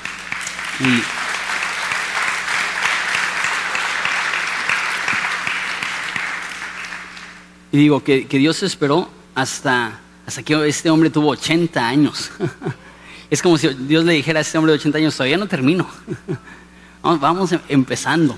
Y, 0.79 1.22
digo 7.77 8.03
que, 8.03 8.25
Dios 8.29 8.61
esperó 8.63 9.09
hasta, 9.35 9.99
hasta 10.25 10.43
que 10.43 10.67
este 10.67 10.89
hombre 10.89 11.09
tuvo 11.09 11.29
80 11.29 11.87
años. 11.87 12.31
es 13.29 13.41
como 13.41 13.57
si 13.57 13.67
Dios 13.69 14.05
le 14.05 14.13
dijera 14.13 14.39
a 14.39 14.41
este 14.41 14.57
hombre 14.57 14.73
de 14.73 14.79
80 14.79 14.97
años, 14.99 15.15
todavía 15.15 15.37
no 15.37 15.47
termino. 15.47 15.87
Vamos, 17.01 17.51
em, 17.51 17.59
empezando. 17.67 18.37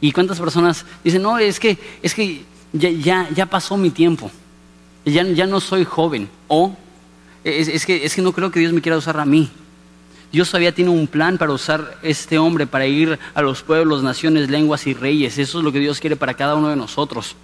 ¿Y 0.00 0.12
cuántas 0.12 0.38
personas 0.38 0.84
dicen, 1.02 1.22
no, 1.22 1.38
es 1.38 1.58
que, 1.60 1.78
es 2.02 2.12
que 2.12 2.44
ya, 2.72 3.28
ya, 3.30 3.46
pasó 3.46 3.76
mi 3.76 3.90
tiempo, 3.90 4.30
ya, 5.04 5.22
ya 5.22 5.46
no 5.46 5.60
soy 5.60 5.84
joven? 5.84 6.28
O 6.48 6.76
es, 7.44 7.86
que, 7.86 8.04
es 8.04 8.14
que 8.14 8.22
no 8.22 8.32
creo 8.32 8.50
que 8.50 8.60
Dios 8.60 8.72
me 8.72 8.82
quiera 8.82 8.98
usar 8.98 9.18
a 9.20 9.24
mí. 9.24 9.48
Dios 10.32 10.50
todavía 10.50 10.74
tiene 10.74 10.90
un 10.90 11.06
plan 11.06 11.38
para 11.38 11.52
usar 11.52 11.98
este 12.02 12.36
hombre, 12.36 12.66
para 12.66 12.86
ir 12.86 13.18
a 13.32 13.42
los 13.42 13.62
pueblos, 13.62 14.02
naciones, 14.02 14.50
lenguas 14.50 14.86
y 14.86 14.92
reyes. 14.92 15.38
Eso 15.38 15.58
es 15.58 15.64
lo 15.64 15.70
que 15.70 15.78
Dios 15.78 16.00
quiere 16.00 16.16
para 16.16 16.34
cada 16.34 16.56
uno 16.56 16.68
de 16.68 16.76
nosotros. 16.76 17.36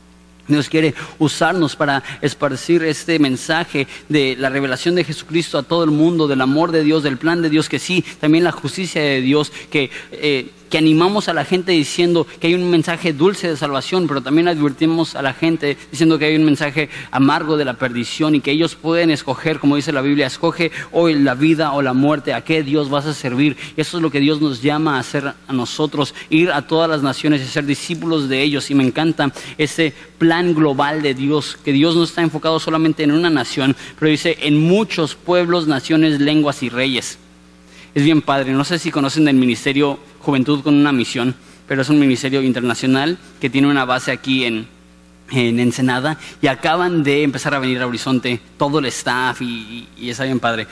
Dios 0.48 0.68
quiere 0.68 0.94
usarnos 1.18 1.76
para 1.76 2.02
esparcir 2.20 2.82
este 2.82 3.18
mensaje 3.18 3.86
de 4.08 4.36
la 4.38 4.48
revelación 4.48 4.94
de 4.94 5.04
Jesucristo 5.04 5.58
a 5.58 5.62
todo 5.62 5.84
el 5.84 5.90
mundo, 5.90 6.28
del 6.28 6.40
amor 6.40 6.72
de 6.72 6.82
Dios, 6.82 7.02
del 7.02 7.18
plan 7.18 7.42
de 7.42 7.50
Dios, 7.50 7.68
que 7.68 7.78
sí, 7.78 8.04
también 8.20 8.44
la 8.44 8.52
justicia 8.52 9.00
de 9.00 9.20
Dios, 9.20 9.52
que 9.70 9.90
eh, 10.12 10.50
que 10.72 10.78
animamos 10.78 11.28
a 11.28 11.34
la 11.34 11.44
gente 11.44 11.72
diciendo 11.72 12.26
que 12.40 12.46
hay 12.46 12.54
un 12.54 12.70
mensaje 12.70 13.12
dulce 13.12 13.46
de 13.46 13.58
salvación, 13.58 14.08
pero 14.08 14.22
también 14.22 14.48
advertimos 14.48 15.14
a 15.14 15.20
la 15.20 15.34
gente 15.34 15.76
diciendo 15.90 16.18
que 16.18 16.24
hay 16.24 16.34
un 16.34 16.46
mensaje 16.46 16.88
amargo 17.10 17.58
de 17.58 17.66
la 17.66 17.74
perdición 17.74 18.34
y 18.34 18.40
que 18.40 18.52
ellos 18.52 18.74
pueden 18.74 19.10
escoger, 19.10 19.58
como 19.58 19.76
dice 19.76 19.92
la 19.92 20.00
Biblia, 20.00 20.26
escoge 20.26 20.72
hoy 20.90 21.12
la 21.12 21.34
vida 21.34 21.72
o 21.72 21.82
la 21.82 21.92
muerte, 21.92 22.32
a 22.32 22.42
qué 22.42 22.62
Dios 22.62 22.88
vas 22.88 23.04
a 23.04 23.12
servir. 23.12 23.58
Eso 23.76 23.98
es 23.98 24.02
lo 24.02 24.10
que 24.10 24.20
Dios 24.20 24.40
nos 24.40 24.62
llama 24.62 24.96
a 24.96 25.00
hacer 25.00 25.34
a 25.46 25.52
nosotros, 25.52 26.14
ir 26.30 26.50
a 26.50 26.66
todas 26.66 26.88
las 26.88 27.02
naciones 27.02 27.42
y 27.42 27.48
ser 27.48 27.66
discípulos 27.66 28.30
de 28.30 28.40
ellos. 28.40 28.70
Y 28.70 28.74
me 28.74 28.82
encanta 28.84 29.30
ese 29.58 29.92
plan 30.16 30.54
global 30.54 31.02
de 31.02 31.12
Dios, 31.12 31.58
que 31.62 31.74
Dios 31.74 31.96
no 31.96 32.04
está 32.04 32.22
enfocado 32.22 32.58
solamente 32.58 33.02
en 33.02 33.10
una 33.10 33.28
nación, 33.28 33.76
pero 33.98 34.10
dice 34.10 34.38
en 34.40 34.58
muchos 34.58 35.16
pueblos, 35.16 35.66
naciones, 35.66 36.18
lenguas 36.18 36.62
y 36.62 36.70
reyes. 36.70 37.18
Es 37.94 38.04
bien 38.04 38.22
padre. 38.22 38.52
No 38.52 38.64
sé 38.64 38.78
si 38.78 38.90
conocen 38.90 39.26
del 39.26 39.36
ministerio 39.36 39.98
Juventud 40.20 40.62
con 40.62 40.74
una 40.74 40.92
misión, 40.92 41.34
pero 41.68 41.82
es 41.82 41.90
un 41.90 41.98
ministerio 41.98 42.42
internacional 42.42 43.18
que 43.38 43.50
tiene 43.50 43.68
una 43.68 43.84
base 43.84 44.12
aquí 44.12 44.44
en, 44.44 44.66
en 45.30 45.60
Ensenada 45.60 46.16
y 46.40 46.46
acaban 46.46 47.02
de 47.02 47.22
empezar 47.22 47.54
a 47.54 47.58
venir 47.58 47.82
a 47.82 47.86
Horizonte 47.86 48.40
todo 48.56 48.78
el 48.78 48.86
staff 48.86 49.42
y, 49.42 49.88
y, 49.98 50.08
está 50.08 50.24
bien 50.24 50.40
padre. 50.40 50.66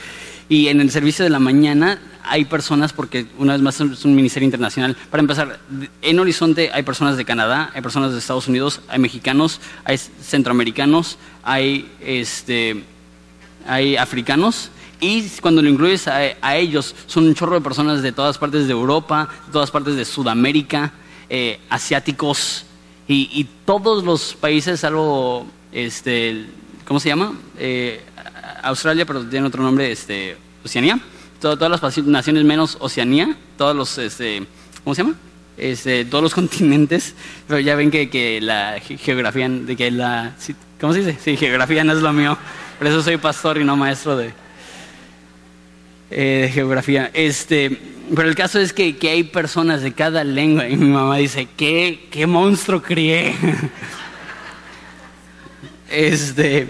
Y 0.49 0.67
en 0.69 0.81
el 0.81 0.89
servicio 0.89 1.23
de 1.23 1.29
la 1.29 1.37
mañana 1.37 1.99
hay 2.23 2.45
personas, 2.45 2.91
porque 2.91 3.27
una 3.37 3.53
vez 3.53 3.61
más 3.61 3.79
es 3.79 4.03
un 4.03 4.15
ministerio 4.15 4.45
internacional, 4.45 4.97
para 5.11 5.21
empezar, 5.21 5.59
en 6.01 6.19
Horizonte 6.19 6.71
hay 6.73 6.81
personas 6.81 7.17
de 7.17 7.25
Canadá, 7.25 7.69
hay 7.75 7.81
personas 7.81 8.13
de 8.13 8.17
Estados 8.17 8.47
Unidos, 8.47 8.81
hay 8.87 8.97
mexicanos, 8.97 9.61
hay 9.83 9.97
centroamericanos, 9.97 11.19
hay, 11.43 11.87
este, 12.01 12.83
hay 13.67 13.95
africanos 13.95 14.71
y 15.01 15.27
cuando 15.41 15.63
lo 15.63 15.67
incluyes 15.67 16.07
a, 16.07 16.55
ellos, 16.55 16.95
son 17.07 17.25
un 17.25 17.33
chorro 17.33 17.55
de 17.55 17.61
personas 17.61 18.03
de 18.03 18.11
todas 18.11 18.37
partes 18.37 18.67
de 18.67 18.71
Europa, 18.71 19.27
de 19.47 19.51
todas 19.51 19.71
partes 19.71 19.95
de 19.95 20.05
Sudamérica, 20.05 20.93
eh, 21.27 21.59
asiáticos 21.69 22.65
y, 23.07 23.45
todos 23.65 24.03
los 24.03 24.35
países, 24.35 24.83
algo, 24.83 25.45
este, 25.71 26.45
¿cómo 26.87 26.99
se 26.99 27.09
llama? 27.09 27.33
Eh, 27.57 28.01
Australia, 28.63 29.05
pero 29.05 29.25
tiene 29.25 29.47
otro 29.47 29.63
nombre, 29.63 29.91
este, 29.91 30.37
Oceanía. 30.63 30.99
todas 31.39 31.81
las 31.81 31.97
naciones 32.05 32.43
menos 32.45 32.77
Oceanía, 32.79 33.35
todos 33.57 33.75
los, 33.75 33.97
este, 33.97 34.45
¿cómo 34.83 34.93
se 34.93 35.03
llama? 35.03 35.15
Este, 35.57 36.05
todos 36.05 36.23
los 36.23 36.33
continentes, 36.35 37.15
pero 37.47 37.59
ya 37.59 37.75
ven 37.75 37.89
que, 37.89 38.09
que 38.09 38.39
la 38.39 38.79
geografía, 38.79 39.49
de 39.49 39.75
que 39.75 39.89
la, 39.89 40.35
¿cómo 40.79 40.93
se 40.93 40.99
dice? 40.99 41.17
Sí, 41.21 41.37
geografía 41.37 41.83
no 41.83 41.93
es 41.93 42.01
lo 42.01 42.13
mío, 42.13 42.37
por 42.77 42.87
eso 42.87 43.01
soy 43.01 43.17
pastor 43.17 43.57
y 43.57 43.63
no 43.63 43.75
maestro 43.75 44.15
de, 44.15 44.33
eh, 46.11 46.41
de 46.43 46.49
geografía. 46.49 47.09
Este, 47.13 47.77
pero 48.13 48.27
el 48.27 48.35
caso 48.35 48.59
es 48.59 48.73
que, 48.73 48.97
hay 49.03 49.23
personas 49.23 49.81
de 49.81 49.93
cada 49.93 50.23
lengua 50.23 50.67
y 50.67 50.75
mi 50.75 50.89
mamá 50.89 51.17
dice, 51.17 51.47
¿qué, 51.55 52.07
qué 52.11 52.27
monstruo 52.27 52.81
crié? 52.81 53.33
este, 55.89 56.69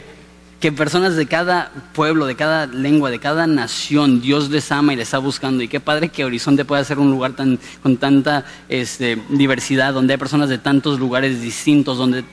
que 0.61 0.71
personas 0.71 1.15
de 1.15 1.25
cada 1.25 1.71
pueblo, 1.93 2.27
de 2.27 2.35
cada 2.35 2.67
lengua, 2.67 3.09
de 3.09 3.17
cada 3.17 3.47
nación, 3.47 4.21
Dios 4.21 4.51
les 4.51 4.71
ama 4.71 4.93
y 4.93 4.95
les 4.95 5.07
está 5.07 5.17
buscando. 5.17 5.63
Y 5.63 5.67
qué 5.67 5.79
padre 5.79 6.09
que 6.09 6.23
Horizonte 6.23 6.63
pueda 6.63 6.83
ser 6.83 6.99
un 6.99 7.09
lugar 7.09 7.35
tan, 7.35 7.57
con 7.81 7.97
tanta 7.97 8.45
este, 8.69 9.19
diversidad, 9.29 9.91
donde 9.91 10.13
hay 10.13 10.19
personas 10.19 10.49
de 10.49 10.59
tantos 10.59 10.99
lugares 10.99 11.41
distintos, 11.41 11.97
donde 11.97 12.23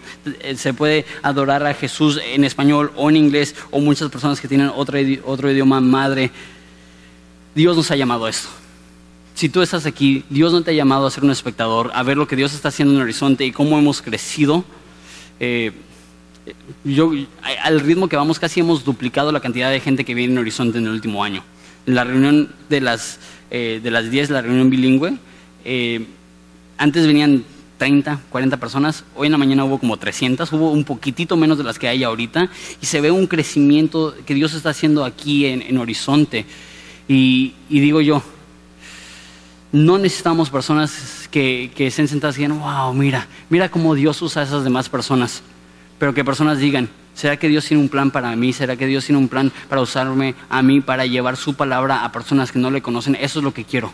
eh, 0.43 0.57
se 0.57 0.75
puede 0.75 1.07
adorar 1.23 1.67
a 1.67 1.73
Jesús 1.73 2.21
en 2.23 2.45
español 2.45 2.93
o 2.97 3.09
en 3.09 3.17
inglés, 3.17 3.55
o 3.71 3.81
muchas 3.81 4.11
personas 4.11 4.43
que 4.43 4.49
tienen 4.49 4.71
otro, 4.75 4.99
otro 5.25 5.51
idioma 5.51 5.81
madre. 5.81 6.31
Dios 7.59 7.77
nos 7.77 7.91
ha 7.91 7.97
llamado 7.97 8.27
a 8.27 8.31
esto. 8.31 8.49
Si 9.35 9.49
tú 9.49 9.63
estás 9.63 9.85
aquí, 9.85 10.23
Dios 10.31 10.53
no 10.53 10.63
te 10.63 10.71
ha 10.71 10.75
llamado 10.75 11.09
a 11.09 11.11
ser 11.11 11.25
un 11.25 11.33
espectador, 11.33 11.91
a 11.93 12.05
ver 12.05 12.17
lo 12.17 12.29
que 12.29 12.37
Dios 12.37 12.55
está 12.55 12.69
haciendo 12.69 12.95
en 12.95 13.01
Horizonte 13.01 13.45
y 13.45 13.51
cómo 13.51 13.77
hemos 13.77 14.01
crecido. 14.01 14.65
Eh, 15.41 15.73
yo, 16.85 17.11
al 17.65 17.81
ritmo 17.81 18.09
que 18.09 18.15
vamos, 18.15 18.39
casi 18.39 18.61
hemos 18.61 18.85
duplicado 18.85 19.33
la 19.33 19.41
cantidad 19.41 19.73
de 19.73 19.81
gente 19.81 20.05
que 20.05 20.15
viene 20.15 20.35
en 20.35 20.39
Horizonte 20.39 20.79
en 20.79 20.87
el 20.87 20.93
último 20.93 21.25
año. 21.25 21.43
En 21.85 21.97
la 21.97 22.05
reunión 22.05 22.55
de 22.69 22.81
las, 22.81 23.19
eh, 23.51 23.81
de 23.83 23.91
las 23.91 24.09
10, 24.09 24.31
la 24.31 24.41
reunión 24.41 24.71
bilingüe, 24.71 25.19
eh, 25.65 26.07
antes 26.77 27.09
venían 27.09 27.43
30, 27.79 28.21
40 28.31 28.57
personas, 28.59 29.05
hoy 29.17 29.27
en 29.27 29.33
la 29.33 29.39
mañana 29.39 29.65
hubo 29.65 29.79
como 29.79 29.97
300, 29.97 30.53
hubo 30.53 30.71
un 30.71 30.85
poquitito 30.85 31.37
menos 31.37 31.59
de 31.59 31.65
las 31.65 31.77
que 31.77 31.89
hay 31.89 32.05
ahorita, 32.05 32.51
y 32.81 32.87
se 32.87 33.01
ve 33.01 33.11
un 33.11 33.27
crecimiento 33.27 34.15
que 34.25 34.35
Dios 34.35 34.55
está 34.55 34.71
haciendo 34.71 35.05
aquí 35.05 35.47
en, 35.47 35.77
Horizonte. 35.77 36.47
Y, 37.09 37.55
digo 37.69 38.01
yo, 38.01 38.23
no 39.73 39.99
necesitamos 39.99 40.51
personas 40.51 41.29
que, 41.31 41.71
que 41.75 41.87
estén 41.89 42.07
sentadas 42.07 42.37
y 42.37 42.43
digan, 42.43 42.61
wow, 42.61 42.93
mira, 42.93 43.27
mira 43.49 43.71
cómo 43.71 43.95
Dios 43.95 44.21
usa 44.23 44.43
a 44.43 44.45
esas 44.45 44.65
demás 44.65 44.89
personas 44.89 45.43
pero 45.99 46.15
que 46.15 46.25
personas 46.25 46.59
digan, 46.59 46.89
¿será 47.15 47.37
que 47.37 47.49
Dios 47.49 47.67
tiene 47.67 47.83
un 47.83 47.89
plan 47.89 48.11
para 48.11 48.35
mí? 48.37 48.53
¿Será 48.53 48.77
que 48.77 48.87
Dios 48.87 49.05
tiene 49.05 49.19
un 49.19 49.29
plan 49.29 49.53
para 49.69 49.81
usarme 49.81 50.35
a 50.49 50.63
mí, 50.63 50.81
para 50.81 51.07
llevar 51.07 51.37
su 51.37 51.55
palabra 51.55 52.05
a 52.05 52.13
personas 52.13 52.53
que 52.53 52.59
no 52.59 52.71
le 52.71 52.83
conocen? 52.83 53.17
Eso 53.17 53.41
es 53.41 53.45
lo 53.45 53.53
que 53.53 53.65
quiero. 53.65 53.93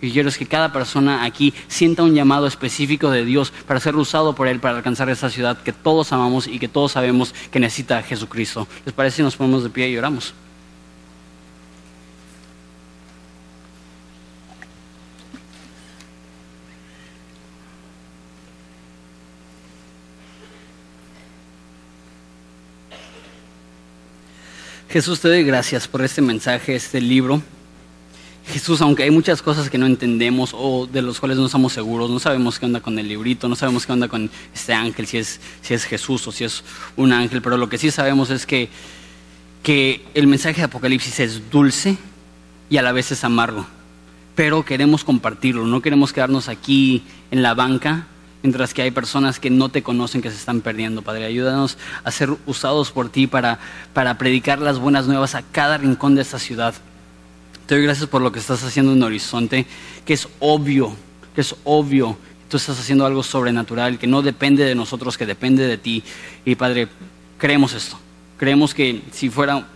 Que 0.00 0.10
quiero 0.10 0.28
es 0.28 0.38
que 0.38 0.46
cada 0.46 0.72
persona 0.72 1.24
aquí 1.24 1.54
sienta 1.68 2.02
un 2.02 2.14
llamado 2.14 2.46
específico 2.46 3.10
de 3.10 3.24
Dios 3.24 3.52
para 3.66 3.78
ser 3.78 3.94
usado 3.94 4.34
por 4.34 4.48
Él 4.48 4.58
para 4.58 4.78
alcanzar 4.78 5.08
esa 5.10 5.30
ciudad 5.30 5.62
que 5.62 5.72
todos 5.72 6.12
amamos 6.12 6.48
y 6.48 6.58
que 6.58 6.68
todos 6.68 6.92
sabemos 6.92 7.34
que 7.52 7.60
necesita 7.60 7.98
a 7.98 8.02
Jesucristo. 8.02 8.66
¿Les 8.84 8.94
parece 8.94 9.18
si 9.18 9.22
nos 9.22 9.36
ponemos 9.36 9.62
de 9.62 9.70
pie 9.70 9.90
y 9.90 9.98
oramos? 9.98 10.34
Jesús, 24.92 25.20
te 25.20 25.28
doy 25.28 25.42
gracias 25.42 25.88
por 25.88 26.02
este 26.02 26.20
mensaje, 26.20 26.74
este 26.74 27.00
libro. 27.00 27.40
Jesús, 28.46 28.82
aunque 28.82 29.04
hay 29.04 29.10
muchas 29.10 29.40
cosas 29.40 29.70
que 29.70 29.78
no 29.78 29.86
entendemos 29.86 30.50
o 30.52 30.86
de 30.86 31.00
los 31.00 31.18
cuales 31.18 31.38
no 31.38 31.46
estamos 31.46 31.72
seguros, 31.72 32.10
no 32.10 32.18
sabemos 32.18 32.58
qué 32.58 32.66
onda 32.66 32.80
con 32.80 32.98
el 32.98 33.08
librito, 33.08 33.48
no 33.48 33.56
sabemos 33.56 33.86
qué 33.86 33.92
onda 33.92 34.08
con 34.08 34.30
este 34.54 34.74
ángel, 34.74 35.06
si 35.06 35.16
es, 35.16 35.40
si 35.62 35.72
es 35.72 35.84
Jesús 35.84 36.28
o 36.28 36.30
si 36.30 36.44
es 36.44 36.62
un 36.94 37.10
ángel, 37.14 37.40
pero 37.40 37.56
lo 37.56 37.70
que 37.70 37.78
sí 37.78 37.90
sabemos 37.90 38.28
es 38.28 38.44
que, 38.44 38.68
que 39.62 40.04
el 40.12 40.26
mensaje 40.26 40.58
de 40.58 40.64
Apocalipsis 40.64 41.20
es 41.20 41.50
dulce 41.50 41.96
y 42.68 42.76
a 42.76 42.82
la 42.82 42.92
vez 42.92 43.12
es 43.12 43.24
amargo, 43.24 43.64
pero 44.34 44.62
queremos 44.62 45.04
compartirlo, 45.04 45.64
no 45.64 45.80
queremos 45.80 46.12
quedarnos 46.12 46.50
aquí 46.50 47.02
en 47.30 47.40
la 47.40 47.54
banca 47.54 48.08
mientras 48.42 48.74
que 48.74 48.82
hay 48.82 48.90
personas 48.90 49.38
que 49.38 49.50
no 49.50 49.68
te 49.68 49.82
conocen 49.82 50.20
que 50.20 50.30
se 50.30 50.36
están 50.36 50.60
perdiendo, 50.60 51.02
Padre. 51.02 51.24
Ayúdanos 51.24 51.78
a 52.04 52.10
ser 52.10 52.30
usados 52.46 52.90
por 52.90 53.08
ti 53.08 53.26
para, 53.26 53.58
para 53.92 54.18
predicar 54.18 54.58
las 54.58 54.78
buenas 54.78 55.06
nuevas 55.06 55.34
a 55.34 55.42
cada 55.42 55.78
rincón 55.78 56.14
de 56.14 56.22
esta 56.22 56.38
ciudad. 56.38 56.74
Te 57.66 57.76
doy 57.76 57.84
gracias 57.84 58.08
por 58.08 58.20
lo 58.20 58.32
que 58.32 58.40
estás 58.40 58.62
haciendo 58.64 58.92
en 58.92 59.02
Horizonte, 59.02 59.66
que 60.04 60.14
es 60.14 60.28
obvio, 60.40 60.94
que 61.34 61.40
es 61.40 61.54
obvio. 61.64 62.16
Tú 62.48 62.56
estás 62.56 62.78
haciendo 62.78 63.06
algo 63.06 63.22
sobrenatural, 63.22 63.98
que 63.98 64.06
no 64.06 64.20
depende 64.20 64.64
de 64.64 64.74
nosotros, 64.74 65.16
que 65.16 65.24
depende 65.24 65.66
de 65.66 65.78
ti. 65.78 66.02
Y 66.44 66.56
Padre, 66.56 66.88
creemos 67.38 67.72
esto. 67.72 67.98
Creemos 68.36 68.74
que 68.74 69.02
si 69.12 69.30
fuera 69.30 69.66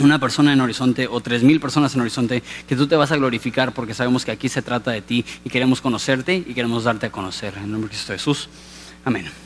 una 0.00 0.18
persona 0.18 0.52
en 0.52 0.60
Horizonte 0.60 1.06
o 1.08 1.20
tres 1.20 1.42
mil 1.42 1.60
personas 1.60 1.94
en 1.94 2.00
Horizonte, 2.00 2.42
que 2.68 2.76
tú 2.76 2.86
te 2.86 2.96
vas 2.96 3.12
a 3.12 3.16
glorificar 3.16 3.72
porque 3.72 3.94
sabemos 3.94 4.24
que 4.24 4.30
aquí 4.30 4.48
se 4.48 4.62
trata 4.62 4.90
de 4.90 5.02
ti 5.02 5.24
y 5.44 5.50
queremos 5.50 5.80
conocerte 5.80 6.36
y 6.36 6.54
queremos 6.54 6.84
darte 6.84 7.06
a 7.06 7.12
conocer. 7.12 7.54
En 7.56 7.64
el 7.64 7.72
nombre 7.72 7.88
de 7.88 7.94
Cristo 7.94 8.12
Jesús. 8.12 8.48
Amén. 9.04 9.45